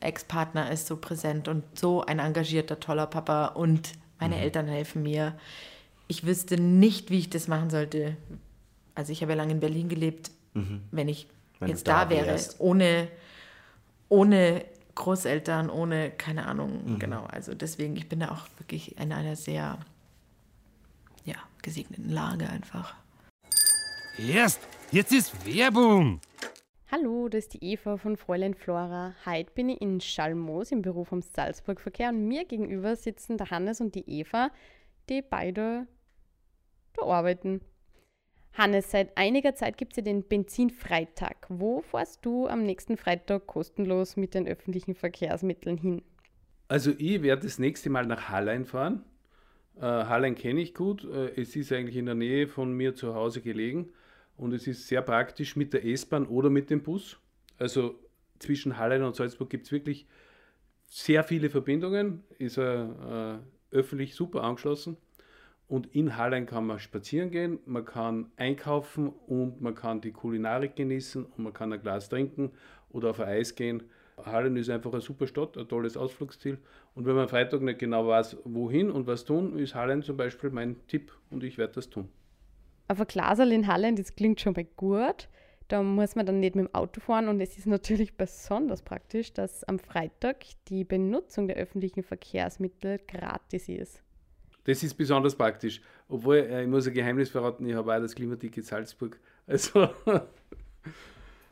Ex-Partner 0.00 0.70
ist 0.70 0.86
so 0.86 0.96
präsent 0.98 1.48
und 1.48 1.64
so 1.78 2.04
ein 2.04 2.18
engagierter, 2.18 2.78
toller 2.78 3.06
Papa 3.06 3.46
und 3.46 3.92
meine 4.20 4.36
Eltern 4.38 4.68
helfen 4.68 5.02
mir. 5.02 5.34
Ich 6.08 6.26
wüsste 6.26 6.60
nicht, 6.60 7.10
wie 7.10 7.20
ich 7.20 7.30
das 7.30 7.48
machen 7.48 7.70
sollte. 7.70 8.16
Also 8.94 9.12
ich 9.12 9.22
habe 9.22 9.32
ja 9.32 9.36
lange 9.38 9.52
in 9.52 9.60
Berlin 9.60 9.88
gelebt, 9.88 10.30
wenn 10.90 11.08
ich 11.08 11.26
Wenn 11.58 11.70
jetzt 11.70 11.88
da 11.88 12.04
da, 12.04 12.10
wäre, 12.10 12.26
wärst. 12.26 12.60
ohne, 12.60 13.08
ohne 14.10 14.64
Großeltern, 14.94 15.70
ohne, 15.70 16.10
keine 16.10 16.46
Ahnung, 16.46 16.98
genau. 16.98 17.24
Also 17.24 17.54
deswegen, 17.54 17.96
ich 17.96 18.10
bin 18.10 18.20
da 18.20 18.30
auch 18.32 18.46
wirklich 18.58 18.98
in 18.98 19.10
einer 19.10 19.36
sehr, 19.36 19.78
ja, 21.24 21.36
gesegneten 21.62 22.10
Lage 22.10 22.46
einfach. 22.50 22.94
Erst, 24.18 24.60
jetzt 24.92 25.12
ist 25.12 25.46
Werbung. 25.46 26.20
Hallo, 26.90 27.30
das 27.30 27.44
ist 27.44 27.54
die 27.54 27.72
Eva 27.72 27.96
von 27.96 28.18
Fräulein 28.18 28.54
Flora. 28.54 29.14
Heute 29.24 29.50
bin 29.54 29.70
ich 29.70 29.80
in 29.80 30.02
Schalmoos 30.02 30.70
im 30.70 30.82
Büro 30.82 31.04
vom 31.04 31.22
Salzburg 31.22 31.80
Verkehr 31.80 32.10
und 32.10 32.28
mir 32.28 32.44
gegenüber 32.44 32.94
sitzen 32.94 33.38
der 33.38 33.50
Hannes 33.50 33.80
und 33.80 33.94
die 33.94 34.04
Eva, 34.06 34.50
die 35.08 35.22
beide 35.22 35.86
da 36.94 37.06
arbeiten. 37.06 37.62
Hannes, 38.52 38.90
seit 38.90 39.16
einiger 39.16 39.54
Zeit 39.54 39.78
gibt 39.78 39.92
es 39.92 39.96
ja 39.96 40.02
den 40.02 40.28
Benzinfreitag. 40.28 41.46
Wo 41.48 41.80
fährst 41.80 42.26
du 42.26 42.46
am 42.46 42.64
nächsten 42.64 42.98
Freitag 42.98 43.46
kostenlos 43.46 44.18
mit 44.18 44.34
den 44.34 44.46
öffentlichen 44.46 44.94
Verkehrsmitteln 44.94 45.78
hin? 45.78 46.02
Also 46.68 46.92
ich 46.98 47.22
werde 47.22 47.44
das 47.44 47.58
nächste 47.58 47.88
Mal 47.88 48.04
nach 48.04 48.28
Hallein 48.28 48.66
fahren. 48.66 49.06
Äh, 49.76 49.86
Hallein 49.86 50.34
kenne 50.34 50.60
ich 50.60 50.74
gut. 50.74 51.04
Äh, 51.04 51.40
es 51.40 51.56
ist 51.56 51.72
eigentlich 51.72 51.96
in 51.96 52.04
der 52.04 52.14
Nähe 52.14 52.46
von 52.46 52.74
mir 52.74 52.94
zu 52.94 53.14
Hause 53.14 53.40
gelegen 53.40 53.88
und 54.36 54.52
es 54.52 54.66
ist 54.66 54.88
sehr 54.88 55.02
praktisch 55.02 55.56
mit 55.56 55.72
der 55.72 55.84
S-Bahn 55.84 56.26
oder 56.26 56.50
mit 56.50 56.70
dem 56.70 56.82
Bus. 56.82 57.18
Also 57.58 57.98
zwischen 58.38 58.78
Hallein 58.78 59.02
und 59.02 59.14
Salzburg 59.14 59.50
gibt 59.50 59.66
es 59.66 59.72
wirklich 59.72 60.06
sehr 60.86 61.24
viele 61.24 61.48
Verbindungen, 61.48 62.22
ist 62.38 62.58
äh, 62.58 63.38
öffentlich 63.70 64.14
super 64.14 64.42
angeschlossen. 64.42 64.96
Und 65.68 65.94
in 65.94 66.18
Hallein 66.18 66.44
kann 66.44 66.66
man 66.66 66.78
spazieren 66.78 67.30
gehen, 67.30 67.58
man 67.64 67.86
kann 67.86 68.30
einkaufen 68.36 69.08
und 69.08 69.62
man 69.62 69.74
kann 69.74 70.02
die 70.02 70.12
Kulinarik 70.12 70.76
genießen 70.76 71.24
und 71.24 71.38
man 71.38 71.54
kann 71.54 71.72
ein 71.72 71.80
Glas 71.80 72.10
trinken 72.10 72.50
oder 72.90 73.10
auf 73.10 73.20
ein 73.20 73.28
Eis 73.28 73.54
gehen. 73.54 73.84
Hallen 74.22 74.56
ist 74.56 74.68
einfach 74.68 74.92
eine 74.92 75.00
super 75.00 75.26
Stadt, 75.26 75.56
ein 75.56 75.68
tolles 75.68 75.96
Ausflugsziel. 75.96 76.58
Und 76.94 77.06
wenn 77.06 77.14
man 77.14 77.22
am 77.22 77.28
Freitag 77.28 77.62
nicht 77.62 77.78
genau 77.78 78.06
weiß, 78.06 78.36
wohin 78.44 78.90
und 78.90 79.06
was 79.06 79.24
tun, 79.24 79.58
ist 79.58 79.74
Hallen 79.74 80.02
zum 80.02 80.18
Beispiel 80.18 80.50
mein 80.50 80.76
Tipp 80.88 81.12
und 81.30 81.42
ich 81.42 81.56
werde 81.56 81.74
das 81.74 81.88
tun. 81.88 82.08
Auf 82.92 83.00
ein 83.00 83.06
Glaserl 83.06 83.52
in 83.52 83.68
Hallen, 83.68 83.96
das 83.96 84.14
klingt 84.16 84.42
schon 84.42 84.52
mal 84.52 84.66
gut. 84.76 85.30
Da 85.68 85.82
muss 85.82 86.14
man 86.14 86.26
dann 86.26 86.40
nicht 86.40 86.54
mit 86.54 86.66
dem 86.66 86.74
Auto 86.74 87.00
fahren 87.00 87.28
und 87.28 87.40
es 87.40 87.56
ist 87.56 87.66
natürlich 87.66 88.14
besonders 88.18 88.82
praktisch, 88.82 89.32
dass 89.32 89.64
am 89.64 89.78
Freitag 89.78 90.44
die 90.68 90.84
Benutzung 90.84 91.48
der 91.48 91.56
öffentlichen 91.56 92.02
Verkehrsmittel 92.02 93.00
gratis 93.08 93.70
ist. 93.70 94.02
Das 94.64 94.82
ist 94.82 94.92
besonders 94.92 95.34
praktisch. 95.34 95.80
Obwohl, 96.06 96.36
äh, 96.36 96.64
ich 96.64 96.68
muss 96.68 96.86
ein 96.86 96.92
Geheimnis 96.92 97.30
verraten, 97.30 97.64
ich 97.64 97.74
habe 97.74 97.96
auch 97.96 98.00
das 98.00 98.14
Klimaticket 98.14 98.66
Salzburg. 98.66 99.18
Also, 99.46 99.88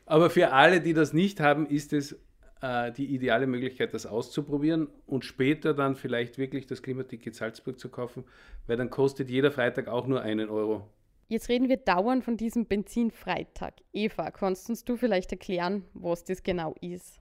aber 0.07 0.31
für 0.31 0.53
alle, 0.53 0.81
die 0.81 0.93
das 0.93 1.13
nicht 1.13 1.41
haben, 1.41 1.67
ist 1.67 1.93
es 1.93 2.17
äh, 2.61 2.93
die 2.93 3.07
ideale 3.07 3.47
Möglichkeit, 3.47 3.95
das 3.95 4.07
auszuprobieren 4.07 4.89
und 5.07 5.25
später 5.25 5.73
dann 5.73 5.97
vielleicht 5.97 6.37
wirklich 6.39 6.67
das 6.67 6.83
Klimaticket 6.83 7.35
Salzburg 7.35 7.81
zu 7.81 7.89
kaufen, 7.89 8.25
weil 8.67 8.77
dann 8.77 8.91
kostet 8.91 9.29
jeder 9.29 9.51
Freitag 9.51 9.89
auch 9.89 10.07
nur 10.07 10.21
einen 10.21 10.51
Euro. 10.51 10.87
Jetzt 11.31 11.49
reden 11.49 11.69
wir 11.69 11.77
dauernd 11.77 12.25
von 12.25 12.37
diesem 12.37 12.67
Benzinfreitag. 12.67 13.75
Eva, 13.93 14.33
kannst 14.33 14.69
uns 14.69 14.85
du 14.85 14.97
vielleicht 14.97 15.31
erklären, 15.31 15.85
was 15.95 16.25
das 16.25 16.43
genau 16.43 16.75
ist? 16.81 17.21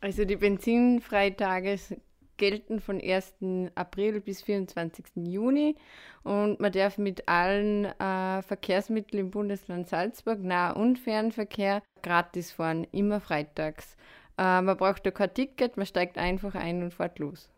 Also 0.00 0.24
die 0.24 0.36
Benzinfreitage 0.36 1.76
gelten 2.36 2.78
von 2.78 3.00
1. 3.00 3.34
April 3.74 4.20
bis 4.20 4.42
24. 4.42 5.06
Juni 5.16 5.74
und 6.22 6.60
man 6.60 6.70
darf 6.70 6.98
mit 6.98 7.28
allen 7.28 7.86
äh, 7.86 8.42
Verkehrsmitteln 8.42 9.24
im 9.24 9.30
Bundesland 9.32 9.88
Salzburg, 9.88 10.38
Nah- 10.40 10.70
und 10.70 10.96
Fernverkehr, 10.96 11.82
gratis 12.04 12.52
fahren, 12.52 12.86
immer 12.92 13.18
freitags. 13.18 13.96
Äh, 14.38 14.62
man 14.62 14.76
braucht 14.76 15.04
da 15.04 15.10
kein 15.10 15.34
Ticket, 15.34 15.76
man 15.76 15.86
steigt 15.86 16.16
einfach 16.16 16.54
ein 16.54 16.84
und 16.84 16.94
fährt 16.94 17.18
los. 17.18 17.50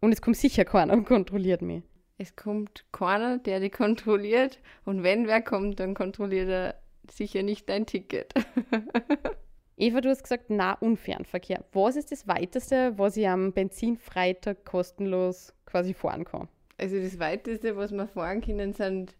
Und 0.00 0.12
es 0.12 0.22
kommt 0.22 0.36
sicher 0.36 0.64
keiner 0.64 0.92
und 0.92 1.04
kontrolliert 1.04 1.62
mich. 1.62 1.82
Es 2.18 2.34
kommt 2.34 2.84
keiner, 2.90 3.38
der 3.38 3.60
die 3.60 3.70
kontrolliert. 3.70 4.58
Und 4.84 5.04
wenn 5.04 5.28
wer 5.28 5.40
kommt, 5.40 5.78
dann 5.78 5.94
kontrolliert 5.94 6.48
er 6.48 6.74
sicher 7.08 7.44
nicht 7.44 7.68
dein 7.68 7.86
Ticket. 7.86 8.34
Eva, 9.76 10.00
du 10.00 10.08
hast 10.08 10.24
gesagt 10.24 10.50
Nah- 10.50 10.76
und 10.80 10.96
Fernverkehr. 10.96 11.64
Was 11.72 11.94
ist 11.94 12.10
das 12.10 12.26
Weiteste, 12.26 12.98
was 12.98 13.16
ich 13.16 13.28
am 13.28 13.52
Benzinfreitag 13.52 14.64
kostenlos 14.64 15.54
quasi 15.66 15.94
fahren 15.94 16.24
kann? 16.24 16.48
Also 16.76 17.00
das 17.00 17.20
Weiteste, 17.20 17.76
was 17.76 17.92
wir 17.92 18.08
fahren 18.08 18.40
können, 18.40 18.72
sind 18.72 19.14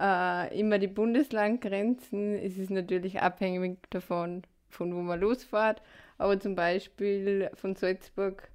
äh, 0.00 0.58
immer 0.58 0.78
die 0.78 0.86
Bundeslandgrenzen. 0.86 2.36
Es 2.36 2.56
ist 2.56 2.70
natürlich 2.70 3.20
abhängig 3.20 3.78
davon, 3.90 4.42
von 4.70 4.94
wo 4.94 5.00
man 5.02 5.20
losfährt. 5.20 5.82
Aber 6.16 6.40
zum 6.40 6.54
Beispiel 6.54 7.50
von 7.52 7.76
Salzburg 7.76 8.50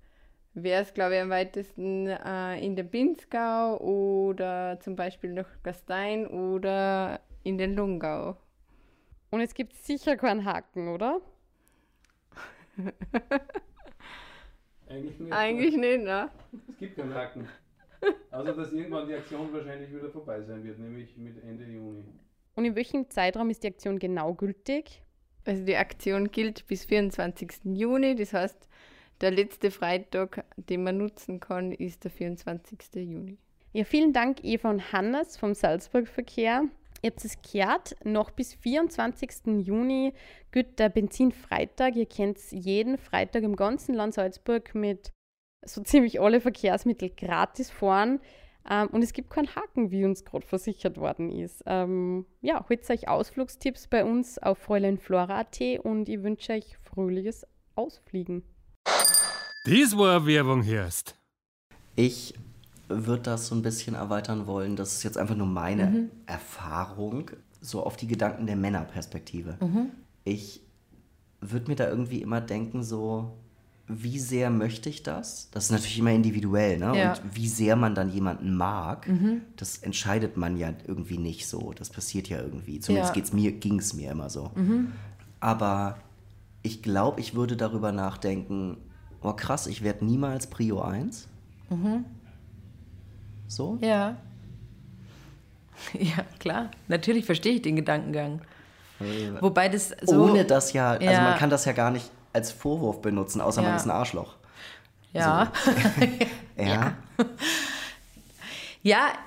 wäre 0.54 0.82
es, 0.82 0.94
glaube 0.94 1.16
ich, 1.16 1.22
am 1.22 1.30
weitesten 1.30 2.08
äh, 2.08 2.60
in 2.64 2.76
der 2.76 2.84
Pinzgau 2.84 3.78
oder 3.80 4.80
zum 4.80 4.96
Beispiel 4.96 5.34
nach 5.34 5.48
Gastein 5.64 6.28
oder 6.28 7.22
in 7.44 7.58
den 7.58 7.74
Lungau. 7.76 8.38
Und 9.32 9.42
es 9.42 9.54
gibt 9.54 9.74
sicher 9.74 10.16
keinen 10.16 10.46
Haken, 10.46 10.90
oder? 10.90 11.20
Eigentlich 14.88 15.20
nicht. 15.20 15.34
Eigentlich 15.34 15.78
nicht, 15.78 16.04
ne? 16.04 16.30
Es 16.70 16.78
gibt 16.78 16.96
keinen 16.96 17.14
Haken. 17.14 17.48
Also, 18.32 18.54
dass 18.54 18.72
irgendwann 18.74 19.08
die 19.08 19.16
Aktion 19.16 19.52
wahrscheinlich 19.54 19.94
wieder 19.94 20.10
vorbei 20.10 20.42
sein 20.42 20.64
wird, 20.64 20.78
nämlich 20.78 21.16
mit 21.18 21.42
Ende 21.44 21.66
Juni. 21.66 22.04
Und 22.56 22.66
in 22.66 22.76
welchem 22.76 23.10
Zeitraum 23.10 23.50
ist 23.50 23.64
die 23.64 23.68
Aktion 23.68 23.98
genau 23.98 24.34
gültig? 24.34 25.02
Also 25.46 25.66
die 25.66 25.76
Aktion 25.76 26.32
gilt 26.32 26.68
bis 26.68 26.86
24. 26.86 27.52
Juni, 27.64 28.16
das 28.16 28.34
heißt, 28.34 28.70
der 29.24 29.32
letzte 29.32 29.72
Freitag, 29.72 30.44
den 30.58 30.84
man 30.84 30.98
nutzen 30.98 31.40
kann, 31.40 31.72
ist 31.72 32.04
der 32.04 32.12
24. 32.12 32.78
Juni. 32.96 33.38
Ja, 33.72 33.86
vielen 33.86 34.12
Dank 34.12 34.44
Eva 34.44 34.70
und 34.70 34.92
Hannes 34.92 35.38
vom 35.38 35.56
Salzburg 35.56 36.08
Verkehr. 36.08 36.66
Ihr 37.02 37.10
habt 37.10 37.24
es 37.24 37.42
gehört, 37.42 37.96
noch 38.04 38.32
bis 38.32 38.54
24. 38.54 39.66
Juni 39.66 40.14
gilt 40.52 40.78
der 40.78 40.90
Benzinfreitag. 40.90 41.96
Ihr 41.96 42.06
könnt 42.06 42.38
jeden 42.52 42.98
Freitag 42.98 43.44
im 43.44 43.56
ganzen 43.56 43.96
Land 43.96 44.14
Salzburg 44.14 44.76
mit 44.76 45.12
so 45.66 45.82
ziemlich 45.82 46.20
alle 46.20 46.42
Verkehrsmittel 46.42 47.10
gratis 47.10 47.70
fahren. 47.72 48.20
Ähm, 48.70 48.90
und 48.90 49.04
es 49.04 49.14
gibt 49.14 49.30
keinen 49.30 49.56
Haken, 49.56 49.92
wie 49.92 50.04
uns 50.04 50.26
gerade 50.26 50.46
versichert 50.46 50.98
worden 50.98 51.30
ist. 51.30 51.64
Ähm, 51.66 52.26
ja, 52.42 52.66
holt 52.68 52.90
euch 52.90 53.08
Ausflugstipps 53.08 53.88
bei 53.88 54.04
uns 54.04 54.38
auf 54.38 54.58
fräuleinflora.at 54.58 55.62
und 55.84 56.10
ich 56.10 56.22
wünsche 56.24 56.54
euch 56.54 56.78
fröhliches 56.78 57.48
Ausfliegen. 57.76 58.44
Das 59.64 59.98
war 59.98 60.26
Werbung, 60.26 60.66
Hörst. 60.66 61.16
Ich 61.96 62.34
würde 62.90 63.24
das 63.24 63.48
so 63.48 63.56
ein 63.56 63.62
bisschen 63.62 63.96
erweitern 63.96 64.46
wollen. 64.46 64.76
Das 64.76 64.94
ist 64.94 65.04
jetzt 65.04 65.18
einfach 65.18 65.36
nur 65.36 65.48
meine 65.48 65.86
Mhm. 65.88 66.10
Erfahrung, 66.26 67.32
so 67.62 67.84
auf 67.84 67.96
die 67.96 68.08
Gedanken 68.08 68.46
der 68.46 68.58
Männerperspektive. 68.58 69.58
Mhm. 69.62 69.92
Ich 70.26 70.62
würde 71.40 71.70
mir 71.70 71.76
da 71.76 71.88
irgendwie 71.88 72.22
immer 72.22 72.42
denken, 72.42 72.84
so, 72.84 73.38
wie 73.88 74.20
sehr 74.20 74.50
möchte 74.50 74.90
ich 74.90 75.04
das? 75.04 75.50
Das 75.52 75.66
ist 75.66 75.72
natürlich 75.72 76.00
immer 76.00 76.12
individuell, 76.12 76.78
ne? 76.78 76.98
Ja. 76.98 77.12
Und 77.14 77.36
wie 77.36 77.48
sehr 77.48 77.76
man 77.76 77.96
dann 77.96 78.10
jemanden 78.12 78.56
mag, 78.58 79.10
das 79.56 79.78
entscheidet 79.78 80.36
man 80.38 80.58
ja 80.58 80.74
irgendwie 80.88 81.18
nicht 81.18 81.48
so. 81.48 81.74
Das 81.74 81.90
passiert 81.90 82.28
ja 82.30 82.40
irgendwie. 82.42 82.80
Zumindest 82.80 83.12
Ja. 83.12 83.14
geht's 83.16 83.34
mir, 83.34 83.52
ging 83.54 83.80
es 83.80 83.94
mir 83.94 84.12
immer 84.12 84.30
so. 84.30 84.52
Aber 85.40 85.98
ich 86.64 86.82
glaube, 86.82 87.20
ich 87.22 87.34
würde 87.36 87.56
darüber 87.58 87.92
nachdenken, 87.92 88.78
oh 89.24 89.34
krass, 89.34 89.68
ich 89.68 89.84
werde 89.84 90.06
niemals 90.06 90.48
Prio 90.48 90.82
1. 90.82 91.28
So? 93.48 93.78
Ja. 93.82 94.18
Ja, 96.00 96.24
klar. 96.40 96.70
Natürlich 96.88 97.26
verstehe 97.26 97.54
ich 97.56 97.62
den 97.64 97.76
Gedankengang. 97.76 98.42
Wobei 99.42 99.68
das 99.70 99.92
so. 100.02 100.24
Ohne 100.24 100.46
das 100.46 100.72
ja, 100.72 100.92
also 100.92 101.04
Ja. 101.06 101.22
man 101.22 101.38
kann 101.38 101.50
das 101.50 101.66
ja 101.66 101.74
gar 101.74 101.92
nicht 101.92 102.10
als 102.32 102.52
Vorwurf 102.52 103.02
benutzen, 103.02 103.42
außer 103.42 103.62
man 103.62 103.72
Ja. 103.72 103.76
ist 103.78 103.86
ein 103.86 103.92
Arschloch. 103.92 104.36
Ja. 105.14 105.52
Ja. 106.56 106.66
Ja, 106.66 106.94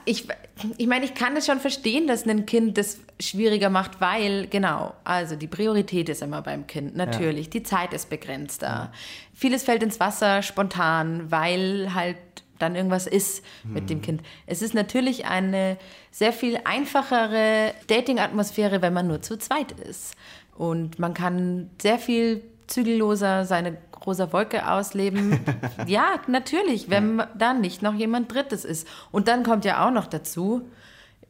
ich, 0.04 0.28
ich 0.76 0.86
meine, 0.86 1.06
ich 1.06 1.14
kann 1.14 1.34
das 1.34 1.46
schon 1.46 1.60
verstehen, 1.60 2.06
dass 2.06 2.26
ein 2.26 2.44
Kind 2.44 2.76
das 2.76 2.98
schwieriger 3.18 3.70
macht, 3.70 4.00
weil, 4.02 4.46
genau, 4.48 4.94
also 5.04 5.34
die 5.34 5.46
Priorität 5.46 6.10
ist 6.10 6.22
immer 6.22 6.42
beim 6.42 6.66
Kind, 6.66 6.94
natürlich. 6.94 7.48
Die 7.48 7.62
Zeit 7.62 7.94
ist 7.94 8.10
begrenzter. 8.10 8.92
Vieles 9.32 9.64
fällt 9.64 9.82
ins 9.82 9.98
Wasser 9.98 10.42
spontan, 10.42 11.30
weil 11.30 11.94
halt 11.94 12.18
dann 12.58 12.74
irgendwas 12.74 13.06
ist 13.06 13.44
mit 13.64 13.90
dem 13.90 14.00
Kind. 14.02 14.22
Es 14.46 14.62
ist 14.62 14.74
natürlich 14.74 15.26
eine 15.26 15.76
sehr 16.10 16.32
viel 16.32 16.58
einfachere 16.64 17.74
Dating-Atmosphäre, 17.86 18.80
wenn 18.82 18.92
man 18.92 19.06
nur 19.06 19.20
zu 19.22 19.38
zweit 19.38 19.72
ist. 19.72 20.14
Und 20.56 20.98
man 20.98 21.12
kann 21.12 21.70
sehr 21.80 21.98
viel 21.98 22.42
zügelloser 22.66 23.44
seine 23.44 23.76
rosa 24.06 24.32
Wolke 24.32 24.68
ausleben. 24.70 25.40
ja, 25.86 26.20
natürlich, 26.26 26.88
wenn 26.90 27.22
da 27.36 27.54
nicht 27.54 27.82
noch 27.82 27.94
jemand 27.94 28.32
Drittes 28.32 28.64
ist. 28.64 28.86
Und 29.10 29.28
dann 29.28 29.42
kommt 29.42 29.64
ja 29.64 29.86
auch 29.86 29.90
noch 29.90 30.06
dazu, 30.06 30.62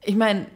ich 0.03 0.17
meine, 0.17 0.47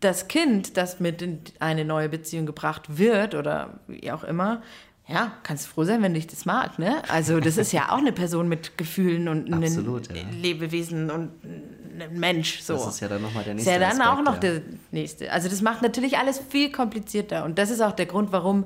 das 0.00 0.28
Kind, 0.28 0.76
das 0.76 1.00
mit 1.00 1.22
in 1.22 1.40
eine 1.60 1.84
neue 1.84 2.08
Beziehung 2.08 2.44
gebracht 2.46 2.98
wird 2.98 3.34
oder 3.34 3.80
wie 3.86 4.12
auch 4.12 4.24
immer, 4.24 4.62
ja, 5.06 5.32
kannst 5.42 5.66
froh 5.66 5.84
sein, 5.84 6.02
wenn 6.02 6.14
dich 6.14 6.26
das 6.26 6.46
mag, 6.46 6.78
ne? 6.78 7.02
Also 7.08 7.38
das 7.38 7.58
ist 7.58 7.72
ja 7.72 7.90
auch 7.90 7.98
eine 7.98 8.12
Person 8.12 8.48
mit 8.48 8.78
Gefühlen 8.78 9.28
und 9.28 9.52
ein 9.52 9.62
Absolut, 9.62 10.08
ja. 10.08 10.22
Lebewesen 10.30 11.10
und 11.10 11.30
ein 11.44 12.18
Mensch. 12.18 12.60
So. 12.62 12.74
Das 12.74 12.86
ist 12.86 13.00
ja 13.00 13.08
dann 13.08 13.20
nochmal 13.20 13.44
der 13.44 13.52
Ist 13.54 13.66
nächste 13.66 13.72
ja 13.72 13.78
dann 13.78 14.00
auch 14.00 14.18
Aspekt, 14.18 14.24
noch 14.24 14.34
ja. 14.34 14.40
der 14.40 14.62
nächste. 14.92 15.30
Also 15.30 15.48
das 15.50 15.60
macht 15.60 15.82
natürlich 15.82 16.16
alles 16.16 16.40
viel 16.48 16.72
komplizierter. 16.72 17.44
Und 17.44 17.58
das 17.58 17.70
ist 17.70 17.82
auch 17.82 17.92
der 17.92 18.06
Grund, 18.06 18.32
warum 18.32 18.64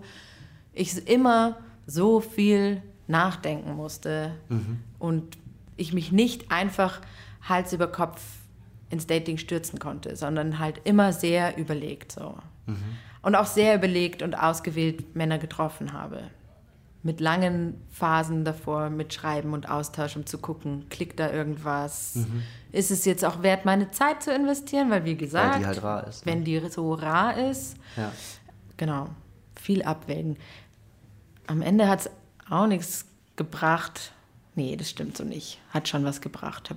ich 0.73 1.09
immer 1.09 1.57
so 1.91 2.21
viel 2.21 2.83
nachdenken 3.09 3.75
musste 3.75 4.33
Mhm. 4.49 4.79
und 4.99 5.39
ich 5.77 5.93
mich 5.95 6.13
nicht 6.13 6.51
einfach 6.53 7.01
Hals 7.43 7.73
über 7.73 7.89
Kopf 7.89 8.23
ins 8.91 9.07
Dating 9.07 9.39
stürzen 9.39 9.79
konnte, 9.79 10.15
sondern 10.17 10.59
halt 10.59 10.81
immer 10.85 11.13
sehr 11.13 11.57
überlegt 11.57 12.13
so. 12.13 12.35
Mhm. 12.67 12.77
Und 13.23 13.35
auch 13.35 13.47
sehr 13.47 13.75
überlegt 13.75 14.23
und 14.23 14.35
ausgewählt 14.39 15.17
Männer 15.17 15.39
getroffen 15.39 15.93
habe. 15.93 16.21
mit 17.05 17.21
langen 17.21 17.81
Phasen 17.93 18.45
davor 18.45 18.91
mit 18.91 19.15
Schreiben 19.15 19.53
und 19.55 19.71
Austausch, 19.71 20.17
um 20.17 20.27
zu 20.27 20.37
gucken, 20.39 20.89
klickt 20.91 21.21
da 21.21 21.31
irgendwas? 21.31 22.17
Mhm. 22.17 22.43
Ist 22.73 22.91
es 22.91 23.05
jetzt 23.05 23.25
auch 23.25 23.43
wert, 23.45 23.65
meine 23.65 23.93
Zeit 23.93 24.23
zu 24.25 24.33
investieren? 24.35 24.91
Weil, 24.91 25.05
wie 25.05 25.15
gesagt, 25.15 25.55
Weil 25.55 25.61
die 25.61 25.67
halt 25.67 25.83
rar 25.85 26.07
ist. 26.09 26.27
Ne? 26.27 26.33
wenn 26.33 26.45
die 26.45 26.61
so 26.69 26.93
rar 26.95 27.39
ist, 27.39 27.77
ja. 27.97 28.11
genau, 28.77 29.09
viel 29.55 29.83
abwägen. 29.85 30.37
Am 31.49 31.63
Ende 31.63 31.89
hat 31.89 32.01
es 32.01 32.11
auch 32.49 32.67
nichts 32.67 33.07
gebracht. 33.37 34.13
Nee, 34.55 34.77
das 34.77 34.91
stimmt 34.91 35.17
so 35.17 35.25
nicht. 35.25 35.59
Hat 35.71 35.89
schon 35.89 36.05
was 36.05 36.21
gebracht. 36.21 36.71
Hab 36.71 36.77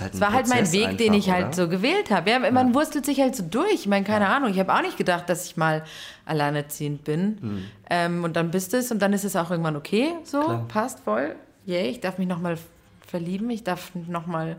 halt 0.00 0.14
es 0.14 0.20
war 0.20 0.32
halt 0.32 0.48
mein 0.48 0.64
Prozess 0.64 0.72
Weg, 0.72 0.98
den 0.98 1.12
einfach, 1.12 1.18
ich 1.18 1.30
halt 1.30 1.46
oder? 1.46 1.52
so 1.54 1.68
gewählt 1.68 2.10
habe. 2.10 2.30
Ja, 2.30 2.50
man 2.50 2.74
wurstelt 2.74 3.04
sich 3.04 3.20
halt 3.20 3.36
so 3.36 3.42
durch. 3.42 3.74
Ich 3.74 3.86
meine, 3.86 4.04
keine 4.04 4.28
Ahnung. 4.28 4.50
Ich 4.50 4.58
habe 4.58 4.72
auch 4.72 4.82
nicht 4.82 4.96
gedacht, 4.96 5.28
dass 5.28 5.46
ich 5.46 5.56
mal 5.56 5.84
alleinerziehend 6.24 7.04
bin. 7.04 7.38
Hm. 7.40 7.64
Ähm, 7.90 8.24
und 8.24 8.36
dann 8.36 8.50
bist 8.50 8.74
es 8.74 8.90
und 8.90 9.00
dann 9.00 9.12
ist 9.12 9.24
es 9.24 9.36
auch 9.36 9.50
irgendwann 9.50 9.76
okay. 9.76 10.12
So, 10.24 10.40
Klar. 10.40 10.64
passt 10.68 11.00
voll. 11.00 11.34
Yay, 11.64 11.88
ich 11.88 12.00
darf 12.00 12.18
mich 12.18 12.28
nochmal 12.28 12.58
verlieben. 13.06 13.50
Ich 13.50 13.64
darf 13.64 13.92
nochmal 13.94 14.56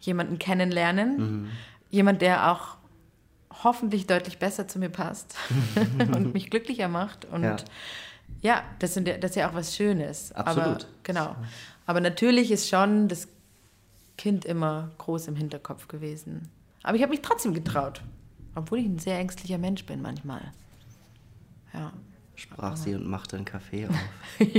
jemanden 0.00 0.38
kennenlernen. 0.38 1.16
Mhm. 1.16 1.48
Jemand, 1.90 2.22
der 2.22 2.50
auch 2.50 2.76
hoffentlich 3.64 4.06
deutlich 4.06 4.38
besser 4.38 4.68
zu 4.68 4.78
mir 4.78 4.88
passt 4.90 5.36
und 5.98 6.34
mich 6.34 6.50
glücklicher 6.50 6.88
macht. 6.88 7.26
Und 7.26 7.44
Ja. 7.44 7.56
Ja, 8.42 8.62
das, 8.78 8.94
sind, 8.94 9.06
ja- 9.08 9.18
das 9.18 9.30
ist 9.32 9.36
ja 9.36 9.48
auch 9.50 9.54
was 9.54 9.74
Schönes. 9.76 10.32
Aber, 10.32 10.48
Absolut. 10.50 10.86
genau. 11.02 11.36
Aber 11.86 12.00
natürlich 12.00 12.50
ist 12.50 12.68
schon 12.68 13.08
das 13.08 13.28
Kind 14.16 14.44
immer 14.44 14.90
groß 14.98 15.28
im 15.28 15.36
Hinterkopf 15.36 15.88
gewesen. 15.88 16.48
Aber 16.82 16.96
ich 16.96 17.02
habe 17.02 17.10
mich 17.10 17.22
trotzdem 17.22 17.54
getraut. 17.54 18.02
Obwohl 18.54 18.78
ich 18.78 18.86
ein 18.86 18.98
sehr 18.98 19.18
ängstlicher 19.18 19.58
Mensch 19.58 19.84
bin 19.86 20.02
manchmal. 20.02 20.52
Ja. 21.72 21.92
Sprach 22.34 22.76
sie 22.76 22.94
und 22.94 23.06
machte 23.06 23.36
einen 23.36 23.44
Kaffee 23.44 23.86
auf. 23.86 23.94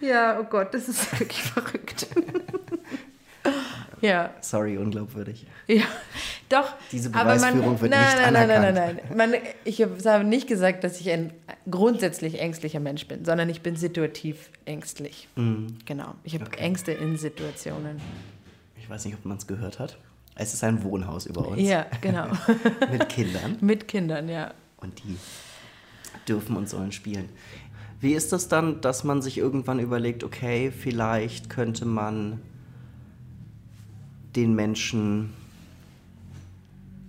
Ja, 0.00 0.38
oh 0.38 0.44
Gott, 0.44 0.74
das 0.74 0.88
ist 0.88 1.18
wirklich 1.18 1.42
verrückt. 1.42 2.06
ja, 4.00 4.34
Sorry, 4.40 4.76
unglaubwürdig. 4.76 5.46
ja, 5.66 5.84
doch. 6.48 6.74
Diese 6.92 7.12
aber 7.14 7.34
Beweisführung 7.34 7.80
wird 7.80 7.90
nein, 7.90 8.00
nicht 8.04 8.16
nein, 8.16 8.32
nein, 8.32 8.48
nein, 8.48 8.60
nein, 8.60 8.76
anerkannt. 8.76 9.16
nein, 9.16 9.30
Man, 9.30 9.40
ich 9.64 9.82
habe 9.82 10.24
nicht 10.24 10.46
gesagt, 10.46 10.84
dass 10.84 11.00
ich 11.00 11.10
ein 11.10 11.32
grundsätzlich 11.70 12.40
ängstlicher 12.40 12.80
Mensch 12.80 13.06
bin, 13.06 13.24
sondern 13.24 13.48
ich 13.48 13.62
bin 13.62 13.76
situativ 13.76 14.50
ängstlich. 14.64 15.28
Mhm. 15.36 15.78
Genau. 15.84 16.14
Ich 16.24 16.34
habe 16.34 16.50
Ängste 16.58 16.92
in 16.92 17.16
Situationen. 17.16 18.00
Ich 18.78 18.88
weiß 18.88 19.04
nicht, 19.04 19.14
ob 19.14 19.24
man 19.24 19.36
es 19.36 19.46
gehört 19.46 19.78
hat. 19.78 19.98
Es 20.36 20.52
ist 20.54 20.62
ein 20.62 20.82
Wohnhaus 20.84 21.26
über 21.26 21.48
uns 21.48 21.62
Ja, 21.62 21.86
genau. 22.02 22.26
mit 22.92 23.08
Kindern 23.08 23.56
Mit 23.60 23.88
Kindern, 23.88 24.28
ja. 24.28 24.52
und 24.76 25.02
die 25.02 25.16
dürfen 26.28 26.56
und 26.56 26.68
sollen 26.68 26.92
spielen. 26.92 27.28
Wie 28.00 28.12
ist 28.12 28.32
das 28.32 28.48
dann, 28.48 28.80
dass 28.82 29.04
man 29.04 29.22
sich 29.22 29.38
irgendwann 29.38 29.78
überlegt, 29.80 30.22
okay, 30.22 30.70
vielleicht 30.70 31.48
könnte 31.48 31.86
man 31.86 32.40
den 34.36 34.54
Menschen 34.54 35.32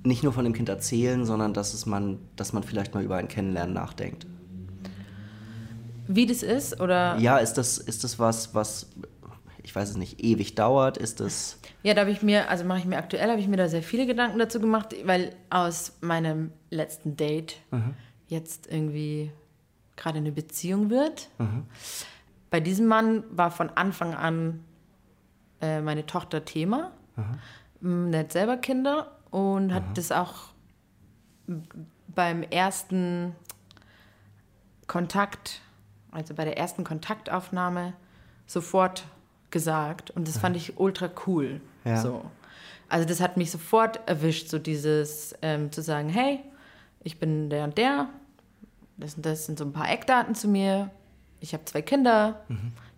nicht 0.07 0.23
nur 0.23 0.33
von 0.33 0.43
dem 0.43 0.53
Kind 0.53 0.69
erzählen, 0.69 1.25
sondern 1.25 1.53
dass, 1.53 1.73
es 1.73 1.85
man, 1.85 2.19
dass 2.35 2.53
man 2.53 2.63
vielleicht 2.63 2.93
mal 2.93 3.03
über 3.03 3.17
ein 3.17 3.27
Kennenlernen 3.27 3.73
nachdenkt? 3.73 4.25
Wie 6.07 6.25
das 6.25 6.41
ist 6.41 6.79
oder 6.79 7.17
Ja, 7.17 7.37
ist 7.37 7.55
das, 7.55 7.77
ist 7.77 8.03
das 8.03 8.17
was, 8.17 8.55
was, 8.55 8.87
ich 9.61 9.75
weiß 9.75 9.89
es 9.89 9.97
nicht, 9.97 10.23
ewig 10.23 10.55
dauert? 10.55 10.97
Ist 10.97 11.19
das. 11.19 11.59
Ja, 11.83 11.93
da 11.93 12.01
habe 12.01 12.11
ich 12.11 12.21
mir, 12.21 12.49
also 12.49 12.63
mache 12.63 12.79
ich 12.79 12.85
mir 12.85 12.97
aktuell, 12.97 13.29
habe 13.29 13.41
ich 13.41 13.47
mir 13.47 13.57
da 13.57 13.67
sehr 13.67 13.83
viele 13.83 14.05
Gedanken 14.05 14.39
dazu 14.39 14.59
gemacht, 14.59 14.95
weil 15.03 15.35
aus 15.49 15.97
meinem 16.01 16.51
letzten 16.69 17.17
Date 17.17 17.57
jetzt 18.27 18.67
irgendwie 18.71 19.31
gerade 19.97 20.19
eine 20.19 20.31
Beziehung 20.31 20.89
wird. 20.89 21.29
Bei 22.49 22.59
diesem 22.61 22.87
Mann 22.87 23.23
war 23.29 23.51
von 23.51 23.69
Anfang 23.71 24.13
an 24.13 24.63
äh, 25.61 25.81
meine 25.81 26.05
Tochter 26.05 26.45
Thema. 26.45 26.91
Mhm. 27.81 28.11
Der 28.11 28.21
hat 28.21 28.31
selber 28.31 28.57
Kinder 28.57 29.16
und 29.37 29.71
hat 29.71 29.83
das 29.93 30.11
auch 30.11 30.45
beim 32.07 32.41
ersten 32.41 33.35
Kontakt, 34.87 35.61
also 36.09 36.33
bei 36.33 36.43
der 36.43 36.57
ersten 36.57 36.83
Kontaktaufnahme, 36.83 37.93
sofort 38.47 39.05
gesagt. 39.51 40.09
Und 40.09 40.27
das 40.27 40.39
fand 40.39 40.57
ich 40.57 40.79
ultra 40.79 41.11
cool. 41.27 41.61
Ja. 41.85 41.97
So. 41.97 42.25
Also 42.89 43.07
das 43.07 43.21
hat 43.21 43.37
mich 43.37 43.51
sofort 43.51 43.99
erwischt, 44.07 44.49
so 44.49 44.57
dieses 44.57 45.35
ähm, 45.43 45.71
zu 45.71 45.83
sagen, 45.83 46.09
hey, 46.09 46.39
ich 47.03 47.19
bin 47.19 47.51
der 47.51 47.65
und 47.65 47.77
der, 47.77 48.09
das, 48.97 49.13
und 49.13 49.25
das 49.25 49.45
sind 49.45 49.59
so 49.59 49.65
ein 49.65 49.71
paar 49.71 49.87
Eckdaten 49.87 50.33
zu 50.33 50.47
mir, 50.47 50.89
ich 51.41 51.53
habe 51.53 51.63
zwei 51.65 51.83
Kinder, 51.83 52.41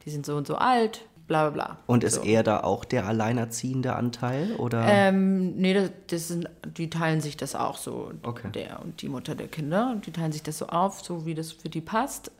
die 0.05 0.09
sind 0.09 0.25
so 0.25 0.37
und 0.37 0.47
so 0.47 0.55
alt, 0.55 1.05
bla 1.30 1.49
bla 1.49 1.67
bla. 1.67 1.77
Und 1.86 2.03
ist 2.03 2.15
so. 2.15 2.23
er 2.23 2.43
da 2.43 2.61
auch 2.61 2.84
der 2.84 3.05
alleinerziehende 3.07 3.95
Anteil? 3.95 4.55
Oder? 4.57 4.84
Ähm, 4.86 5.55
nee, 5.55 5.73
das, 5.73 5.91
das 6.07 6.27
sind, 6.27 6.49
die 6.65 6.89
teilen 6.89 7.21
sich 7.21 7.38
das 7.38 7.55
auch 7.55 7.77
so. 7.77 8.11
Okay. 8.23 8.49
Der 8.53 8.82
und 8.82 9.01
die 9.01 9.07
Mutter 9.07 9.36
der 9.36 9.47
Kinder. 9.47 9.91
Und 9.91 10.05
die 10.05 10.11
teilen 10.11 10.34
sich 10.34 10.43
das 10.43 10.57
so 10.57 10.67
auf, 10.67 11.01
so 11.01 11.25
wie 11.25 11.36
das 11.36 11.53
für 11.53 11.69
die 11.69 11.82
passt. 11.82 12.32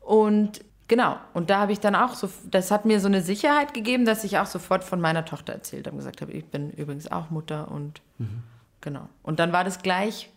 Und 0.00 0.64
genau, 0.88 1.18
und 1.34 1.50
da 1.50 1.60
habe 1.60 1.72
ich 1.72 1.80
dann 1.80 1.94
auch 1.94 2.14
so, 2.14 2.30
das 2.50 2.70
hat 2.70 2.86
mir 2.86 3.00
so 3.00 3.08
eine 3.08 3.20
Sicherheit 3.20 3.74
gegeben, 3.74 4.06
dass 4.06 4.24
ich 4.24 4.38
auch 4.38 4.46
sofort 4.46 4.84
von 4.84 5.00
meiner 5.00 5.24
Tochter 5.24 5.52
erzählt 5.52 5.86
habe. 5.86 5.96
Gesagt 5.96 6.22
habe, 6.22 6.32
ich 6.32 6.46
bin 6.46 6.70
übrigens 6.70 7.12
auch 7.12 7.30
Mutter 7.30 7.70
und 7.70 8.00
genau. 8.80 9.08
Und 9.22 9.40
dann 9.40 9.52
war 9.52 9.64
das 9.64 9.82
gleich 9.82 10.30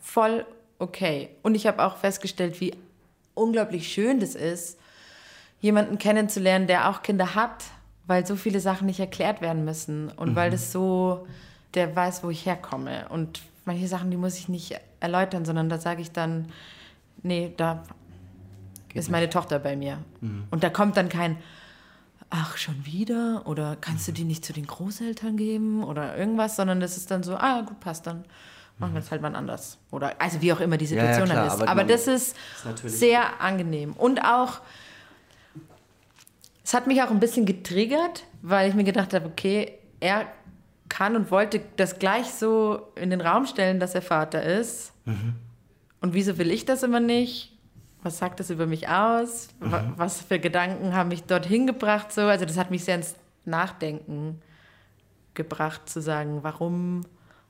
voll 0.00 0.44
okay. 0.78 1.30
Und 1.42 1.54
ich 1.54 1.66
habe 1.66 1.82
auch 1.82 1.96
festgestellt, 1.96 2.60
wie 2.60 2.74
unglaublich 3.34 3.90
schön 3.90 4.20
das 4.20 4.34
ist, 4.34 4.78
jemanden 5.62 5.96
kennenzulernen, 5.96 6.66
der 6.66 6.90
auch 6.90 7.02
Kinder 7.02 7.34
hat, 7.34 7.64
weil 8.06 8.26
so 8.26 8.36
viele 8.36 8.60
Sachen 8.60 8.86
nicht 8.86 9.00
erklärt 9.00 9.40
werden 9.40 9.64
müssen 9.64 10.10
und 10.10 10.36
weil 10.36 10.50
das 10.50 10.72
so, 10.72 11.26
der 11.72 11.96
weiß, 11.96 12.22
wo 12.24 12.28
ich 12.30 12.44
herkomme. 12.44 13.06
Und 13.08 13.40
manche 13.64 13.88
Sachen, 13.88 14.10
die 14.10 14.16
muss 14.18 14.36
ich 14.36 14.48
nicht 14.50 14.78
erläutern, 15.00 15.44
sondern 15.46 15.68
da 15.70 15.78
sage 15.78 16.02
ich 16.02 16.10
dann, 16.12 16.48
nee, 17.22 17.54
da 17.56 17.84
ist 18.92 19.08
meine 19.10 19.30
Tochter 19.30 19.58
bei 19.58 19.76
mir. 19.76 19.98
Und 20.50 20.62
da 20.64 20.68
kommt 20.68 20.96
dann 20.96 21.08
kein, 21.08 21.38
ach, 22.28 22.56
schon 22.56 22.84
wieder? 22.84 23.42
Oder 23.46 23.76
kannst 23.80 24.06
du 24.08 24.12
die 24.12 24.24
nicht 24.24 24.44
zu 24.44 24.52
den 24.52 24.66
Großeltern 24.66 25.36
geben? 25.36 25.84
Oder 25.84 26.16
irgendwas, 26.18 26.56
sondern 26.56 26.80
das 26.80 26.96
ist 26.96 27.10
dann 27.10 27.22
so, 27.22 27.36
ah, 27.36 27.60
gut, 27.62 27.78
passt, 27.80 28.06
dann 28.06 28.24
machen 28.78 28.94
wir 28.94 29.00
es 29.00 29.10
halt 29.12 29.22
mal 29.22 29.34
anders. 29.36 29.78
Oder, 29.92 30.14
also 30.18 30.42
wie 30.42 30.52
auch 30.52 30.60
immer 30.60 30.76
die 30.76 30.86
Ja, 30.86 30.96
ja, 30.96 31.02
Situation 31.14 31.26
klar, 31.28 31.46
dann 31.46 31.46
ist. 31.54 31.62
aber 31.62 31.70
Aber, 31.70 31.84
das 31.84 32.08
ist, 32.08 32.36
ist 32.84 32.98
sehr 32.98 33.40
angenehm. 33.40 33.92
Und 33.92 34.24
auch, 34.24 34.60
es 36.64 36.74
hat 36.74 36.86
mich 36.86 37.02
auch 37.02 37.10
ein 37.10 37.20
bisschen 37.20 37.46
getriggert, 37.46 38.24
weil 38.42 38.68
ich 38.68 38.74
mir 38.74 38.84
gedacht 38.84 39.14
habe, 39.14 39.26
okay, 39.26 39.78
er 40.00 40.26
kann 40.88 41.16
und 41.16 41.30
wollte 41.30 41.60
das 41.76 41.98
gleich 41.98 42.26
so 42.26 42.88
in 42.96 43.10
den 43.10 43.20
Raum 43.20 43.46
stellen, 43.46 43.80
dass 43.80 43.94
er 43.94 44.02
Vater 44.02 44.42
ist. 44.42 44.92
Und 46.00 46.14
wieso 46.14 46.38
will 46.38 46.50
ich 46.50 46.64
das 46.64 46.82
immer 46.82 47.00
nicht? 47.00 47.56
Was 48.02 48.18
sagt 48.18 48.40
das 48.40 48.50
über 48.50 48.66
mich 48.66 48.88
aus? 48.88 49.48
Wa- 49.60 49.92
Was 49.96 50.20
für 50.20 50.38
Gedanken 50.38 50.92
haben 50.94 51.08
mich 51.08 51.22
dorthin 51.24 51.66
gebracht? 51.66 52.12
So? 52.12 52.22
Also 52.22 52.44
das 52.44 52.56
hat 52.58 52.70
mich 52.70 52.84
sehr 52.84 52.96
ins 52.96 53.14
Nachdenken 53.44 54.40
gebracht, 55.34 55.88
zu 55.88 56.00
sagen, 56.02 56.40
warum 56.42 57.02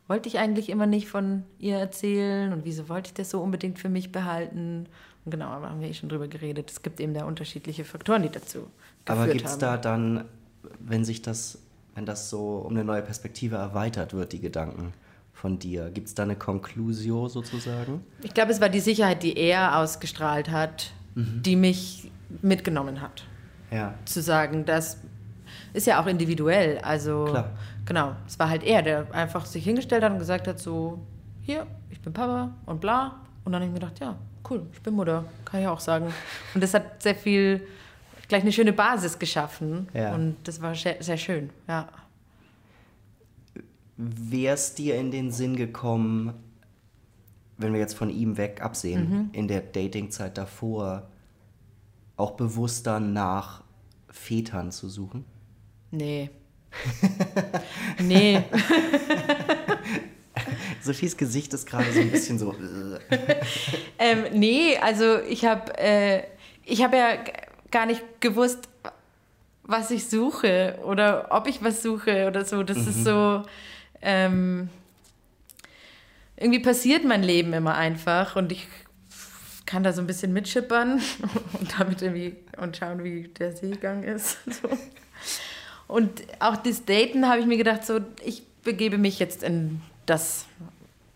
wollte 0.08 0.28
ich 0.28 0.38
eigentlich 0.38 0.68
immer 0.68 0.86
nicht 0.86 1.08
von 1.08 1.44
ihr 1.58 1.78
erzählen 1.78 2.52
und 2.52 2.64
wieso 2.64 2.88
wollte 2.88 3.08
ich 3.08 3.14
das 3.14 3.30
so 3.30 3.40
unbedingt 3.40 3.78
für 3.78 3.88
mich 3.88 4.12
behalten? 4.12 4.86
Und 5.24 5.30
genau, 5.30 5.60
da 5.60 5.68
haben 5.70 5.80
wir 5.80 5.88
eh 5.88 5.94
schon 5.94 6.08
drüber 6.08 6.28
geredet. 6.28 6.70
Es 6.70 6.82
gibt 6.82 7.00
eben 7.00 7.14
da 7.14 7.24
unterschiedliche 7.24 7.84
Faktoren, 7.84 8.22
die 8.22 8.28
dazu 8.28 8.68
Aber 9.06 9.26
gibt 9.28 9.46
es 9.46 9.58
da 9.58 9.76
dann, 9.76 10.24
wenn 10.78 11.04
sich 11.04 11.22
das, 11.22 11.58
wenn 11.94 12.06
das 12.06 12.30
so 12.30 12.58
um 12.58 12.72
eine 12.72 12.84
neue 12.84 13.02
Perspektive 13.02 13.56
erweitert 13.56 14.14
wird, 14.14 14.32
die 14.32 14.40
Gedanken 14.40 14.92
von 15.32 15.58
dir, 15.58 15.90
gibt 15.90 16.08
es 16.08 16.14
da 16.14 16.22
eine 16.22 16.36
Conclusio 16.36 17.28
sozusagen? 17.28 18.04
Ich 18.22 18.34
glaube, 18.34 18.52
es 18.52 18.60
war 18.60 18.68
die 18.68 18.80
Sicherheit, 18.80 19.22
die 19.22 19.36
er 19.36 19.78
ausgestrahlt 19.78 20.50
hat, 20.50 20.92
die 21.14 21.56
mich 21.56 22.10
mitgenommen 22.40 23.00
hat. 23.00 23.24
Ja. 23.70 23.94
Zu 24.04 24.22
sagen, 24.22 24.64
das 24.64 24.98
ist 25.72 25.86
ja 25.86 26.00
auch 26.00 26.06
individuell. 26.06 26.78
Also, 26.78 27.24
Klar. 27.24 27.50
genau, 27.84 28.12
es 28.26 28.38
war 28.38 28.48
halt 28.48 28.62
er, 28.62 28.82
der 28.82 29.12
einfach 29.12 29.46
sich 29.46 29.64
hingestellt 29.64 30.02
hat 30.04 30.12
und 30.12 30.18
gesagt 30.18 30.46
hat: 30.46 30.58
so, 30.58 31.00
hier, 31.40 31.66
ich 31.90 32.00
bin 32.00 32.12
Papa 32.12 32.54
und 32.66 32.80
bla. 32.80 33.20
Und 33.44 33.52
dann 33.52 33.62
habe 33.62 33.64
ich 33.64 33.70
mir 33.72 33.80
gedacht: 33.80 33.98
ja, 34.00 34.16
cool, 34.48 34.66
ich 34.72 34.80
bin 34.80 34.94
Mutter, 34.94 35.24
kann 35.44 35.60
ich 35.60 35.66
auch 35.66 35.80
sagen. 35.80 36.12
Und 36.54 36.62
das 36.62 36.74
hat 36.74 37.02
sehr 37.02 37.14
viel, 37.14 37.62
gleich 38.32 38.44
eine 38.44 38.52
schöne 38.52 38.72
Basis 38.72 39.18
geschaffen. 39.18 39.88
Ja. 39.92 40.14
Und 40.14 40.36
das 40.44 40.62
war 40.62 40.74
sehr, 40.74 41.02
sehr 41.02 41.18
schön, 41.18 41.50
ja. 41.68 41.86
Wäre 43.98 44.54
es 44.54 44.74
dir 44.74 44.96
in 44.96 45.10
den 45.10 45.30
Sinn 45.30 45.54
gekommen, 45.54 46.32
wenn 47.58 47.74
wir 47.74 47.80
jetzt 47.80 47.92
von 47.94 48.08
ihm 48.08 48.38
weg 48.38 48.62
absehen, 48.62 49.28
in 49.34 49.48
der 49.48 49.60
Datingzeit 49.60 50.38
davor, 50.38 51.10
auch 52.16 52.30
bewusster 52.30 53.00
nach 53.00 53.64
Vätern 54.08 54.72
zu 54.72 54.88
suchen? 54.88 55.26
Nee. 55.90 56.30
nee. 58.00 58.42
Sophies 60.80 61.18
Gesicht 61.18 61.52
ist 61.52 61.66
gerade 61.66 61.92
so 61.92 62.00
ein 62.00 62.10
bisschen 62.10 62.38
so. 62.38 62.52
äh. 62.52 62.98
Ähm, 63.98 64.24
nee, 64.32 64.78
also 64.78 65.20
ich 65.20 65.44
habe 65.44 65.78
äh, 65.78 66.22
ich 66.64 66.82
hab 66.82 66.92
ja 66.92 67.18
gar 67.72 67.86
nicht 67.86 68.02
gewusst, 68.20 68.68
was 69.64 69.90
ich 69.90 70.08
suche 70.08 70.78
oder 70.84 71.28
ob 71.30 71.48
ich 71.48 71.64
was 71.64 71.82
suche 71.82 72.26
oder 72.28 72.44
so. 72.44 72.62
Das 72.62 72.78
ist 72.78 73.04
so. 73.04 73.42
Ähm, 74.00 74.68
irgendwie 76.36 76.60
passiert 76.60 77.04
mein 77.04 77.22
Leben 77.22 77.52
immer 77.52 77.76
einfach 77.76 78.34
und 78.36 78.50
ich 78.50 78.66
kann 79.64 79.84
da 79.84 79.92
so 79.92 80.00
ein 80.00 80.06
bisschen 80.06 80.32
mitschippern 80.32 81.00
und 81.60 81.78
damit 81.78 82.02
irgendwie 82.02 82.36
und 82.58 82.76
schauen, 82.76 83.04
wie 83.04 83.28
der 83.28 83.56
Seegang 83.56 84.02
ist. 84.02 84.38
So. 84.62 84.68
Und 85.86 86.22
auch 86.40 86.56
das 86.56 86.84
Daten 86.84 87.28
habe 87.28 87.40
ich 87.40 87.46
mir 87.46 87.58
gedacht, 87.58 87.84
so 87.84 88.00
ich 88.24 88.44
begebe 88.64 88.98
mich 88.98 89.18
jetzt 89.18 89.42
in 89.42 89.80
das 90.06 90.46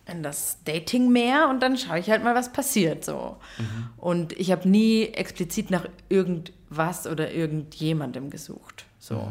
in 0.06 0.22
das 0.22 0.58
Dating 0.64 1.10
mehr 1.10 1.48
und 1.48 1.60
dann 1.60 1.76
schaue 1.76 1.98
ich 1.98 2.10
halt 2.10 2.22
mal, 2.22 2.34
was 2.34 2.52
passiert 2.52 3.04
so. 3.04 3.36
Und 3.96 4.32
ich 4.34 4.52
habe 4.52 4.68
nie 4.68 5.06
explizit 5.06 5.70
nach 5.70 5.86
irgendwas 6.08 7.06
oder 7.06 7.32
irgendjemandem 7.32 8.30
gesucht. 8.30 8.86
So. 8.98 9.30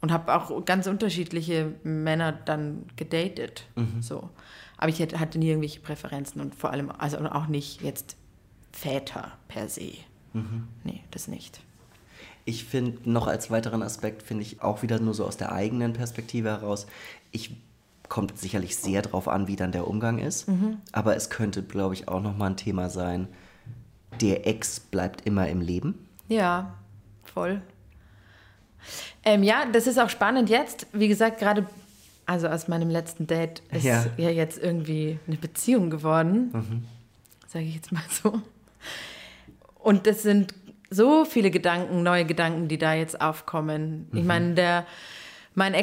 Und 0.00 0.12
habe 0.12 0.34
auch 0.34 0.64
ganz 0.64 0.86
unterschiedliche 0.86 1.74
Männer 1.82 2.32
dann 2.32 2.86
gedatet. 2.96 3.66
So. 4.00 4.30
Aber 4.76 4.88
ich 4.88 5.00
hatte 5.02 5.38
nie 5.38 5.48
irgendwelche 5.48 5.80
Präferenzen 5.80 6.40
und 6.40 6.54
vor 6.54 6.70
allem, 6.70 6.90
also 6.90 7.18
auch 7.18 7.48
nicht 7.48 7.82
jetzt 7.82 8.16
Väter 8.72 9.32
per 9.48 9.68
se. 9.68 9.92
Nee, 10.84 11.02
das 11.10 11.28
nicht. 11.28 11.60
Ich 12.44 12.64
finde 12.64 13.10
noch 13.10 13.26
als 13.26 13.50
weiteren 13.50 13.82
Aspekt, 13.82 14.22
finde 14.22 14.42
ich 14.42 14.62
auch 14.62 14.82
wieder 14.82 15.00
nur 15.00 15.12
so 15.12 15.26
aus 15.26 15.36
der 15.36 15.52
eigenen 15.52 15.92
Perspektive 15.92 16.48
heraus, 16.48 16.86
ich 17.30 17.56
kommt 18.08 18.38
sicherlich 18.38 18.76
sehr 18.76 19.02
drauf 19.02 19.28
an, 19.28 19.48
wie 19.48 19.56
dann 19.56 19.72
der 19.72 19.86
Umgang 19.86 20.18
ist, 20.18 20.46
aber 20.92 21.16
es 21.16 21.30
könnte, 21.30 21.62
glaube 21.62 21.94
ich, 21.94 22.08
auch 22.08 22.20
nochmal 22.22 22.50
ein 22.50 22.56
Thema 22.56 22.88
sein, 22.88 23.28
der 24.20 24.46
Ex 24.46 24.80
bleibt 24.80 25.26
immer 25.26 25.48
im 25.48 25.60
Leben. 25.60 26.06
Ja, 26.28 26.74
voll. 27.24 27.60
Ähm, 29.24 29.42
ja, 29.42 29.66
das 29.70 29.86
ist 29.86 29.98
auch 29.98 30.08
spannend 30.10 30.48
jetzt. 30.50 30.86
Wie 30.92 31.08
gesagt, 31.08 31.38
gerade, 31.38 31.66
also 32.26 32.48
aus 32.48 32.68
meinem 32.68 32.90
letzten 32.90 33.26
Date 33.26 33.62
ist 33.70 33.84
Ja. 33.84 34.06
ja, 34.16 34.30
jetzt 34.30 34.58
irgendwie 34.58 35.18
eine 35.26 35.36
Beziehung 35.36 35.90
geworden. 35.90 36.84
Sage 37.46 37.64
ich 37.66 37.74
jetzt 37.74 37.92
mal 37.92 38.02
so. 38.10 38.40
Und 39.74 40.06
das 40.06 40.22
sind 40.22 40.54
so 40.90 41.24
viele 41.24 41.50
Gedanken, 41.50 42.02
neue 42.02 42.24
Gedanken, 42.24 42.68
die 42.68 42.78
da 42.78 42.94
jetzt 42.94 43.20
aufkommen. 43.20 44.08
Ich 44.12 44.24
meine, 44.24 44.54
der, 44.54 44.86
mein 45.54 45.74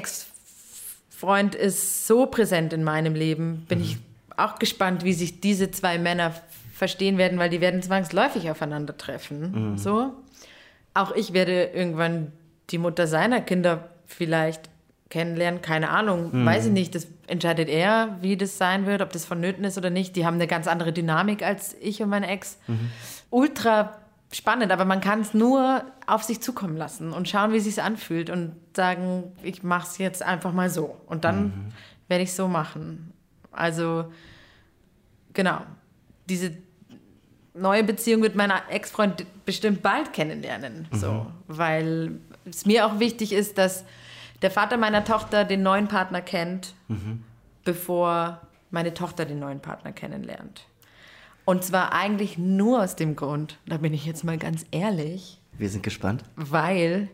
Ex-Freund 1.16 1.55
ist 1.55 2.07
so 2.07 2.26
präsent 2.26 2.74
in 2.74 2.84
meinem 2.84 3.16
Leben. 3.16 3.66
Bin 3.70 3.80
ich 3.80 3.97
auch 4.36 4.59
gespannt, 4.59 5.05
wie 5.05 5.13
sich 5.13 5.39
diese 5.39 5.72
zwei 5.72 5.97
Männer 5.97 6.34
verstehen 6.74 7.18
werden, 7.18 7.39
weil 7.39 7.49
die 7.49 7.61
werden 7.61 7.82
zwangsläufig 7.82 8.51
aufeinandertreffen. 8.51 9.78
So. 9.78 10.11
Auch 10.93 11.16
ich 11.16 11.32
werde 11.32 11.68
irgendwann 11.74 12.34
die 12.70 12.78
Mutter 12.78 13.07
seiner 13.07 13.39
Kinder 13.39 13.91
vielleicht 14.05 14.70
kennenlernen, 15.09 15.61
keine 15.61 15.89
Ahnung, 15.89 16.32
weiß 16.45 16.66
ich 16.66 16.72
nicht. 16.74 16.95
Das 16.95 17.07
entscheidet 17.28 17.70
er, 17.70 18.18
wie 18.20 18.36
das 18.36 18.57
sein 18.57 18.86
wird, 18.86 19.01
ob 19.01 19.13
das 19.13 19.24
vonnöten 19.24 19.63
ist 19.63 19.78
oder 19.78 19.89
nicht. 19.89 20.18
Die 20.18 20.26
haben 20.26 20.36
eine 20.36 20.47
ganz 20.47 20.68
andere 20.68 20.91
Dynamik 20.91 21.43
als 21.43 21.78
ich 21.80 22.01
und 22.01 22.09
mein 22.09 22.24
Ex. 22.24 22.57
Ultra 23.30 23.97
spannend, 24.36 24.71
aber 24.71 24.86
man 24.86 25.01
kann 25.01 25.21
es 25.21 25.33
nur 25.33 25.83
auf 26.07 26.23
sich 26.23 26.41
zukommen 26.41 26.77
lassen 26.77 27.13
und 27.13 27.29
schauen, 27.29 27.53
wie 27.53 27.57
es 27.57 27.63
sich 27.63 27.81
anfühlt 27.81 28.29
und 28.29 28.55
sagen, 28.75 29.31
ich 29.43 29.63
mache 29.63 29.88
es 29.88 29.97
jetzt 29.97 30.23
einfach 30.23 30.53
mal 30.53 30.69
so 30.69 30.97
und 31.07 31.23
dann 31.23 31.73
werde 32.07 32.23
ich 32.23 32.33
so 32.33 32.47
machen. 32.47 33.13
Also 33.51 34.11
genau, 35.33 35.61
diese 36.27 36.51
neue 37.53 37.83
Beziehung 37.83 38.21
mit 38.21 38.36
meiner 38.36 38.69
Ex-Freund 38.69 39.25
bestimmt 39.45 39.81
bald 39.81 40.13
kennenlernen. 40.13 40.88
So, 40.91 41.27
weil 41.47 42.19
es 42.45 42.65
mir 42.65 42.86
auch 42.86 42.99
wichtig 42.99 43.31
ist, 43.31 43.57
dass 43.57 43.86
der 44.41 44.51
Vater 44.51 44.77
meiner 44.77 45.05
Tochter 45.05 45.45
den 45.45 45.63
neuen 45.63 45.88
Partner 45.88 46.21
kennt, 46.21 46.73
bevor 47.63 48.41
meine 48.69 48.93
Tochter 48.93 49.25
den 49.25 49.39
neuen 49.39 49.61
Partner 49.61 49.93
kennenlernt. 49.93 50.65
Und 51.45 51.63
zwar 51.63 51.93
eigentlich 51.93 52.37
nur 52.37 52.83
aus 52.83 52.95
dem 52.95 53.15
Grund, 53.15 53.59
da 53.67 53.77
bin 53.77 53.93
ich 53.93 54.05
jetzt 54.05 54.23
mal 54.23 54.37
ganz 54.37 54.65
ehrlich, 54.71 55.39
Wir 55.57 55.69
sind 55.69 55.83
gespannt. 55.83 56.23
weil 56.35 57.09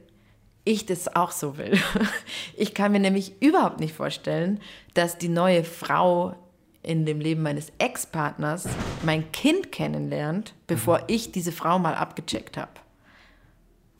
ich 0.63 0.85
das 0.85 1.13
auch 1.15 1.31
so 1.31 1.57
will. 1.57 1.77
Ich 2.55 2.73
kann 2.73 2.91
mir 2.91 2.99
nämlich 2.99 3.41
überhaupt 3.41 3.79
nicht 3.79 3.93
vorstellen, 3.93 4.59
dass 4.93 5.17
die 5.17 5.29
neue 5.29 5.63
Frau 5.63 6.35
in 6.83 7.05
dem 7.05 7.19
Leben 7.19 7.41
meines 7.41 7.71
Ex-Partners 7.79 8.67
mein 9.03 9.31
Kind 9.31 9.71
kennenlernt, 9.71 10.53
bevor 10.67 11.03
ich 11.07 11.31
diese 11.31 11.51
Frau 11.51 11.77
mal 11.79 11.95
abgecheckt 11.95 12.57
habe. 12.57 12.71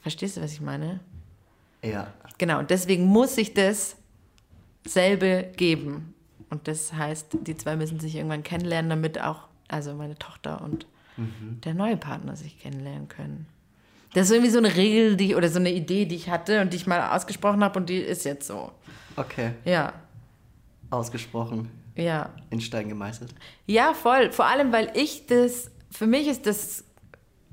Verstehst 0.01 0.37
du, 0.37 0.41
was 0.41 0.53
ich 0.53 0.61
meine? 0.61 0.99
Ja. 1.83 2.07
Genau, 2.37 2.59
und 2.59 2.69
deswegen 2.71 3.05
muss 3.05 3.35
sich 3.35 3.53
das 3.53 3.95
selbe 4.85 5.51
geben. 5.57 6.13
Und 6.49 6.67
das 6.67 6.93
heißt, 6.93 7.27
die 7.41 7.55
zwei 7.57 7.75
müssen 7.75 7.99
sich 7.99 8.15
irgendwann 8.15 8.43
kennenlernen, 8.43 8.89
damit 8.89 9.21
auch, 9.21 9.47
also 9.71 9.93
meine 9.93 10.17
Tochter 10.17 10.61
und 10.61 10.85
der 11.17 11.73
neue 11.73 11.97
Partner 11.97 12.35
sich 12.35 12.59
kennenlernen 12.59 13.07
können. 13.07 13.45
Das 14.13 14.25
ist 14.25 14.31
irgendwie 14.31 14.51
so 14.51 14.57
eine 14.57 14.75
Regel, 14.75 15.15
die 15.15 15.31
ich, 15.31 15.35
oder 15.35 15.49
so 15.49 15.59
eine 15.59 15.71
Idee, 15.71 16.05
die 16.05 16.15
ich 16.15 16.29
hatte 16.29 16.61
und 16.61 16.73
die 16.73 16.77
ich 16.77 16.87
mal 16.87 17.15
ausgesprochen 17.15 17.63
habe 17.63 17.79
und 17.79 17.89
die 17.89 17.97
ist 17.97 18.25
jetzt 18.25 18.47
so. 18.47 18.71
Okay. 19.15 19.51
Ja, 19.65 19.93
Ausgesprochen, 20.89 21.69
ja. 21.95 22.29
in 22.49 22.59
Stein 22.59 22.89
gemeißelt. 22.89 23.33
Ja, 23.65 23.93
voll. 23.93 24.31
Vor 24.31 24.45
allem, 24.45 24.73
weil 24.73 24.91
ich 24.93 25.25
das, 25.27 25.71
für 25.89 26.07
mich 26.07 26.27
ist 26.27 26.45
das 26.45 26.83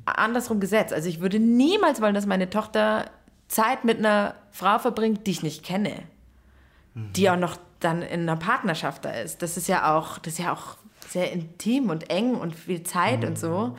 andersrum 0.05 0.59
gesetzt. 0.59 0.93
Also 0.93 1.09
ich 1.09 1.21
würde 1.21 1.39
niemals 1.39 2.01
wollen, 2.01 2.15
dass 2.15 2.27
meine 2.27 2.51
Tochter 2.51 3.11
Zeit 3.47 3.85
mit 3.85 3.99
einer 3.99 4.35
Frau 4.51 4.79
verbringt, 4.79 5.27
die 5.27 5.31
ich 5.33 5.43
nicht 5.43 5.65
kenne. 5.65 6.03
Die 6.95 7.31
auch 7.31 7.37
noch 7.37 7.59
dann 7.79 8.03
in 8.03 8.23
einer 8.23 8.37
Partnerschaft 8.37 9.05
da 9.05 9.11
ist. 9.11 9.41
Das 9.41 9.57
ist 9.57 9.69
ja 9.69 9.97
auch, 9.97 10.19
das 10.19 10.33
ist 10.33 10.39
ja 10.41 10.53
auch 10.53 10.79
sehr 11.09 11.33
intim 11.33 11.91
und 11.91 12.11
eng 12.11 12.35
und 12.35 12.55
viel 12.55 12.83
Zeit 12.83 13.25
und 13.25 13.39
so. 13.39 13.77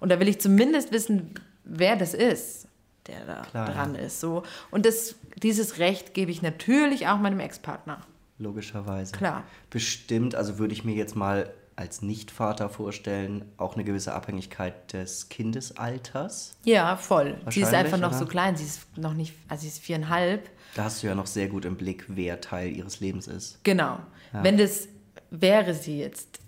Und 0.00 0.10
da 0.10 0.20
will 0.20 0.28
ich 0.28 0.40
zumindest 0.40 0.92
wissen, 0.92 1.34
wer 1.64 1.96
das 1.96 2.14
ist, 2.14 2.68
der 3.06 3.24
da 3.26 3.42
Klar, 3.42 3.72
dran 3.72 3.94
ist. 3.94 4.20
So. 4.20 4.42
Und 4.70 4.86
das, 4.86 5.16
dieses 5.42 5.78
Recht 5.78 6.14
gebe 6.14 6.30
ich 6.30 6.42
natürlich 6.42 7.08
auch 7.08 7.18
meinem 7.18 7.40
Ex-Partner. 7.40 8.00
Logischerweise. 8.38 9.12
Klar. 9.12 9.44
Bestimmt, 9.70 10.34
also 10.34 10.58
würde 10.58 10.72
ich 10.72 10.84
mir 10.84 10.94
jetzt 10.94 11.16
mal 11.16 11.52
als 11.74 12.02
Nichtvater 12.02 12.68
vorstellen, 12.68 13.44
auch 13.56 13.74
eine 13.74 13.84
gewisse 13.84 14.12
Abhängigkeit 14.12 14.92
des 14.92 15.28
Kindesalters. 15.28 16.56
Ja, 16.64 16.96
voll. 16.96 17.38
Sie 17.50 17.60
ist 17.60 17.72
einfach 17.72 17.98
noch 17.98 18.08
oder? 18.08 18.18
so 18.18 18.26
klein. 18.26 18.56
Sie 18.56 18.64
ist 18.64 18.98
noch 18.98 19.14
nicht, 19.14 19.34
also 19.46 19.62
sie 19.62 19.68
ist 19.68 19.78
viereinhalb. 19.78 20.50
Da 20.74 20.84
hast 20.84 21.02
du 21.02 21.06
ja 21.06 21.14
noch 21.14 21.26
sehr 21.26 21.46
gut 21.48 21.64
im 21.64 21.76
Blick, 21.76 22.04
wer 22.08 22.40
Teil 22.40 22.76
ihres 22.76 22.98
Lebens 22.98 23.28
ist. 23.28 23.62
Genau. 23.62 24.00
Wenn 24.32 24.58
das 24.58 24.88
wäre 25.30 25.74
sie 25.74 26.00
jetzt 26.00 26.40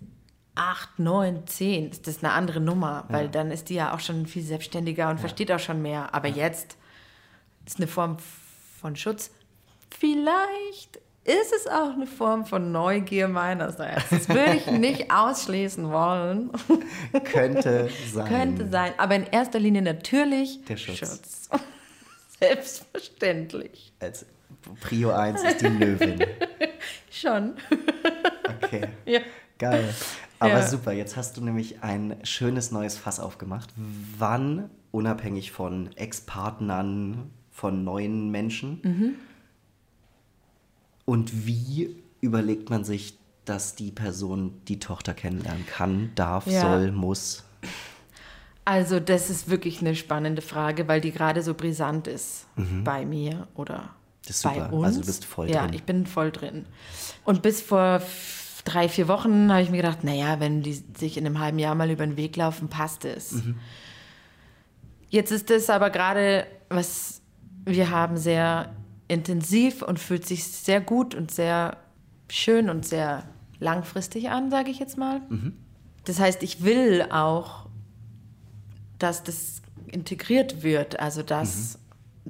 acht, 0.55 0.99
neun, 0.99 1.47
zehn, 1.47 1.91
ist 1.91 2.07
das 2.07 2.23
eine 2.23 2.33
andere 2.33 2.61
Nummer, 2.61 3.05
weil 3.09 3.29
dann 3.29 3.51
ist 3.51 3.69
die 3.69 3.75
ja 3.75 3.95
auch 3.95 4.01
schon 4.01 4.27
viel 4.27 4.43
selbstständiger 4.43 5.09
und 5.09 5.19
versteht 5.19 5.51
auch 5.53 5.59
schon 5.59 5.81
mehr. 5.81 6.15
Aber 6.15 6.29
jetzt 6.29 6.77
ist 7.67 7.79
eine 7.79 7.87
Form 7.87 8.17
von 8.81 8.97
Schutz. 8.97 9.31
Vielleicht 9.99 10.99
ist 11.25 11.53
es 11.55 11.67
auch 11.67 11.93
eine 11.95 12.07
Form 12.07 12.47
von 12.47 12.73
Neugier 12.73 13.29
meinerseits. 13.29 14.09
Das 14.11 14.29
würde 14.29 14.57
ich 14.57 14.67
nicht 14.71 15.11
ausschließen 15.11 15.91
wollen. 15.91 16.51
Könnte 17.25 17.89
sein. 18.13 18.29
Könnte 18.29 18.69
sein. 18.69 18.93
Aber 18.99 19.15
in 19.15 19.27
erster 19.27 19.59
Linie 19.59 19.83
natürlich 19.83 20.65
Der 20.65 20.77
Schutz. 20.77 21.49
Selbstverständlich. 22.41 23.93
Als 24.01 24.25
Prio 24.81 25.11
1 25.13 25.43
ist 25.43 25.61
die 25.61 25.67
Löwin. 25.67 26.25
Schon. 27.11 27.55
Okay. 28.63 28.89
Ja. 29.05 29.21
Geil. 29.59 29.95
Aber 30.41 30.59
Ja. 30.61 30.67
super, 30.67 30.93
jetzt 30.93 31.17
hast 31.17 31.37
du 31.37 31.43
nämlich 31.45 31.83
ein 31.83 32.17
schönes 32.25 32.73
neues 32.73 32.97
Fass 32.97 33.21
aufgemacht. 33.21 33.71
Wann, 34.19 34.71
unabhängig 34.91 35.53
von 35.53 35.91
Ex-Partnern, 35.97 37.31
von 37.53 37.85
neuen 37.85 38.31
Menschen, 38.31 38.81
Mhm. 38.83 39.15
und 41.05 41.47
wie 41.47 41.97
überlegt 42.21 42.71
man 42.71 42.85
sich, 42.85 43.19
dass 43.45 43.75
die 43.75 43.91
Person 43.91 44.61
die 44.69 44.79
Tochter 44.79 45.13
kennenlernen 45.15 45.67
kann, 45.67 46.13
darf, 46.15 46.47
Ja. 46.47 46.61
soll, 46.63 46.93
muss? 46.93 47.45
Also 48.65 49.01
das 49.01 49.31
ist 49.31 49.49
wirklich 49.51 49.81
eine 49.81 49.97
spannende 49.97 50.43
Frage, 50.43 50.87
weil 50.87 51.01
die 51.01 51.11
gerade 51.13 51.43
so 51.43 51.55
brisant 51.55 52.07
ist 52.07 52.47
bei 52.85 53.05
mir 53.05 53.49
oder 53.55 53.79
Mhm. 53.79 53.89
Das 54.27 54.37
ist 54.37 54.43
bei 54.45 54.55
super. 54.55 54.73
uns. 54.73 54.85
Also 54.87 55.01
du 55.01 55.07
bist 55.07 55.25
voll 55.25 55.51
ja, 55.51 55.63
drin. 55.67 55.75
ich 55.75 55.83
bin 55.83 56.07
voll 56.07 56.31
drin. 56.31 56.67
Und 57.25 57.43
bis 57.43 57.61
vor 57.63 58.01
drei, 58.65 58.89
vier 58.89 59.09
Wochen 59.09 59.51
habe 59.51 59.63
ich 59.63 59.71
mir 59.71 59.79
gedacht, 59.79 60.05
naja, 60.05 60.41
wenn 60.41 60.63
die 60.63 60.83
sich 60.97 61.17
in 61.17 61.27
einem 61.27 61.39
halben 61.39 61.59
Jahr 61.59 61.75
mal 61.75 61.91
über 61.91 62.07
den 62.07 62.17
Weg 62.17 62.37
laufen, 62.37 62.69
passt 62.69 63.05
es. 63.05 63.33
Mhm. 63.33 63.57
Jetzt 65.09 65.33
ist 65.33 65.51
es 65.51 65.71
aber 65.71 65.91
gerade, 65.91 66.47
was 66.69 67.21
wir 67.65 67.91
haben, 67.91 68.17
sehr 68.17 68.75
intensiv 69.09 69.83
und 69.83 69.99
fühlt 69.99 70.27
sich 70.27 70.45
sehr 70.45 70.81
gut 70.81 71.15
und 71.15 71.31
sehr 71.31 71.77
schön 72.31 72.71
und 72.71 72.87
sehr 72.87 73.25
langfristig 73.59 74.31
an, 74.31 74.51
sage 74.51 74.71
ich 74.71 74.79
jetzt 74.79 74.97
mal. 74.97 75.21
Das 76.05 76.21
heißt, 76.21 76.43
ich 76.43 76.63
will 76.63 77.07
auch, 77.11 77.69
dass 78.99 79.25
das 79.25 79.63
integriert 79.89 80.63
wird, 80.63 81.01
also 81.01 81.23
dass 81.23 81.79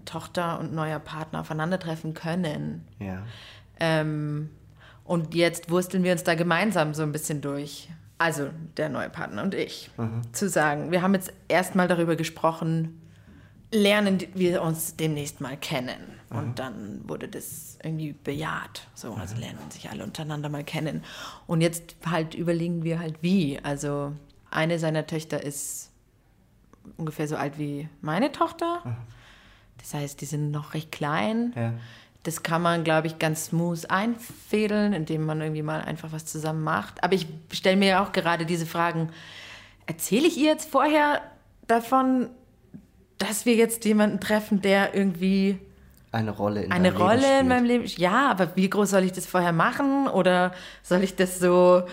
Tochter 0.07 0.59
und 0.59 0.73
neuer 0.73 0.99
Partner 0.99 1.41
aufeinandertreffen 1.41 2.15
können. 2.15 2.87
Ja. 2.99 3.23
Ähm, 3.79 4.51
und 5.11 5.35
jetzt 5.35 5.71
wursteln 5.71 6.05
wir 6.05 6.13
uns 6.13 6.23
da 6.23 6.37
gemeinsam 6.37 6.95
so 6.95 7.03
ein 7.03 7.11
bisschen 7.11 7.41
durch. 7.41 7.89
Also 8.19 8.51
der 8.77 8.89
neue 8.89 9.11
Partner 9.11 9.43
und 9.43 9.57
ich. 9.57 9.91
Zu 10.31 10.49
sagen, 10.49 10.93
wir 10.93 11.03
haben 11.03 11.15
jetzt 11.15 11.33
erstmal 11.49 11.89
darüber 11.89 12.15
gesprochen, 12.15 13.03
lernen 13.73 14.21
wir 14.35 14.63
uns 14.63 14.95
demnächst 14.95 15.41
mal 15.41 15.57
kennen. 15.57 15.99
Und 16.29 16.61
dann 16.61 17.01
wurde 17.09 17.27
das 17.27 17.77
irgendwie 17.83 18.13
bejaht. 18.13 18.87
So, 18.95 19.15
also 19.15 19.35
lernen 19.35 19.59
sich 19.71 19.91
alle 19.91 20.05
untereinander 20.05 20.49
mal 20.49 20.63
kennen. 20.63 21.03
Und 21.49 21.61
jetzt 21.61 21.97
halt 22.07 22.37
überlegen 22.37 22.85
wir 22.85 23.01
halt 23.01 23.21
wie. 23.21 23.59
Also 23.65 24.13
eine 24.49 24.79
seiner 24.79 25.09
Töchter 25.09 25.43
ist 25.43 25.91
ungefähr 26.99 27.27
so 27.27 27.35
alt 27.35 27.59
wie 27.59 27.89
meine 28.01 28.31
Tochter. 28.31 28.97
Das 29.79 29.93
heißt, 29.93 30.21
die 30.21 30.27
sind 30.27 30.53
noch 30.53 30.75
recht 30.75 30.93
klein. 30.93 31.53
Ja. 31.57 31.73
Das 32.23 32.43
kann 32.43 32.61
man, 32.61 32.85
glaube 32.85 33.07
ich, 33.07 33.19
ganz 33.19 33.47
smooth 33.47 33.91
einfädeln, 33.91 34.93
indem 34.93 35.25
man 35.25 35.41
irgendwie 35.41 35.63
mal 35.63 35.81
einfach 35.81 36.13
was 36.13 36.27
zusammen 36.27 36.63
macht. 36.63 37.03
Aber 37.03 37.15
ich 37.15 37.27
stelle 37.53 37.77
mir 37.77 37.89
ja 37.89 38.05
auch 38.05 38.13
gerade 38.13 38.45
diese 38.45 38.67
Fragen. 38.67 39.11
Erzähle 39.87 40.27
ich 40.27 40.37
ihr 40.37 40.51
jetzt 40.51 40.71
vorher 40.71 41.23
davon, 41.67 42.29
dass 43.17 43.47
wir 43.47 43.55
jetzt 43.55 43.85
jemanden 43.85 44.21
treffen, 44.21 44.61
der 44.61 44.95
irgendwie 44.95 45.59
Eine 46.13 46.31
Rolle 46.31 46.65
in 46.65 46.73
eine 46.73 46.95
Rolle 46.95 47.21
Leben 47.21 47.41
in 47.41 47.49
meinem 47.49 47.65
Leben. 47.65 47.85
Ja, 47.97 48.31
aber 48.31 48.55
wie 48.57 48.69
groß 48.69 48.91
soll 48.91 49.05
ich 49.05 49.13
das 49.13 49.27
vorher 49.27 49.53
machen? 49.53 50.09
Oder 50.09 50.53
soll 50.83 51.03
ich 51.03 51.17
das 51.17 51.39
so 51.39 51.85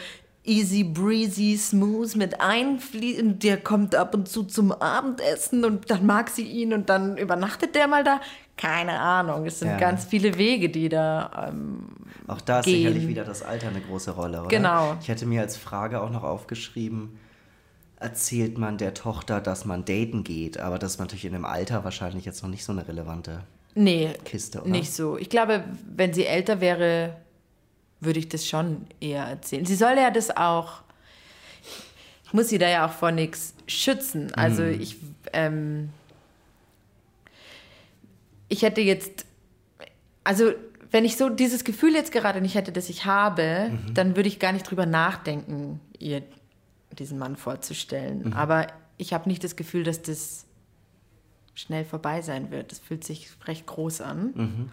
easy 0.43 0.84
breezy, 0.84 1.57
smooth 1.57 2.15
mit 2.15 2.41
einfließen? 2.41 3.39
Der 3.39 3.57
kommt 3.57 3.95
ab 3.95 4.13
und 4.13 4.28
zu 4.28 4.43
zum 4.43 4.71
Abendessen 4.71 5.63
und 5.65 5.89
dann 5.89 6.05
mag 6.05 6.30
sie 6.30 6.45
ihn 6.45 6.73
und 6.73 6.89
dann 6.89 7.17
übernachtet 7.17 7.75
der 7.75 7.88
mal 7.88 8.03
da. 8.03 8.19
Keine 8.58 8.99
Ahnung. 8.99 9.45
Es 9.45 9.60
sind 9.60 9.70
Ja. 9.70 9.78
ganz 9.78 10.05
viele 10.05 10.38
Wege, 10.38 10.70
die 10.70 10.89
da. 10.89 11.47
Ähm, 11.49 11.88
Auch 12.28 12.41
da 12.41 12.60
ist 12.60 12.66
gehen. 12.66 12.78
sicherlich 12.78 13.08
wieder 13.08 13.24
das 13.24 13.43
Alter 13.43 13.68
eine 13.70 13.82
große 13.82 14.12
Rolle, 14.12 14.39
oder? 14.41 14.47
Genau. 14.49 14.97
Ich 14.99 15.08
hätte 15.08 15.26
mir 15.28 15.41
als 15.41 15.55
Frage 15.58 16.01
auch 16.01 16.10
noch 16.10 16.24
aufgeschrieben, 16.24 17.18
erzählt 17.99 18.58
man 18.58 18.78
der 18.78 18.93
Tochter, 18.93 19.41
dass 19.41 19.66
man 19.66 19.86
daten 19.86 20.24
geht, 20.24 20.60
aber 20.60 20.80
das 20.80 20.93
ist 20.93 20.99
natürlich 20.99 21.26
in 21.26 21.34
dem 21.34 21.45
Alter 21.45 21.84
wahrscheinlich 21.84 22.26
jetzt 22.26 22.41
noch 22.43 22.49
nicht 22.49 22.64
so 22.64 22.72
eine 22.72 22.88
relevante 22.88 23.41
nee, 23.76 24.10
Kiste, 24.26 24.62
oder? 24.62 24.70
nicht 24.70 24.91
so. 24.91 25.18
Ich 25.18 25.30
glaube, 25.30 25.64
wenn 25.95 26.14
sie 26.14 26.26
älter 26.26 26.60
wäre, 26.62 27.16
würde 27.99 28.20
ich 28.20 28.30
das 28.30 28.45
schon 28.47 28.86
eher 28.99 29.24
erzählen. 29.24 29.66
Sie 29.66 29.76
soll 29.76 29.95
ja 29.97 30.12
das 30.12 30.36
auch. 30.36 30.82
Ich 32.26 32.34
muss 32.34 32.49
sie 32.49 32.58
da 32.58 32.68
ja 32.70 32.86
auch 32.88 32.91
vor 32.91 33.12
nichts 33.12 33.53
schützen. 33.68 34.34
Also 34.36 34.64
ich. 34.64 34.97
Ähm, 35.34 35.89
ich 38.50 38.62
hätte 38.64 38.82
jetzt. 38.82 39.26
Also, 40.24 40.52
wenn 40.91 41.06
ich 41.06 41.18
so 41.18 41.30
dieses 41.30 41.64
Gefühl 41.64 41.93
jetzt 41.93 42.12
gerade 42.12 42.41
nicht 42.41 42.56
hätte, 42.56 42.72
das 42.72 42.89
ich 42.89 43.06
habe, 43.06 43.72
dann 43.93 44.16
würde 44.16 44.30
ich 44.30 44.39
gar 44.39 44.52
nicht 44.54 44.70
drüber 44.70 44.86
nachdenken, 44.86 45.80
ihr 46.00 46.24
diesen 46.98 47.18
Mann 47.20 47.36
vorzustellen. 47.36 48.34
Aber 48.34 48.68
ich 48.98 49.14
habe 49.14 49.28
nicht 49.30 49.43
das 49.43 49.56
Gefühl, 49.56 49.84
dass 49.84 50.02
das 50.02 50.45
schnell 51.54 51.84
vorbei 51.86 52.22
sein 52.22 52.52
wird. 52.52 52.72
Das 52.72 52.80
fühlt 52.80 53.04
sich 53.04 53.30
recht 53.45 53.66
groß 53.66 54.02
an. 54.02 54.72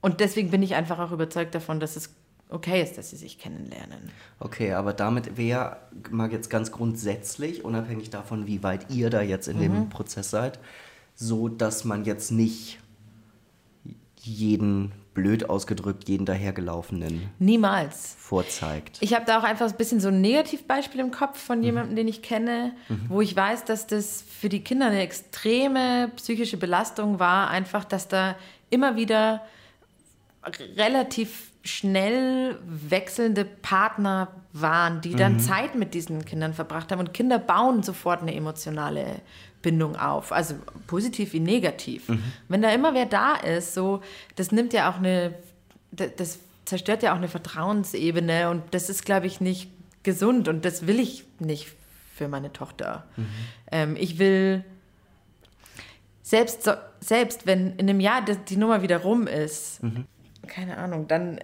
Und 0.00 0.20
deswegen 0.20 0.50
bin 0.50 0.62
ich 0.62 0.74
einfach 0.74 0.98
auch 0.98 1.10
überzeugt 1.12 1.54
davon, 1.54 1.80
dass 1.80 1.96
es 1.96 2.10
okay 2.48 2.82
ist, 2.82 2.98
dass 2.98 3.10
sie 3.10 3.16
sich 3.16 3.38
kennenlernen. 3.38 4.10
Okay, 4.38 4.72
aber 4.74 4.92
damit 4.92 5.36
wäre, 5.36 5.78
mal 6.10 6.30
jetzt 6.30 6.50
ganz 6.50 6.70
grundsätzlich, 6.70 7.64
unabhängig 7.64 8.10
davon, 8.10 8.46
wie 8.46 8.62
weit 8.62 8.90
ihr 8.90 9.10
da 9.10 9.22
jetzt 9.22 9.48
in 9.48 9.56
Mhm. 9.56 9.60
dem 9.62 9.88
Prozess 9.88 10.30
seid, 10.30 10.58
so, 11.14 11.48
dass 11.48 11.84
man 11.84 12.04
jetzt 12.04 12.30
nicht 12.30 12.78
jeden, 14.22 14.92
blöd 15.14 15.50
ausgedrückt, 15.50 16.08
jeden 16.08 16.24
dahergelaufenen 16.24 17.28
Niemals. 17.38 18.16
vorzeigt. 18.18 18.98
Ich 19.00 19.14
habe 19.14 19.24
da 19.26 19.38
auch 19.38 19.44
einfach 19.44 19.68
ein 19.68 19.76
bisschen 19.76 20.00
so 20.00 20.08
ein 20.08 20.20
Negativbeispiel 20.20 21.00
im 21.00 21.10
Kopf 21.10 21.38
von 21.38 21.62
jemandem, 21.62 21.96
den 21.96 22.08
ich 22.08 22.22
kenne, 22.22 22.72
wo 23.08 23.20
ich 23.20 23.36
weiß, 23.36 23.64
dass 23.64 23.86
das 23.86 24.22
für 24.22 24.48
die 24.48 24.64
Kinder 24.64 24.86
eine 24.86 25.00
extreme 25.00 26.10
psychische 26.16 26.56
Belastung 26.56 27.18
war. 27.18 27.50
Einfach, 27.50 27.84
dass 27.84 28.08
da 28.08 28.36
immer 28.70 28.96
wieder 28.96 29.42
relativ 30.76 31.52
schnell 31.64 32.58
wechselnde 32.64 33.44
Partner 33.44 34.28
waren, 34.52 35.00
die 35.00 35.14
dann 35.14 35.38
Zeit 35.38 35.74
mit 35.74 35.94
diesen 35.94 36.24
Kindern 36.24 36.54
verbracht 36.54 36.90
haben. 36.90 36.98
Und 36.98 37.14
Kinder 37.14 37.38
bauen 37.38 37.82
sofort 37.82 38.22
eine 38.22 38.34
emotionale 38.34 39.20
Bindung 39.62 39.96
auf, 39.96 40.32
also 40.32 40.54
positiv 40.86 41.32
wie 41.32 41.40
negativ. 41.40 42.08
Wenn 42.48 42.62
da 42.62 42.70
immer 42.72 42.94
wer 42.94 43.06
da 43.06 43.36
ist, 43.36 43.74
so, 43.74 44.00
das 44.36 44.52
nimmt 44.52 44.72
ja 44.72 44.90
auch 44.90 44.96
eine, 44.96 45.34
das, 45.92 46.40
zerstört 46.64 47.02
ja 47.02 47.12
auch 47.12 47.16
eine 47.16 47.28
Vertrauensebene 47.28 48.48
und 48.50 48.62
das 48.72 48.88
ist, 48.88 49.04
glaube 49.04 49.26
ich, 49.26 49.40
nicht 49.40 49.70
gesund 50.02 50.48
und 50.48 50.64
das 50.64 50.86
will 50.86 51.00
ich 51.00 51.24
nicht 51.38 51.72
für 52.14 52.28
meine 52.28 52.52
Tochter. 52.52 53.04
Ähm, 53.70 53.96
ich 53.98 54.18
will 54.18 54.64
selbst, 56.22 56.62
so, 56.64 56.72
selbst 57.00 57.46
wenn 57.46 57.72
in 57.76 57.90
einem 57.90 58.00
Jahr 58.00 58.22
die 58.22 58.56
Nummer 58.56 58.82
wieder 58.82 58.98
rum 58.98 59.26
ist, 59.26 59.80
keine 60.46 60.78
Ahnung, 60.78 61.08
dann 61.08 61.40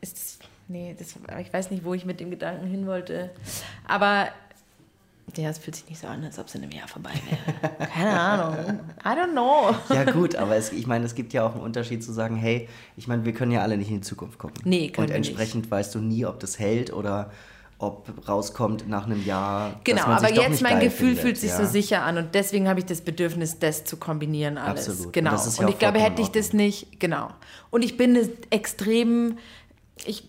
ist 0.00 0.16
es, 0.16 0.38
nee, 0.68 0.94
das, 0.98 1.16
ich 1.40 1.52
weiß 1.52 1.70
nicht, 1.70 1.84
wo 1.84 1.94
ich 1.94 2.04
mit 2.04 2.20
dem 2.20 2.30
Gedanken 2.30 2.66
hin 2.66 2.86
wollte, 2.86 3.30
aber 3.86 4.28
ja, 5.38 5.50
es 5.50 5.58
fühlt 5.58 5.76
sich 5.76 5.88
nicht 5.88 6.00
so 6.00 6.06
an, 6.06 6.24
als 6.24 6.38
ob 6.38 6.46
es 6.46 6.54
in 6.54 6.62
einem 6.62 6.72
Jahr 6.72 6.88
vorbei 6.88 7.10
wäre. 7.28 7.88
Keine 7.94 8.18
Ahnung. 8.18 8.80
I 9.04 9.08
don't 9.08 9.32
know. 9.32 9.74
Ja 9.94 10.04
gut, 10.10 10.36
aber 10.36 10.56
es, 10.56 10.72
ich 10.72 10.86
meine, 10.86 11.04
es 11.04 11.14
gibt 11.14 11.32
ja 11.32 11.44
auch 11.46 11.54
einen 11.54 11.62
Unterschied 11.62 12.02
zu 12.04 12.12
sagen, 12.12 12.36
hey, 12.36 12.68
ich 12.96 13.08
meine, 13.08 13.24
wir 13.24 13.32
können 13.32 13.52
ja 13.52 13.62
alle 13.62 13.76
nicht 13.76 13.88
in 13.88 13.96
die 13.96 14.00
Zukunft 14.02 14.38
gucken. 14.38 14.62
Nee, 14.64 14.88
können 14.90 15.06
Und 15.06 15.12
wir 15.12 15.18
nicht. 15.18 15.28
entsprechend 15.30 15.70
weißt 15.70 15.94
du 15.94 15.98
nie, 16.00 16.24
ob 16.26 16.40
das 16.40 16.58
hält 16.58 16.92
oder 16.92 17.30
ob 17.82 18.12
rauskommt 18.28 18.86
nach 18.88 19.06
einem 19.06 19.24
Jahr. 19.24 19.70
dass 19.70 19.84
Genau, 19.84 20.02
aber 20.04 20.28
doch 20.28 20.36
jetzt 20.36 20.50
nicht 20.50 20.62
mein 20.62 20.80
Gefühl 20.80 21.08
findet, 21.08 21.22
fühlt 21.22 21.38
sich 21.38 21.50
ja. 21.50 21.56
so 21.56 21.64
sicher 21.64 22.02
an 22.02 22.18
und 22.18 22.34
deswegen 22.34 22.68
habe 22.68 22.78
ich 22.80 22.84
das 22.84 23.00
Bedürfnis, 23.00 23.58
das 23.58 23.84
zu 23.84 23.96
kombinieren 23.96 24.58
alles. 24.58 24.86
Absolut. 24.86 25.06
Und 25.06 25.12
Genau. 25.14 25.34
ist 25.34 25.58
ja 25.58 25.64
und 25.64 25.70
ich 25.72 25.78
glaube, 25.78 25.98
hätte 25.98 26.20
ich 26.20 26.28
das 26.30 26.52
nicht, 26.52 27.00
genau. 27.00 27.30
Und 27.70 27.82
ich 27.82 27.96
bin 27.96 28.18
extrem, 28.50 29.38
ich 30.06 30.24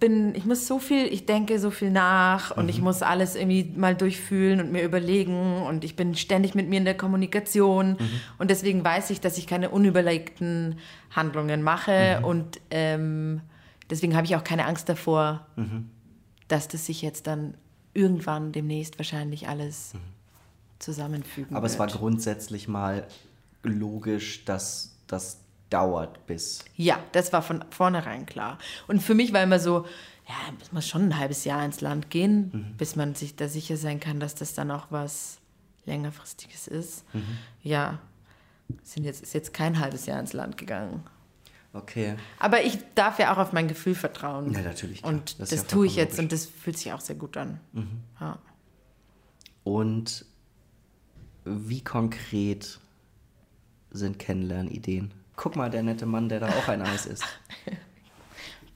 bin, 0.00 0.34
ich 0.34 0.44
muss 0.44 0.66
so 0.66 0.78
viel, 0.78 1.06
ich 1.06 1.24
denke 1.26 1.58
so 1.58 1.70
viel 1.70 1.90
nach 1.90 2.50
und 2.56 2.64
Mhm. 2.64 2.68
ich 2.70 2.80
muss 2.80 3.02
alles 3.02 3.36
irgendwie 3.36 3.64
mal 3.76 3.94
durchfühlen 3.94 4.60
und 4.60 4.72
mir 4.72 4.82
überlegen 4.82 5.62
und 5.62 5.84
ich 5.84 5.94
bin 5.96 6.14
ständig 6.14 6.54
mit 6.54 6.68
mir 6.68 6.78
in 6.78 6.84
der 6.84 6.96
Kommunikation 6.96 7.90
Mhm. 7.92 7.98
und 8.38 8.50
deswegen 8.50 8.82
weiß 8.84 9.10
ich, 9.10 9.20
dass 9.20 9.38
ich 9.38 9.46
keine 9.46 9.70
unüberlegten 9.70 10.78
Handlungen 11.10 11.62
mache 11.62 12.18
Mhm. 12.18 12.24
und 12.24 12.60
ähm, 12.70 13.40
deswegen 13.90 14.16
habe 14.16 14.26
ich 14.26 14.34
auch 14.36 14.44
keine 14.44 14.66
Angst 14.66 14.88
davor, 14.88 15.46
Mhm. 15.56 15.88
dass 16.48 16.66
das 16.68 16.86
sich 16.86 17.00
jetzt 17.02 17.26
dann 17.26 17.54
irgendwann 17.94 18.50
demnächst 18.52 18.98
wahrscheinlich 18.98 19.48
alles 19.48 19.92
zusammenfügen 20.80 21.50
Mhm. 21.52 21.56
Aber 21.56 21.66
es 21.66 21.78
wird. 21.78 21.92
war 21.92 21.98
grundsätzlich 21.98 22.68
mal 22.68 23.06
logisch, 23.62 24.44
dass 24.44 24.96
das 25.06 25.38
dauert 25.74 26.26
bis. 26.26 26.64
Ja, 26.76 26.98
das 27.12 27.32
war 27.32 27.42
von 27.42 27.64
vornherein 27.70 28.26
klar. 28.26 28.58
Und 28.86 29.02
für 29.02 29.14
mich 29.14 29.32
war 29.32 29.42
immer 29.42 29.58
so, 29.58 29.84
ja, 30.28 30.34
muss 30.72 30.86
schon 30.88 31.02
ein 31.08 31.18
halbes 31.18 31.44
Jahr 31.44 31.64
ins 31.64 31.80
Land 31.80 32.10
gehen, 32.10 32.50
Mhm. 32.52 32.76
bis 32.76 32.94
man 32.96 33.14
sich 33.14 33.34
da 33.36 33.48
sicher 33.48 33.76
sein 33.76 33.98
kann, 34.00 34.20
dass 34.20 34.34
das 34.36 34.54
dann 34.54 34.70
auch 34.70 34.86
was 34.90 35.38
längerfristiges 35.84 36.66
ist. 36.68 37.04
Mhm. 37.14 37.22
Ja, 37.62 37.98
sind 38.82 39.04
jetzt, 39.04 39.22
ist 39.22 39.34
jetzt 39.34 39.52
kein 39.52 39.78
halbes 39.80 40.06
Jahr 40.06 40.18
ins 40.20 40.32
Land 40.32 40.56
gegangen. 40.56 41.02
Okay. 41.72 42.14
Aber 42.38 42.62
ich 42.62 42.78
darf 42.94 43.18
ja 43.18 43.34
auch 43.34 43.38
auf 43.38 43.52
mein 43.52 43.66
Gefühl 43.66 43.96
vertrauen. 43.96 44.52
Ja, 44.52 44.60
natürlich, 44.62 45.02
klar. 45.02 45.12
Und 45.12 45.40
Das 45.40 45.50
das, 45.50 45.62
ja 45.62 45.66
tue 45.66 45.86
ich 45.86 45.96
jetzt 45.96 46.12
logisch. 46.12 46.22
und 46.22 46.32
das 46.32 46.46
fühlt 46.46 46.78
sich 46.78 46.92
auch 46.92 47.00
sehr 47.00 47.16
gut 47.16 47.36
an. 47.36 47.58
Ja. 48.20 48.38
Und 49.64 50.24
wie 51.44 51.82
konkret 51.82 52.78
sind 53.90 54.18
Kennenlernideen? 54.18 55.12
Guck 55.36 55.56
mal, 55.56 55.70
der 55.70 55.82
nette 55.82 56.06
Mann, 56.06 56.28
der 56.28 56.40
da 56.40 56.48
auch 56.48 56.68
ein 56.68 56.82
Eis 56.82 57.06
ist. 57.06 57.24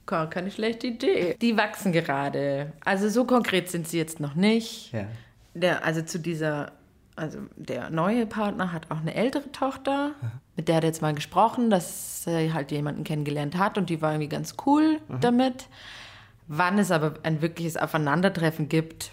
Gar 0.07 0.27
keine 0.31 0.51
schlechte 0.51 0.89
Idee. 0.89 1.37
Die 1.41 1.57
wachsen 1.57 1.93
gerade. 1.93 2.73
Also 2.85 3.09
so 3.09 3.25
konkret 3.25 3.71
sind 3.71 3.87
sie 3.89 3.99
jetzt 3.99 4.21
noch 4.21 4.35
nicht. 4.35 4.93
Ja. 4.93 5.07
Der, 5.55 5.85
also 5.85 6.03
zu 6.03 6.19
dieser, 6.19 6.73
also 7.17 7.39
der 7.57 7.91
neue 7.91 8.27
Partner 8.27 8.73
hat 8.73 8.91
auch 8.91 9.01
eine 9.01 9.15
ältere 9.15 9.51
Tochter, 9.53 10.13
mit 10.57 10.69
der 10.69 10.77
hat 10.77 10.85
er 10.85 10.89
jetzt 10.89 11.03
mal 11.03 11.15
gesprochen, 11.15 11.71
dass 11.71 12.27
er 12.27 12.53
halt 12.53 12.71
jemanden 12.73 13.05
kennengelernt 13.05 13.57
hat 13.57 13.79
und 13.79 13.91
die 13.91 14.03
war 14.03 14.13
irgendwie 14.13 14.29
ganz 14.29 14.55
cool 14.67 15.01
damit. 15.21 15.69
Wann 16.49 16.79
es 16.79 16.91
aber 16.91 17.15
ein 17.23 17.43
wirkliches 17.43 17.77
Aufeinandertreffen 17.77 18.69
gibt, 18.69 19.13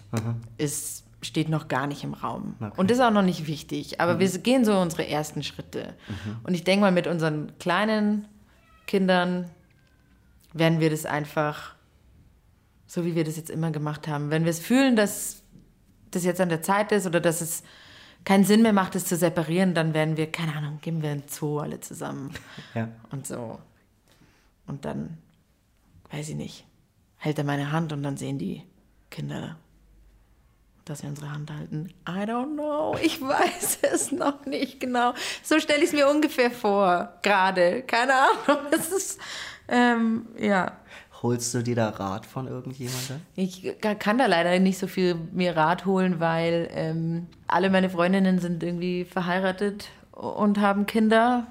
ist, 0.58 1.04
steht 1.22 1.48
noch 1.48 1.68
gar 1.68 1.86
nicht 1.86 2.04
im 2.04 2.14
Raum. 2.14 2.54
Und 2.76 2.90
ist 2.90 3.00
auch 3.00 3.10
noch 3.10 3.22
nicht 3.22 3.46
wichtig. 3.46 4.00
Aber 4.00 4.18
wir 4.18 4.28
gehen 4.38 4.64
so 4.64 4.78
unsere 4.78 5.08
ersten 5.08 5.42
Schritte. 5.42 5.94
Und 6.44 6.54
ich 6.54 6.62
denke 6.64 6.82
mal, 6.82 6.92
mit 6.92 7.06
unseren 7.06 7.52
kleinen 7.58 8.28
Kindern 8.86 9.50
werden 10.52 10.78
wir 10.80 10.90
das 10.90 11.04
einfach 11.06 11.74
So 12.86 13.04
wie 13.04 13.14
wir 13.16 13.24
das 13.24 13.36
jetzt 13.36 13.50
immer 13.50 13.72
gemacht 13.72 14.06
haben. 14.06 14.30
Wenn 14.30 14.44
wir 14.44 14.50
es 14.50 14.60
fühlen, 14.60 14.94
dass 14.94 15.42
das 16.12 16.22
jetzt 16.24 16.40
an 16.40 16.48
der 16.48 16.62
Zeit 16.62 16.92
ist 16.92 17.04
oder 17.06 17.18
dass 17.20 17.40
es 17.40 17.64
keinen 18.24 18.44
Sinn 18.44 18.62
mehr 18.62 18.72
macht, 18.72 18.94
es 18.94 19.04
zu 19.06 19.16
separieren, 19.16 19.74
dann 19.74 19.92
werden 19.92 20.16
wir, 20.16 20.30
keine 20.30 20.54
Ahnung, 20.54 20.78
gehen 20.80 21.02
wir 21.02 21.12
in 21.12 21.20
den 21.22 21.28
Zoo 21.28 21.58
alle 21.58 21.80
zusammen 21.80 22.30
Ja. 22.74 22.88
und 23.10 23.26
so. 23.26 23.58
Und 24.68 24.84
dann, 24.84 25.18
weiß 26.10 26.28
ich 26.30 26.36
nicht, 26.36 26.64
hält 27.16 27.38
er 27.38 27.44
meine 27.44 27.72
Hand 27.72 27.92
und 27.92 28.02
dann 28.04 28.16
sehen 28.16 28.38
die 28.38 28.62
Kinder, 29.10 29.56
dass 30.86 31.02
wir 31.02 31.10
unsere 31.10 31.30
Hand 31.30 31.50
halten. 31.50 31.90
I 32.08 32.22
don't 32.22 32.54
know, 32.54 32.96
ich 33.02 33.20
weiß 33.20 33.80
es 33.92 34.12
noch 34.12 34.46
nicht 34.46 34.80
genau. 34.80 35.12
So 35.42 35.58
stelle 35.60 35.80
ich 35.80 35.90
es 35.90 35.92
mir 35.92 36.08
ungefähr 36.08 36.50
vor, 36.50 37.12
gerade. 37.22 37.82
Keine 37.82 38.14
Ahnung, 38.14 38.66
es 38.70 38.90
ist, 38.90 39.20
ähm, 39.68 40.26
ja. 40.38 40.72
Holst 41.22 41.54
du 41.54 41.62
dir 41.62 41.74
da 41.74 41.88
Rat 41.88 42.24
von 42.24 42.46
irgendjemandem? 42.46 43.20
Ich 43.34 43.74
kann 43.80 44.18
da 44.18 44.26
leider 44.26 44.58
nicht 44.60 44.78
so 44.78 44.86
viel 44.86 45.16
mir 45.32 45.56
Rat 45.56 45.84
holen, 45.86 46.20
weil 46.20 46.68
ähm, 46.72 47.26
alle 47.48 47.68
meine 47.70 47.90
Freundinnen 47.90 48.38
sind 48.38 48.62
irgendwie 48.62 49.04
verheiratet 49.04 49.88
und 50.12 50.60
haben 50.60 50.86
Kinder. 50.86 51.46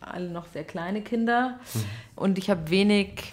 Alle 0.00 0.28
noch 0.28 0.46
sehr 0.52 0.64
kleine 0.64 1.00
Kinder. 1.00 1.58
Und 2.16 2.38
ich 2.38 2.50
habe 2.50 2.70
wenig, 2.70 3.32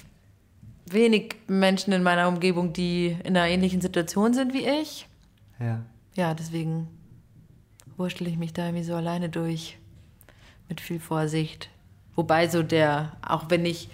wenig 0.93 1.35
Menschen 1.47 1.93
in 1.93 2.03
meiner 2.03 2.27
Umgebung, 2.27 2.73
die 2.73 3.17
in 3.23 3.35
einer 3.37 3.47
ähnlichen 3.47 3.81
Situation 3.81 4.33
sind 4.33 4.53
wie 4.53 4.65
ich. 4.67 5.07
Ja. 5.59 5.81
Ja, 6.15 6.33
deswegen 6.33 6.87
wurschtel 7.97 8.27
ich 8.27 8.37
mich 8.37 8.53
da 8.53 8.65
irgendwie 8.65 8.83
so 8.83 8.95
alleine 8.95 9.29
durch. 9.29 9.77
Mit 10.69 10.81
viel 10.81 10.99
Vorsicht. 10.99 11.69
Wobei 12.15 12.47
so 12.49 12.61
der, 12.61 13.13
auch 13.25 13.45
wenn 13.49 13.65
ich 13.65 13.89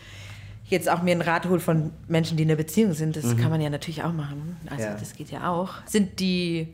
jetzt 0.66 0.90
auch 0.90 1.04
mir 1.04 1.12
einen 1.12 1.22
Rat 1.22 1.46
hole 1.48 1.60
von 1.60 1.92
Menschen, 2.08 2.36
die 2.36 2.44
in 2.44 2.50
einer 2.50 2.58
Beziehung 2.58 2.94
sind, 2.94 3.16
das 3.16 3.38
kann 3.38 3.52
man 3.52 3.62
ja 3.62 3.70
natürlich 3.70 4.02
auch 4.04 4.14
machen. 4.14 4.58
Also 4.70 4.86
Ja. 4.86 4.96
das 4.96 5.14
geht 5.14 5.30
ja 5.30 5.52
auch. 5.52 5.74
Sind 5.86 6.20
die 6.20 6.70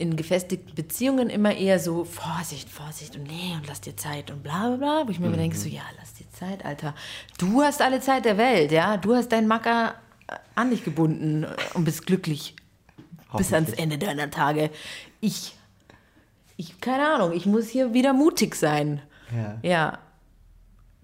in 0.00 0.16
gefestigten 0.16 0.74
Beziehungen 0.74 1.28
immer 1.28 1.54
eher 1.54 1.78
so 1.78 2.04
Vorsicht, 2.04 2.70
Vorsicht 2.70 3.16
und 3.16 3.24
nee 3.24 3.54
und 3.54 3.66
lass 3.66 3.80
dir 3.80 3.96
Zeit 3.96 4.30
und 4.30 4.42
bla 4.42 4.68
bla 4.68 4.76
bla, 4.76 5.02
wo 5.06 5.10
ich 5.10 5.20
mir 5.20 5.26
immer 5.26 5.36
denke, 5.36 5.56
so 5.56 5.68
ja, 5.68 5.82
lass 5.98 6.14
dir 6.14 6.28
Zeit, 6.30 6.64
Alter. 6.64 6.94
Du 7.38 7.62
hast 7.62 7.82
alle 7.82 8.00
Zeit 8.00 8.24
der 8.24 8.38
Welt, 8.38 8.72
ja. 8.72 8.96
Du 8.96 9.14
hast 9.14 9.30
deinen 9.30 9.46
Macker 9.46 9.94
an 10.54 10.70
dich 10.70 10.84
gebunden 10.84 11.46
und 11.74 11.84
bist 11.84 12.06
glücklich 12.06 12.56
bis 13.36 13.52
ans. 13.52 13.72
Ende 13.72 13.98
deiner 13.98 14.30
Tage. 14.30 14.70
Ich, 15.20 15.54
ich, 16.56 16.80
keine 16.80 17.06
Ahnung, 17.06 17.32
ich 17.32 17.46
muss 17.46 17.68
hier 17.68 17.92
wieder 17.92 18.12
mutig 18.12 18.54
sein. 18.54 19.02
Ja. 19.34 19.58
Ja. 19.62 19.98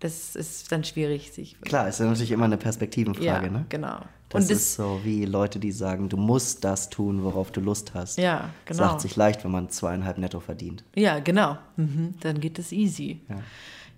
Das 0.07 0.37
ist 0.37 0.71
dann 0.71 0.85
schwierig, 0.85 1.33
sich. 1.33 1.61
Klar, 1.63 1.89
ist 1.89 1.99
ja 1.99 2.07
natürlich 2.07 2.31
immer 2.31 2.45
eine 2.45 2.59
Perspektivenfrage, 2.59 3.47
ja, 3.47 3.53
ne? 3.53 3.67
genau. 3.69 3.99
Das 4.29 4.45
und 4.45 4.51
ist 4.51 4.51
das, 4.51 4.75
so 4.75 5.01
wie 5.03 5.25
Leute, 5.25 5.59
die 5.59 5.73
sagen, 5.73 6.09
du 6.09 6.17
musst 6.17 6.63
das 6.63 6.91
tun, 6.91 7.25
worauf 7.25 7.51
du 7.51 7.61
Lust 7.61 7.93
hast. 7.93 8.17
ja, 8.17 8.51
genau. 8.67 8.85
Sagt 8.85 9.01
sich 9.01 9.17
leicht, 9.17 9.43
wenn 9.43 9.51
man 9.51 9.69
zweieinhalb 9.69 10.19
netto 10.19 10.39
verdient. 10.39 10.85
Ja, 10.95 11.19
genau. 11.19 11.59
Mhm, 11.75 12.15
dann 12.21 12.39
geht 12.41 12.61
es 12.61 12.71
easy. 12.71 13.21
Ja. 13.29 13.43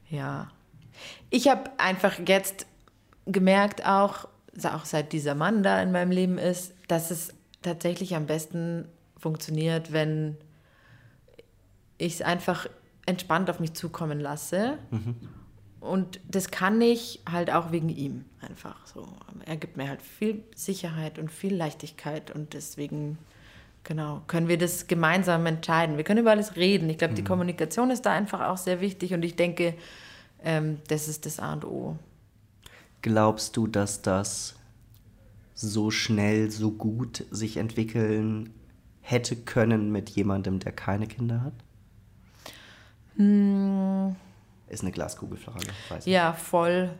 Ja. 0.08 0.50
Ich 1.28 1.48
habe 1.48 1.70
einfach 1.76 2.14
jetzt 2.26 2.64
gemerkt, 3.26 3.84
auch, 3.84 4.28
auch 4.64 4.84
seit 4.86 5.12
dieser 5.12 5.34
Mann 5.34 5.62
da 5.62 5.82
in 5.82 5.92
meinem 5.92 6.10
Leben 6.10 6.38
ist, 6.38 6.72
dass 6.88 7.10
es 7.10 7.34
tatsächlich 7.60 8.16
am 8.16 8.24
besten 8.24 8.86
funktioniert, 9.18 9.92
wenn 9.92 10.38
ich 11.98 12.14
es 12.14 12.22
einfach 12.22 12.66
entspannt 13.04 13.50
auf 13.50 13.60
mich 13.60 13.74
zukommen 13.74 14.20
lasse. 14.20 14.78
Und 15.80 16.20
das 16.28 16.50
kann 16.50 16.80
ich 16.80 17.20
halt 17.30 17.52
auch 17.52 17.70
wegen 17.70 17.88
ihm 17.88 18.24
einfach 18.40 18.86
so. 18.86 19.06
Er 19.46 19.56
gibt 19.56 19.76
mir 19.76 19.88
halt 19.88 20.02
viel 20.02 20.42
Sicherheit 20.54 21.18
und 21.18 21.30
viel 21.30 21.54
Leichtigkeit 21.54 22.32
und 22.32 22.54
deswegen, 22.54 23.16
genau, 23.84 24.22
können 24.26 24.48
wir 24.48 24.58
das 24.58 24.88
gemeinsam 24.88 25.46
entscheiden. 25.46 25.96
Wir 25.96 26.04
können 26.04 26.20
über 26.20 26.32
alles 26.32 26.56
reden. 26.56 26.90
Ich 26.90 26.98
glaube, 26.98 27.14
die 27.14 27.22
Kommunikation 27.22 27.90
ist 27.90 28.06
da 28.06 28.12
einfach 28.12 28.48
auch 28.48 28.56
sehr 28.56 28.80
wichtig 28.80 29.14
und 29.14 29.22
ich 29.22 29.36
denke, 29.36 29.74
ähm, 30.42 30.78
das 30.88 31.06
ist 31.06 31.26
das 31.26 31.38
A 31.38 31.52
und 31.52 31.64
O. 31.64 31.96
Glaubst 33.00 33.56
du, 33.56 33.68
dass 33.68 34.02
das 34.02 34.56
so 35.54 35.90
schnell, 35.90 36.50
so 36.50 36.72
gut 36.72 37.24
sich 37.30 37.56
entwickeln 37.56 38.52
hätte 39.00 39.36
können 39.36 39.92
mit 39.92 40.10
jemandem, 40.10 40.58
der 40.58 40.72
keine 40.72 41.06
Kinder 41.06 41.42
hat? 41.42 41.54
Ist 44.68 44.82
eine 44.82 44.92
Glaskugelfrage. 44.92 45.66
Ja, 46.04 46.32
voll. 46.32 46.90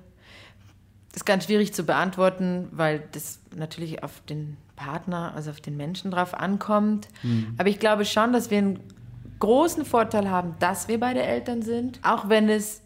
Das 1.13 1.23
ist 1.23 1.25
ganz 1.25 1.45
schwierig 1.45 1.73
zu 1.75 1.85
beantworten, 1.85 2.69
weil 2.73 3.03
das 3.13 3.41
natürlich 3.57 4.03
auf 4.03 4.21
den 4.29 4.57
Partner, 4.77 5.33
also 5.35 5.51
auf 5.51 5.61
den 5.61 5.77
Menschen 5.77 6.11
drauf 6.11 6.35
ankommt. 6.35 7.09
Aber 7.57 7.69
ich 7.69 7.79
glaube 7.79 8.05
schon, 8.05 8.33
dass 8.33 8.51
wir 8.51 8.59
einen 8.59 8.81
großen 9.41 9.85
Vorteil 9.85 10.31
haben, 10.31 10.55
dass 10.61 10.89
wir 10.89 11.01
beide 11.01 11.23
Eltern 11.23 11.63
sind, 11.63 11.99
auch 12.03 12.29
wenn 12.29 12.49
es 12.49 12.83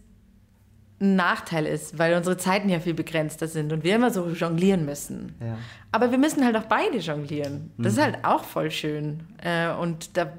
ein 1.00 1.16
Nachteil 1.16 1.66
ist, 1.66 1.98
weil 1.98 2.14
unsere 2.14 2.36
Zeiten 2.36 2.68
ja 2.68 2.78
viel 2.78 2.94
begrenzter 2.94 3.48
sind 3.48 3.72
und 3.72 3.82
wir 3.82 3.96
immer 3.96 4.10
so 4.12 4.28
jonglieren 4.28 4.84
müssen. 4.84 5.34
Ja. 5.40 5.58
Aber 5.90 6.10
wir 6.12 6.18
müssen 6.18 6.44
halt 6.44 6.56
auch 6.56 6.64
beide 6.66 6.98
jonglieren. 6.98 7.72
Das 7.76 7.94
ist 7.94 8.00
halt 8.00 8.24
auch 8.24 8.44
voll 8.44 8.70
schön. 8.70 9.20
Äh, 9.42 9.70
Und 9.74 10.16
da 10.16 10.32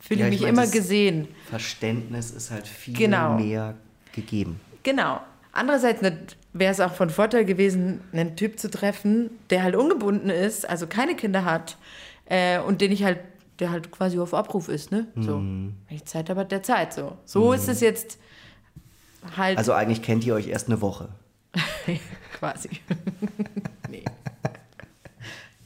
fühle 0.00 0.20
Ja, 0.20 0.28
ich 0.28 0.34
ich 0.36 0.40
mich 0.40 0.52
mein, 0.52 0.64
immer 0.64 0.72
gesehen. 0.72 1.28
Verständnis 1.50 2.30
ist 2.30 2.50
halt 2.50 2.66
viel 2.66 2.94
Genau. 2.96 3.34
mehr 3.34 3.74
gegeben. 4.16 4.58
Genau. 4.82 5.20
Andererseits 5.52 6.02
wäre 6.52 6.72
es 6.72 6.80
auch 6.80 6.92
von 6.94 7.08
Vorteil 7.08 7.44
gewesen, 7.44 8.00
einen 8.12 8.36
Typ 8.36 8.58
zu 8.58 8.68
treffen, 8.70 9.30
der 9.50 9.62
halt 9.62 9.76
ungebunden 9.76 10.28
ist, 10.28 10.68
also 10.68 10.86
keine 10.86 11.14
Kinder 11.16 11.44
hat 11.44 11.76
äh, 12.26 12.58
und 12.58 12.80
den 12.80 12.92
ich 12.92 13.04
halt, 13.04 13.20
der 13.58 13.70
halt 13.70 13.90
quasi 13.90 14.18
auf 14.18 14.34
Abruf 14.34 14.68
ist, 14.68 14.90
ne? 14.92 15.06
So, 15.16 15.38
Mhm. 15.38 15.74
wenn 15.88 15.96
ich 15.96 16.04
Zeit 16.04 16.28
habe, 16.28 16.40
hat 16.40 16.52
der 16.52 16.62
Zeit. 16.62 16.92
So, 16.92 17.16
so 17.24 17.52
ist 17.54 17.68
es 17.68 17.80
jetzt 17.80 18.18
halt 19.36 19.56
Also 19.56 19.72
eigentlich 19.72 20.02
kennt 20.02 20.26
ihr 20.26 20.34
euch 20.34 20.48
erst 20.48 20.66
eine 20.68 20.80
Woche. 20.82 21.08
quasi. 22.38 22.68
nee. 23.90 24.04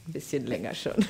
Ein 0.07 0.13
bisschen 0.13 0.45
länger 0.47 0.73
schon. 0.73 0.93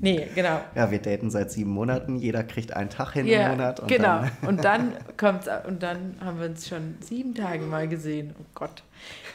nee, 0.00 0.28
genau. 0.34 0.60
Ja, 0.74 0.90
wir 0.90 0.98
daten 1.00 1.30
seit 1.30 1.50
sieben 1.50 1.70
Monaten, 1.70 2.16
jeder 2.16 2.42
kriegt 2.44 2.72
einen 2.74 2.90
Tag 2.90 3.12
hin 3.12 3.26
Ja, 3.26 3.44
im 3.46 3.50
Monat. 3.58 3.80
Und 3.80 3.88
genau. 3.88 4.20
Dann, 4.20 4.30
Und 4.48 4.64
dann 4.64 4.92
kommt's 5.16 5.48
und 5.66 5.82
dann 5.82 6.16
haben 6.24 6.38
wir 6.40 6.46
uns 6.46 6.68
schon 6.68 6.96
sieben 7.00 7.34
Tage 7.34 7.62
mal 7.64 7.88
gesehen. 7.88 8.34
Oh 8.40 8.44
Gott. 8.54 8.82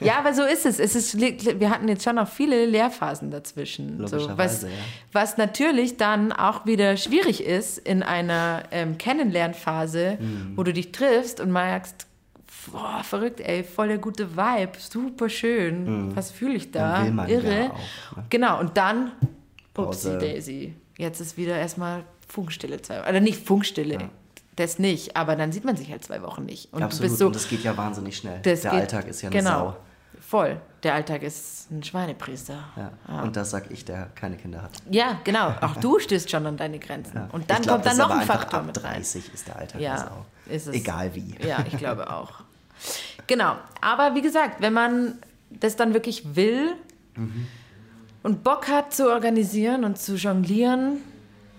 Ja, 0.02 0.18
aber 0.20 0.34
so 0.34 0.44
ist 0.44 0.66
es. 0.66 0.80
Es 0.80 0.96
ist, 0.96 1.20
wir 1.20 1.70
hatten 1.70 1.88
jetzt 1.88 2.04
schon 2.04 2.16
noch 2.16 2.28
viele 2.28 2.66
Lehrphasen 2.66 3.32
dazwischen. 3.32 4.06
So, 4.08 4.18
was, 4.38 4.64
ja. 4.64 4.70
was 5.14 5.38
natürlich 5.38 5.96
dann 5.98 6.32
auch 6.34 6.66
wieder 6.66 6.98
schwierig 6.98 7.44
ist 7.46 7.78
in 7.78 8.04
einer 8.04 8.64
ähm, 8.72 8.98
Kennenlernphase, 8.98 10.18
Mhm. 10.20 10.54
wo 10.58 10.64
du 10.64 10.74
dich 10.74 10.92
triffst 10.92 11.40
und 11.40 11.52
merkst, 11.52 12.08
boah, 12.72 13.02
verrückt, 13.04 13.40
ey, 13.42 13.64
voll 13.64 13.88
der 13.90 13.98
gute 14.00 14.36
Vibe, 14.36 14.72
super 14.78 15.30
schön. 15.30 16.16
Was 16.16 16.32
fühle 16.32 16.56
ich 16.56 16.72
da? 16.72 17.00
Mhm. 17.06 17.20
Irre. 17.28 17.60
ja 17.60 17.66
auch, 17.72 18.18
ne? 18.18 18.24
Genau, 18.30 18.60
und 18.60 18.78
dann, 18.78 19.12
Pause. 19.74 20.18
daisy. 20.20 20.76
Jetzt 20.98 21.20
ist 21.22 21.38
wieder 21.38 21.58
erstmal 21.58 22.04
Funkstille 22.28 22.82
zwei 22.82 23.02
Oder 23.08 23.20
nicht 23.20 23.46
Funkstille, 23.46 24.10
das 24.56 24.78
nicht, 24.80 25.16
aber 25.18 25.36
dann 25.36 25.52
sieht 25.52 25.66
man 25.66 25.76
sich 25.76 25.90
halt 25.92 26.04
zwei 26.04 26.22
Wochen 26.22 26.46
nicht. 26.46 26.72
Und 26.74 26.84
absolut, 26.84 27.06
du 27.06 27.10
bist 27.10 27.20
so, 27.20 27.28
und 27.28 27.36
das 27.36 27.50
geht 27.50 27.64
ja 27.64 27.76
wahnsinnig 27.76 28.18
schnell. 28.18 28.40
Der 28.42 28.56
geht- 28.56 28.66
Alltag 28.68 29.08
ist 29.08 29.22
ja 29.22 29.30
eine 29.30 29.38
genau, 29.40 29.50
Sau. 29.72 29.78
Voll. 30.22 30.62
Der 30.84 30.94
Alltag 30.96 31.22
ist 31.22 31.70
ein 31.72 31.84
Schweinepriester. 31.84 32.64
Ja. 32.76 33.22
Und 33.22 33.36
das 33.36 33.52
sag 33.52 33.70
ich, 33.72 33.84
der 33.86 34.10
keine 34.16 34.38
Kinder 34.38 34.62
hat. 34.62 34.72
Ja, 34.90 35.20
genau. 35.24 35.50
Auch 35.62 35.76
du 35.78 36.00
stößt 36.00 36.30
schon 36.30 36.46
an 36.46 36.58
deine 36.58 36.80
Grenzen. 36.80 37.16
Ja. 37.16 37.30
Und 37.32 37.50
dann 37.50 37.62
glaub, 37.62 37.76
kommt 37.76 37.86
dann 37.86 37.98
noch 37.98 38.10
ein 38.10 38.26
Faktor 38.26 38.60
ab 38.60 38.66
mit 38.66 38.84
rein. 38.84 38.94
30 38.96 39.34
ist 39.34 39.48
der 39.48 39.58
Alltag 39.58 39.82
Ja, 39.82 40.12
eine 40.50 40.60
Sau. 40.60 40.72
Egal 40.72 41.14
wie. 41.16 41.36
Ja, 41.46 41.64
ich 41.70 41.78
glaube 41.78 42.10
auch. 42.10 42.32
Genau. 43.28 43.56
Aber 43.82 44.16
wie 44.16 44.22
gesagt, 44.22 44.62
wenn 44.62 44.74
man 44.74 45.20
das 45.50 45.76
dann 45.76 45.94
wirklich 45.94 46.36
will 46.36 46.74
und 48.24 48.44
Bock 48.44 48.68
hat 48.68 48.94
zu 48.94 49.10
organisieren 49.10 49.84
und 49.84 49.98
zu 49.98 50.16
jonglieren, 50.16 50.98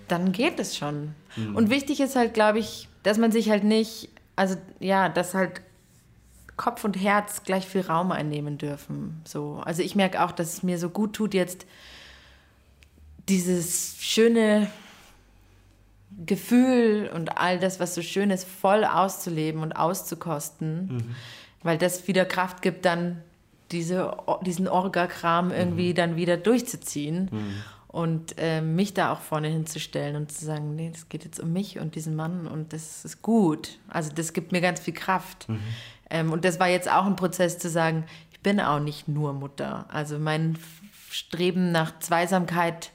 dann 0.09 0.33
geht 0.33 0.59
es 0.59 0.77
schon. 0.77 1.15
Und 1.55 1.69
wichtig 1.71 2.01
ist 2.01 2.17
halt, 2.17 2.33
glaube 2.33 2.59
ich, 2.59 2.89
dass 3.03 3.19
man 3.19 3.33
sich 3.33 3.51
halt 3.51 3.65
nicht, 3.65 4.09
also 4.37 4.57
ja, 4.81 5.09
dass 5.09 5.35
halt 5.35 5.63
Kopf 6.57 6.85
und 6.85 6.95
Herz 6.95 7.43
gleich 7.43 7.67
viel 7.67 7.81
Raum 7.81 8.13
einnehmen 8.13 8.59
dürfen. 8.59 9.21
So. 9.25 9.61
Also 9.65 9.83
ich 9.83 9.97
merke 9.97 10.23
auch, 10.23 10.31
dass 10.33 10.55
es 10.55 10.63
mir 10.63 10.79
so 10.79 10.89
gut 10.89 11.15
tut, 11.15 11.35
jetzt 11.35 11.67
dieses 13.29 13.97
schöne 13.99 14.69
Gefühl 16.25 17.11
und 17.13 17.39
all 17.39 17.59
das, 17.59 17.81
was 17.81 17.95
so 17.95 18.03
schön 18.03 18.31
ist, 18.31 18.47
voll 18.47 18.85
auszuleben 18.85 19.61
und 19.63 19.73
auszukosten, 19.73 21.15
weil 21.63 21.79
das 21.79 22.07
wieder 22.07 22.25
Kraft 22.25 22.63
gibt, 22.63 22.85
dann 22.85 23.21
diese, 23.75 24.17
diesen 24.47 24.69
Orga-Kram 24.69 25.51
irgendwie 25.51 25.93
dann 25.95 26.17
wieder 26.17 26.37
durchzuziehen 26.37 27.29
und 27.89 28.35
äh, 28.39 28.61
mich 28.61 28.95
da 28.95 29.13
auch 29.13 29.21
vorne 29.21 29.49
hinzustellen 29.49 30.17
und 30.17 30.33
zu 30.33 30.45
sagen, 30.45 30.75
nee, 30.75 30.91
es 30.93 31.09
geht 31.09 31.25
jetzt 31.25 31.39
um 31.39 31.53
mich 31.53 31.79
und 31.79 31.95
diesen 31.95 32.17
Mann 32.17 32.47
und 32.47 32.73
das 32.73 33.05
ist 33.05 33.23
gut. 33.23 33.79
Also 33.89 34.11
das 34.13 34.33
gibt 34.33 34.53
mir 34.53 34.61
ganz 34.61 34.81
viel 34.81 34.95
Kraft. 34.95 35.47
Ähm, 36.11 36.33
und 36.33 36.45
das 36.45 36.59
war 36.59 36.69
jetzt 36.69 36.91
auch 36.91 37.07
ein 37.07 37.17
Prozess 37.17 37.59
zu 37.59 37.69
sagen, 37.69 38.05
ich 38.33 38.41
bin 38.41 38.61
auch 38.61 38.81
nicht 38.81 39.07
nur 39.09 39.33
Mutter. 39.33 39.87
Also 39.89 40.19
mein 40.19 40.59
Streben 41.11 41.71
nach 41.73 41.99
Zweisamkeit, 42.01 42.91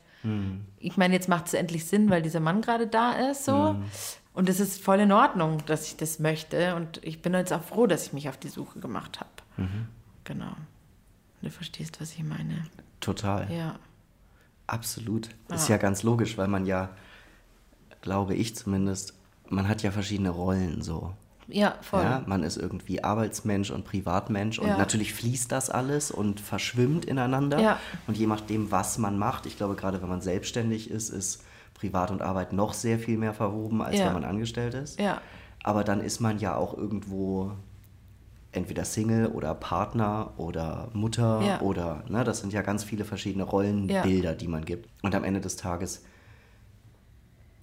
ich 0.80 0.98
meine, 0.98 1.14
jetzt 1.14 1.30
macht 1.30 1.48
es 1.48 1.54
endlich 1.54 1.86
Sinn, 1.86 2.10
weil 2.10 2.22
dieser 2.22 2.42
Mann 2.42 2.62
gerade 2.62 2.88
da 2.88 3.14
ist, 3.32 3.46
so. 3.46 3.54
Und 4.34 4.50
es 4.50 4.60
ist 4.60 4.84
voll 4.84 5.00
in 5.00 5.12
Ordnung, 5.14 5.64
dass 5.66 5.88
ich 5.88 5.96
das 5.98 6.20
möchte. 6.20 6.76
Und 6.76 7.00
ich 7.04 7.22
bin 7.22 7.34
jetzt 7.34 7.54
auch 7.54 7.64
froh, 7.64 7.88
dass 7.88 8.08
ich 8.08 8.14
mich 8.14 8.28
auf 8.28 8.38
die 8.38 8.50
Suche 8.50 8.80
gemacht 8.80 9.22
habe. 9.22 9.30
Genau. 10.30 10.52
Du 11.42 11.50
verstehst, 11.50 12.00
was 12.00 12.12
ich 12.14 12.24
meine. 12.24 12.68
Total. 13.00 13.52
Ja. 13.52 13.76
Absolut. 14.68 15.30
Ist 15.50 15.68
Ja. 15.70 15.76
ja 15.76 15.82
ganz 15.82 16.04
logisch, 16.04 16.38
weil 16.38 16.48
man 16.48 16.66
ja, 16.68 16.90
glaube 18.02 18.36
ich 18.36 18.56
zumindest, 18.56 19.16
man 19.50 19.68
hat 19.68 19.82
ja 19.82 19.90
verschiedene 19.92 20.30
Rollen 20.30 20.84
so. 20.84 21.14
Ja, 21.48 21.76
voll. 21.82 22.04
Ja, 22.04 22.22
man 22.28 22.44
ist 22.44 22.58
irgendwie 22.58 23.04
Arbeitsmensch 23.04 23.72
und 23.72 23.84
Privatmensch 23.86 24.60
und 24.60 24.68
Ja. 24.68 24.78
natürlich 24.78 25.16
fließt 25.16 25.52
das 25.52 25.72
alles 25.72 26.12
und 26.12 26.40
verschwimmt 26.40 27.06
ineinander. 27.06 27.60
Ja. 27.60 27.80
Und 28.06 28.16
je 28.18 28.28
nachdem, 28.28 28.70
was 28.70 29.00
man 29.00 29.18
macht, 29.18 29.48
ich 29.48 29.58
glaube, 29.58 29.74
gerade 29.76 30.00
wenn 30.04 30.10
man 30.10 30.22
selbstständig 30.22 30.92
ist, 30.92 31.10
ist 31.10 31.44
Privat 31.74 32.12
und 32.12 32.22
Arbeit 32.22 32.54
noch 32.54 32.74
sehr 32.74 33.00
viel 33.00 33.18
mehr 33.18 33.34
verwoben, 33.34 33.82
als 33.82 33.98
Ja. 33.98 34.06
wenn 34.08 34.14
man 34.14 34.26
angestellt 34.26 34.76
ist. 34.76 35.00
Ja. 35.00 35.22
Aber 35.64 35.84
dann 35.84 36.02
ist 36.02 36.20
man 36.20 36.38
ja 36.38 36.56
auch 36.56 36.78
irgendwo 36.78 37.54
entweder 38.52 38.84
Single 38.86 39.28
oder 39.28 39.54
Partner 39.54 40.32
oder 40.38 40.90
Mutter 40.94 41.42
Ja. 41.46 41.62
oder, 41.62 42.04
ne, 42.10 42.24
das 42.24 42.40
sind 42.40 42.52
ja 42.54 42.62
ganz 42.62 42.84
viele 42.84 43.06
verschiedene 43.06 43.44
Rollenbilder, 43.44 44.34
die 44.34 44.48
man 44.48 44.66
gibt. 44.66 44.90
Und 45.04 45.14
am 45.16 45.24
Ende 45.24 45.40
des 45.42 45.56
Tages 45.56 46.04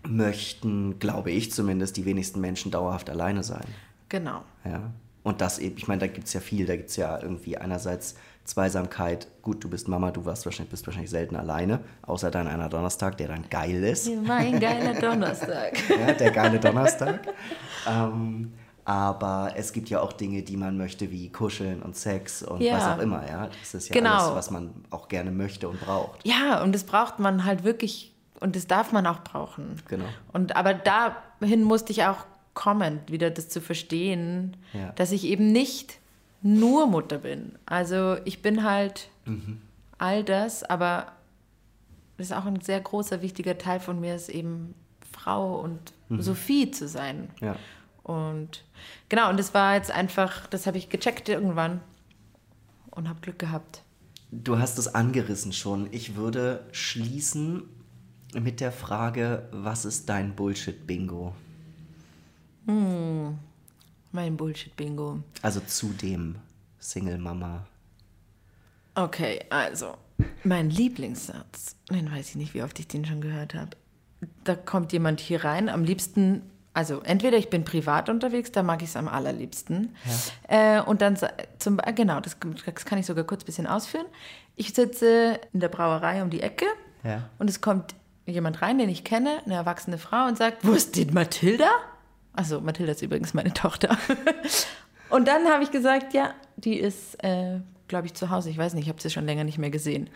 möchten, 0.07 0.99
glaube 0.99 1.31
ich 1.33 1.53
zumindest, 1.53 1.97
die 1.97 2.05
wenigsten 2.05 2.41
Menschen 2.41 2.71
dauerhaft 2.71 3.11
alleine 3.11 3.43
sein. 3.43 3.65
Genau. 4.09 4.43
Ja. 4.65 4.93
Und 5.25 5.41
das 5.41 5.59
eben, 5.59 5.77
ich 5.77 5.89
meine, 5.89 5.99
da 6.01 6.07
gibt 6.07 6.29
es 6.29 6.33
ja 6.35 6.41
viel, 6.41 6.67
da 6.67 6.77
gibt 6.77 6.91
es 6.91 6.97
ja 6.97 7.21
irgendwie 7.21 7.59
einerseits 7.59 8.15
Zweisamkeit, 8.45 9.27
gut, 9.43 9.65
du 9.65 9.69
bist 9.69 9.89
Mama, 9.89 10.13
du 10.13 10.25
warst 10.25 10.45
wahrscheinlich, 10.47 10.71
bist 10.71 10.87
wahrscheinlich 10.87 11.11
selten 11.11 11.35
alleine, 11.35 11.81
außer 12.03 12.31
dann 12.31 12.47
einer 12.47 12.69
Donnerstag, 12.69 13.17
der 13.17 13.27
dann 13.27 13.51
geil 13.51 13.83
ist. 13.83 14.09
Mein 14.25 14.61
geiler 14.61 14.95
Donnerstag. 15.01 15.73
ja, 15.91 16.13
der 16.13 16.31
geile 16.31 16.61
Donnerstag. 16.61 17.27
ähm, 17.89 18.53
aber 18.87 19.53
es 19.57 19.73
gibt 19.73 19.91
ja 19.91 20.01
auch 20.01 20.13
Dinge, 20.13 20.43
die 20.43 20.57
man 20.57 20.79
möchte, 20.79 21.11
wie 21.11 21.29
Kuscheln 21.31 21.83
und 21.83 21.97
Sex 21.97 22.43
und 22.43 22.61
Ja. 22.63 22.77
was 22.77 22.85
auch 22.87 22.99
immer, 23.03 23.29
ja. 23.29 23.49
Das 23.61 23.75
ist 23.75 23.89
ja 23.89 23.95
Genau. 23.95 24.13
alles, 24.15 24.35
was 24.37 24.51
man 24.53 24.71
auch 24.91 25.09
gerne 25.09 25.33
möchte 25.33 25.69
und 25.69 25.81
braucht. 25.81 26.25
Ja, 26.27 26.63
und 26.63 26.73
das 26.73 26.85
braucht 26.85 27.19
man 27.19 27.45
halt 27.45 27.65
wirklich 27.65 28.13
und 28.41 28.55
das 28.55 28.67
darf 28.69 28.93
man 28.93 29.07
auch 29.07 29.21
brauchen. 29.25 29.83
Genau. 29.89 30.05
Und 30.33 30.55
aber 30.57 30.73
dahin 30.73 31.65
musste 31.65 31.91
ich 31.93 32.05
auch 32.05 32.25
kommen, 32.55 33.01
wieder 33.09 33.29
das 33.31 33.49
zu 33.49 33.61
verstehen, 33.61 34.57
Ja. 34.73 34.93
dass 34.93 35.11
ich 35.11 35.25
eben 35.25 35.51
nicht 35.51 35.99
nur 36.43 36.87
Mutter 36.87 37.19
bin. 37.19 37.59
Also 37.67 38.17
ich 38.25 38.41
bin 38.41 38.63
halt 38.63 39.09
Mhm. 39.25 39.61
all 39.99 40.23
das, 40.23 40.63
aber 40.63 41.09
das 42.19 42.29
ist 42.29 42.33
auch 42.33 42.47
ein 42.47 42.61
sehr 42.61 42.81
großer, 42.81 43.21
wichtiger 43.21 43.59
Teil 43.59 43.81
von 43.81 44.01
mir, 44.01 44.15
ist 44.15 44.29
eben 44.29 44.75
Frau 45.13 45.59
und 45.61 45.93
Mhm. 46.09 46.23
Sophie 46.23 46.71
zu 46.71 46.87
sein. 46.87 47.31
Ja. 47.41 47.57
Und 48.07 48.63
genau, 49.09 49.31
und 49.31 49.37
das 49.37 49.53
war 49.53 49.75
jetzt 49.75 49.91
einfach, 49.91 50.47
das 50.47 50.69
habe 50.69 50.79
ich 50.79 50.91
gecheckt 50.91 51.29
irgendwann 51.29 51.81
und 52.93 53.09
habe 53.09 53.21
Glück 53.21 53.41
gehabt. 53.41 53.83
Du 54.31 54.61
hast 54.61 54.79
es 54.79 54.87
angerissen 54.95 55.53
schon. 55.53 55.89
Ich 55.93 56.15
würde 56.15 56.65
schließen 56.71 57.65
mit 58.33 58.61
der 58.61 58.71
Frage, 58.71 59.49
was 59.51 59.85
ist 59.85 60.09
dein 60.09 60.37
Bullshit-Bingo? 60.37 61.35
Mein 62.67 64.37
Bullshit-Bingo. 64.37 65.25
Also 65.43 65.59
zu 65.59 65.89
dem 65.89 66.37
Single-Mama. 66.79 67.67
Okay, 68.95 69.45
also 69.51 69.97
mein 70.45 70.71
Lieblingssatz, 70.71 71.75
den 71.91 72.09
weiß 72.11 72.31
ich 72.31 72.37
nicht, 72.37 72.55
wie 72.55 72.63
oft 72.63 72.79
ich 72.79 72.87
den 72.87 73.05
schon 73.05 73.21
gehört 73.21 73.55
habe. 73.55 73.77
Da 74.45 74.55
kommt 74.55 74.93
jemand 74.93 75.19
hier 75.19 75.43
rein, 75.45 75.69
am 75.69 75.83
liebsten, 75.83 76.43
also 76.77 77.01
entweder 77.01 77.39
ich 77.39 77.49
bin 77.49 77.65
privat 77.65 78.11
unterwegs, 78.11 78.53
da 78.53 78.63
mag 78.63 78.83
ich 78.83 78.91
es 78.91 78.97
am 78.97 79.09
allerliebsten. 79.09 79.97
Äh, 80.47 80.81
und 80.83 81.01
dann 81.01 81.17
zum 81.59 81.79
genau, 81.95 82.21
das, 82.21 82.37
das 82.67 82.85
kann 82.85 82.99
ich 82.99 83.07
sogar 83.07 83.25
kurz 83.25 83.43
ein 83.43 83.47
bisschen 83.47 83.67
ausführen. 83.67 84.05
Ich 84.57 84.75
sitze 84.75 85.41
in 85.55 85.61
der 85.61 85.69
Brauerei 85.69 86.23
um 86.23 86.29
die 86.29 86.43
Ecke 86.43 86.67
Ja. 87.03 87.31
und 87.39 87.49
es 87.49 87.63
kommt 87.63 87.95
jemand 88.27 88.61
rein, 88.61 88.77
den 88.77 88.91
ich 88.91 89.05
kenne, 89.05 89.39
eine 89.47 89.55
erwachsene 89.55 89.97
Frau 89.97 90.27
und 90.27 90.37
sagt, 90.37 90.67
wo 90.67 90.73
ist 90.73 90.97
denn 90.97 91.15
Mathilda? 91.15 91.69
Also 92.35 92.61
Mathilda 92.61 92.93
ist 92.93 93.01
übrigens 93.01 93.33
meine 93.33 93.55
Tochter. 93.55 93.97
Und 95.09 95.29
dann 95.29 95.47
habe 95.49 95.63
ich 95.63 95.71
gesagt, 95.71 96.13
ja, 96.15 96.35
die 96.57 96.75
ist, 96.79 97.15
äh, 97.25 97.61
glaube 97.89 98.07
ich, 98.07 98.15
zu 98.15 98.29
Hause. 98.31 98.51
Ich 98.51 98.59
weiß 98.59 98.75
nicht, 98.75 98.83
ich 98.85 98.89
habe 98.91 99.01
sie 99.01 99.09
schon 99.09 99.25
länger 99.25 99.45
nicht 99.45 99.57
mehr 99.57 99.71
gesehen. 99.71 100.11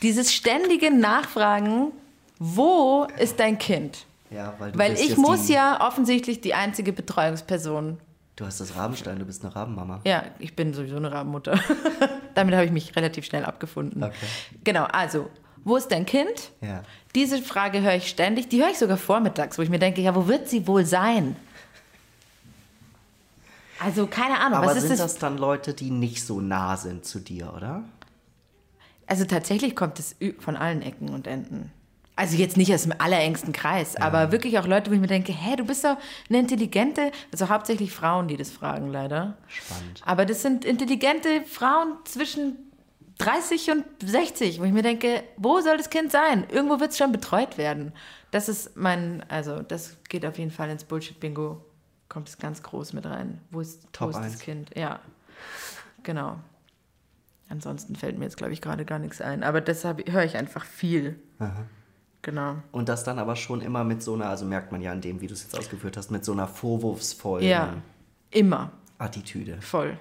Dieses 0.00 0.32
ständige 0.32 0.90
Nachfragen, 0.90 1.92
wo 2.38 3.06
ist 3.18 3.38
dein 3.38 3.58
Kind? 3.58 4.06
Ja, 4.34 4.54
weil 4.58 4.76
Weil 4.76 4.94
ich 4.94 5.16
muss 5.16 5.46
die, 5.46 5.54
ja 5.54 5.86
offensichtlich 5.86 6.40
die 6.40 6.54
einzige 6.54 6.92
Betreuungsperson. 6.92 7.98
Du 8.36 8.46
hast 8.46 8.60
das 8.60 8.76
Rabenstein, 8.76 9.18
du 9.18 9.24
bist 9.24 9.44
eine 9.44 9.54
Rabenmama. 9.54 10.00
Ja, 10.04 10.24
ich 10.38 10.56
bin 10.56 10.72
sowieso 10.72 10.96
eine 10.96 11.12
Rabenmutter. 11.12 11.58
Damit 12.34 12.54
habe 12.54 12.64
ich 12.64 12.72
mich 12.72 12.96
relativ 12.96 13.24
schnell 13.26 13.44
abgefunden. 13.44 14.02
Okay. 14.02 14.14
Genau, 14.64 14.84
also, 14.84 15.28
wo 15.64 15.76
ist 15.76 15.88
dein 15.88 16.06
Kind? 16.06 16.52
Ja. 16.60 16.82
Diese 17.14 17.42
Frage 17.42 17.82
höre 17.82 17.94
ich 17.94 18.08
ständig. 18.08 18.48
Die 18.48 18.62
höre 18.62 18.70
ich 18.70 18.78
sogar 18.78 18.96
vormittags, 18.96 19.58
wo 19.58 19.62
ich 19.62 19.68
mir 19.68 19.78
denke, 19.78 20.00
ja, 20.00 20.14
wo 20.14 20.26
wird 20.28 20.48
sie 20.48 20.66
wohl 20.66 20.86
sein? 20.86 21.36
Also, 23.78 24.06
keine 24.06 24.38
Ahnung, 24.38 24.58
Aber 24.58 24.68
was 24.68 24.80
sind 24.80 24.92
das? 24.92 24.98
das 24.98 25.18
dann 25.18 25.36
Leute, 25.36 25.74
die 25.74 25.90
nicht 25.90 26.24
so 26.24 26.40
nah 26.40 26.76
sind 26.76 27.04
zu 27.04 27.18
dir, 27.20 27.52
oder? 27.54 27.84
Also 29.06 29.24
tatsächlich 29.24 29.76
kommt 29.76 29.98
es 29.98 30.16
von 30.38 30.56
allen 30.56 30.80
Ecken 30.80 31.10
und 31.10 31.26
Enden. 31.26 31.70
Also 32.14 32.36
jetzt 32.36 32.58
nicht 32.58 32.72
aus 32.74 32.82
dem 32.82 32.92
allerengsten 32.98 33.52
Kreis, 33.52 33.96
aber 33.96 34.32
wirklich 34.32 34.58
auch 34.58 34.66
Leute, 34.66 34.90
wo 34.90 34.94
ich 34.94 35.00
mir 35.00 35.06
denke, 35.06 35.32
hä, 35.32 35.56
du 35.56 35.64
bist 35.64 35.82
doch 35.82 35.96
eine 36.28 36.40
intelligente, 36.40 37.10
also 37.32 37.48
hauptsächlich 37.48 37.90
Frauen, 37.90 38.28
die 38.28 38.36
das 38.36 38.50
fragen 38.50 38.88
leider. 38.88 39.38
Spannend. 39.48 40.02
Aber 40.04 40.26
das 40.26 40.42
sind 40.42 40.66
intelligente 40.66 41.42
Frauen 41.46 41.96
zwischen 42.04 42.58
30 43.18 43.70
und 43.70 43.84
60, 44.04 44.60
wo 44.60 44.64
ich 44.64 44.72
mir 44.72 44.82
denke, 44.82 45.22
wo 45.36 45.60
soll 45.60 45.78
das 45.78 45.88
Kind 45.88 46.12
sein? 46.12 46.44
Irgendwo 46.50 46.80
wird 46.80 46.90
es 46.90 46.98
schon 46.98 47.12
betreut 47.12 47.56
werden. 47.56 47.92
Das 48.30 48.48
ist 48.48 48.76
mein, 48.76 49.24
also 49.28 49.62
das 49.62 49.96
geht 50.08 50.26
auf 50.26 50.38
jeden 50.38 50.50
Fall 50.50 50.68
ins 50.70 50.84
Bullshit-Bingo, 50.84 51.64
kommt 52.08 52.28
es 52.28 52.38
ganz 52.38 52.62
groß 52.62 52.92
mit 52.92 53.06
rein. 53.06 53.40
Wo 53.50 53.60
ist, 53.60 53.86
Top 53.92 54.12
wo 54.12 54.18
ist 54.18 54.24
das 54.24 54.38
Kind? 54.38 54.70
Ja, 54.76 55.00
genau. 56.02 56.36
Ansonsten 57.48 57.96
fällt 57.96 58.18
mir 58.18 58.24
jetzt, 58.24 58.36
glaube 58.36 58.52
ich, 58.52 58.60
gerade 58.60 58.84
gar 58.84 58.98
nichts 58.98 59.20
ein. 59.20 59.42
Aber 59.42 59.60
deshalb 59.60 60.10
höre 60.10 60.24
ich 60.24 60.36
einfach 60.36 60.64
viel. 60.64 61.20
Genau. 62.22 62.56
Und 62.70 62.88
das 62.88 63.02
dann 63.02 63.18
aber 63.18 63.34
schon 63.34 63.60
immer 63.60 63.82
mit 63.82 64.02
so 64.02 64.14
einer, 64.14 64.26
also 64.26 64.44
merkt 64.44 64.70
man 64.70 64.80
ja 64.80 64.92
an 64.92 65.00
dem, 65.00 65.20
wie 65.20 65.26
du 65.26 65.34
es 65.34 65.42
jetzt 65.42 65.58
ausgeführt 65.58 65.96
hast, 65.96 66.10
mit 66.10 66.24
so 66.24 66.32
einer 66.32 66.46
vorwurfsvollen 66.46 67.46
Ja, 67.46 67.74
immer. 68.30 68.70
Attitüde. 68.98 69.60
Voll. 69.60 69.98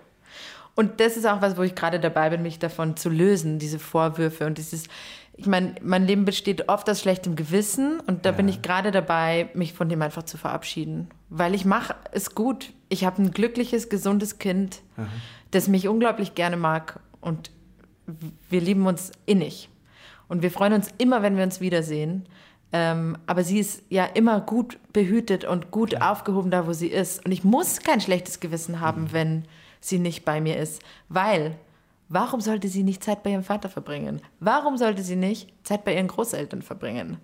Und 0.76 0.99
das 0.99 1.17
ist 1.17 1.26
auch 1.26 1.41
was, 1.41 1.57
wo 1.57 1.63
ich 1.63 1.76
gerade 1.76 1.99
dabei 1.99 2.30
bin, 2.30 2.43
mich 2.43 2.59
davon 2.59 2.95
zu 2.95 3.09
lösen, 3.09 3.59
diese 3.59 3.80
Vorwürfe 3.80 4.45
und 4.45 4.57
dieses, 4.57 4.86
ich 5.36 5.47
meine, 5.47 5.76
mein 5.82 6.05
Leben 6.05 6.24
besteht 6.24 6.69
oft 6.69 6.89
aus 6.89 7.01
schlechtem 7.01 7.36
Gewissen 7.36 7.99
und 8.01 8.26
da 8.26 8.32
bin 8.32 8.47
ich 8.47 8.61
gerade 8.61 8.91
dabei, 8.91 9.49
mich 9.53 9.74
von 9.74 9.89
dem 9.89 10.01
einfach 10.01 10.24
zu 10.24 10.38
verabschieden. 10.38 11.09
Weil 11.30 11.55
ich 11.55 11.65
mache 11.65 11.95
es 12.11 12.36
gut. 12.36 12.72
Ich 12.88 13.03
habe 13.03 13.22
ein 13.22 13.32
glückliches, 13.32 13.89
gesundes 13.89 14.38
Kind, 14.38 14.82
das 15.49 15.67
mich 15.67 15.88
unglaublich 15.88 16.36
gerne 16.36 16.57
mag 16.57 16.99
und 17.19 17.51
wir 18.49 18.61
lieben 18.61 18.86
uns 18.86 19.11
innig. 19.26 19.69
Und 20.32 20.43
wir 20.43 20.49
freuen 20.49 20.71
uns 20.71 20.88
immer, 20.97 21.23
wenn 21.23 21.36
wir 21.36 21.43
uns 21.43 21.59
wiedersehen. 21.59 22.25
Ähm, 22.71 23.17
aber 23.27 23.43
sie 23.43 23.59
ist 23.59 23.84
ja 23.89 24.05
immer 24.05 24.39
gut 24.39 24.79
behütet 24.93 25.43
und 25.43 25.71
gut 25.71 26.01
aufgehoben 26.01 26.49
da, 26.49 26.65
wo 26.65 26.71
sie 26.71 26.88
ist. 26.88 27.25
Und 27.25 27.34
ich 27.34 27.43
muss 27.43 27.82
kein 27.82 27.99
schlechtes 27.99 28.39
Gewissen 28.39 28.79
haben, 28.79 29.11
wenn 29.11 29.43
sie 29.82 29.99
nicht 29.99 30.23
bei 30.23 30.39
mir 30.39 30.55
ist. 30.55 30.82
Weil, 31.09 31.57
warum 32.07 32.39
sollte 32.39 32.69
sie 32.69 32.84
nicht 32.84 33.03
Zeit 33.03 33.23
bei 33.23 33.32
ihrem 33.32 33.43
Vater 33.43 33.67
verbringen? 33.67 34.21
Warum 34.39 34.77
sollte 34.77 35.03
sie 35.03 35.17
nicht 35.17 35.49
Zeit 35.67 35.84
bei 35.84 35.95
ihren 35.95 36.07
Großeltern 36.07 36.61
verbringen? 36.61 37.17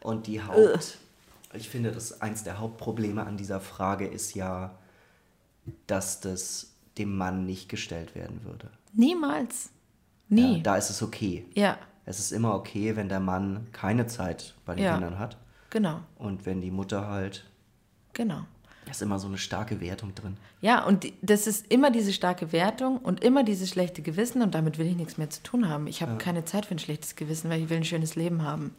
Und 0.00 0.26
die 0.26 0.42
Haupt, 0.42 0.98
ich 1.54 1.68
finde, 1.68 1.92
das 1.92 2.22
eins 2.22 2.42
der 2.42 2.58
Hauptprobleme 2.58 3.24
an 3.24 3.36
dieser 3.36 3.60
Frage 3.60 4.08
ist 4.08 4.34
ja, 4.34 4.76
dass 5.86 6.20
das 6.20 6.72
dem 6.98 7.16
Mann 7.16 7.46
nicht 7.46 7.68
gestellt 7.68 8.16
werden 8.16 8.42
würde. 8.42 8.68
Niemals. 8.94 9.70
Nie. 10.28 10.56
Ja, 10.56 10.62
da 10.64 10.76
ist 10.76 10.90
es 10.90 11.04
okay. 11.04 11.46
Ja, 11.54 11.78
Es 12.04 12.18
ist 12.18 12.32
immer 12.32 12.54
okay, 12.54 12.96
wenn 12.96 13.08
der 13.08 13.20
Mann 13.20 13.68
keine 13.72 14.06
Zeit 14.06 14.54
bei 14.66 14.74
den 14.74 14.84
Ja. 14.84 14.94
Kindern 14.94 15.18
hat. 15.18 15.36
genau, 15.70 16.00
Und 16.18 16.44
wenn 16.46 16.60
die 16.60 16.70
Mutter 16.70 17.06
halt, 17.08 17.44
genau. 18.12 18.42
da 18.84 18.90
ist 18.90 19.00
immer 19.02 19.18
so 19.18 19.28
eine 19.28 19.38
starke 19.38 19.80
Wertung 19.80 20.14
drin. 20.14 20.36
Ja, 20.60 20.84
und 20.84 21.04
die- 21.04 21.14
das 21.22 21.46
ist 21.46 21.66
immer 21.72 21.90
diese 21.90 22.12
starke 22.12 22.52
Wertung 22.52 22.98
und 22.98 23.22
immer 23.24 23.44
dieses 23.44 23.70
schlechte 23.70 24.02
Gewissen 24.02 24.42
und 24.42 24.54
damit 24.54 24.78
will 24.78 24.86
ich 24.86 24.96
nichts 24.96 25.16
mehr 25.16 25.30
zu 25.30 25.42
tun 25.42 25.68
haben. 25.68 25.86
Ich 25.86 26.02
habe 26.02 26.16
keine 26.18 26.44
Zeit 26.44 26.66
für 26.66 26.74
ein 26.74 26.78
schlechtes 26.80 27.16
Gewissen, 27.16 27.48
weil 27.50 27.62
ich 27.62 27.70
will 27.70 27.78
ein 27.78 27.84
schönes 27.84 28.16
Leben 28.16 28.42
haben. 28.42 28.74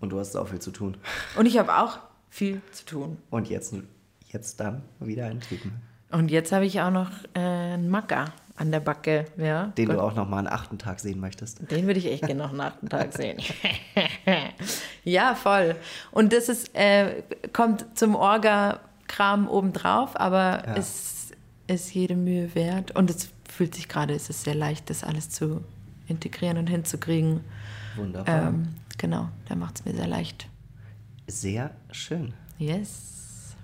Und 0.00 0.10
du 0.10 0.18
hast 0.18 0.36
auch 0.36 0.48
viel 0.48 0.60
zu 0.60 0.70
tun. 0.70 0.96
Und 1.36 1.46
ich 1.46 1.58
habe 1.58 1.76
auch 1.78 1.98
viel 2.28 2.60
zu 2.72 2.84
tun. 2.84 3.18
Und 3.30 3.48
jetzt, 3.48 3.74
jetzt 4.30 4.60
dann 4.60 4.82
wieder 5.00 5.26
einen 5.26 5.40
Typen. 5.40 5.72
Und 6.10 6.30
jetzt 6.30 6.52
habe 6.52 6.66
ich 6.66 6.80
auch 6.80 6.90
noch 6.90 7.10
äh, 7.34 7.38
einen 7.40 7.88
Macker. 7.88 8.32
An 8.58 8.70
der 8.72 8.80
Backe, 8.80 9.26
ja. 9.36 9.66
Den 9.78 9.86
Gott, 9.86 9.96
du 9.96 10.00
auch 10.02 10.14
noch 10.14 10.28
mal 10.28 10.38
einen 10.38 10.48
achten 10.48 10.78
Tag 10.78 11.00
sehen 11.00 11.20
möchtest. 11.20 11.70
Den 11.70 11.86
würde 11.86 11.98
ich 12.00 12.06
echt 12.06 12.26
gerne 12.26 12.42
noch 12.42 12.52
nach 12.52 12.76
dem 12.76 12.88
Tag 12.88 13.12
sehen. 13.16 13.38
ja, 15.04 15.34
voll. 15.34 15.76
Und 16.10 16.32
das 16.32 16.48
ist, 16.48 16.74
äh, 16.74 17.22
kommt 17.52 17.86
zum 17.98 18.14
Orga-Kram 18.14 19.48
obendrauf, 19.48 20.18
aber 20.18 20.64
Ja. 20.66 20.74
es 20.76 21.30
ist 21.66 21.94
jede 21.94 22.16
Mühe 22.16 22.54
wert. 22.54 22.92
Und 22.96 23.10
es 23.10 23.30
fühlt 23.48 23.74
sich 23.74 23.88
gerade, 23.88 24.14
es 24.14 24.28
ist 24.30 24.44
sehr 24.44 24.54
leicht, 24.54 24.90
das 24.90 25.04
alles 25.04 25.30
zu 25.30 25.62
integrieren 26.06 26.58
und 26.58 26.66
hinzukriegen. 26.68 27.40
Wunderbar. 27.96 28.48
Ähm, 28.48 28.74
genau, 28.96 29.28
da 29.48 29.54
macht 29.54 29.78
es 29.80 29.84
mir 29.84 29.94
sehr 29.94 30.06
leicht. 30.06 30.48
Sehr 31.26 31.70
schön. 31.90 32.32
Yes. 32.58 33.54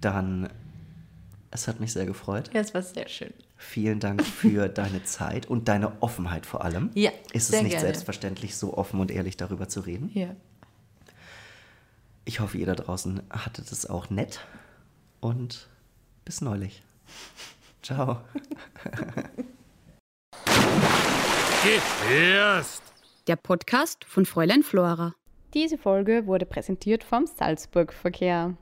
Dann, 0.00 0.48
es 1.50 1.66
hat 1.66 1.80
mich 1.80 1.92
sehr 1.92 2.04
gefreut. 2.06 2.50
Ja, 2.52 2.60
es 2.60 2.74
war 2.74 2.82
sehr 2.82 3.08
schön. 3.08 3.32
Vielen 3.56 4.00
Dank 4.00 4.22
für 4.24 4.68
deine 4.70 5.04
Zeit 5.04 5.46
und 5.46 5.68
deine 5.68 6.02
Offenheit 6.02 6.46
vor 6.46 6.64
allem. 6.64 6.90
Ja, 6.94 7.10
Ist 7.32 7.52
es 7.52 7.62
nicht 7.62 7.70
gerne. 7.72 7.86
selbstverständlich, 7.86 8.56
so 8.56 8.76
offen 8.76 9.00
und 9.00 9.10
ehrlich 9.10 9.36
darüber 9.36 9.68
zu 9.68 9.80
reden? 9.80 10.10
Ja. 10.14 10.28
Ich 12.24 12.40
hoffe, 12.40 12.58
ihr 12.58 12.66
da 12.66 12.74
draußen 12.74 13.22
hattet 13.30 13.70
es 13.72 13.86
auch 13.88 14.10
nett 14.10 14.40
und 15.20 15.68
bis 16.24 16.40
neulich. 16.40 16.82
Ciao. 17.82 18.20
Gefährst! 21.62 22.82
Der 23.26 23.36
Podcast 23.36 24.04
von 24.04 24.26
Fräulein 24.26 24.62
Flora. 24.62 25.14
Diese 25.54 25.78
Folge 25.78 26.26
wurde 26.26 26.46
präsentiert 26.46 27.02
vom 27.04 27.26
Salzburg 27.26 27.92
Verkehr. 27.92 28.56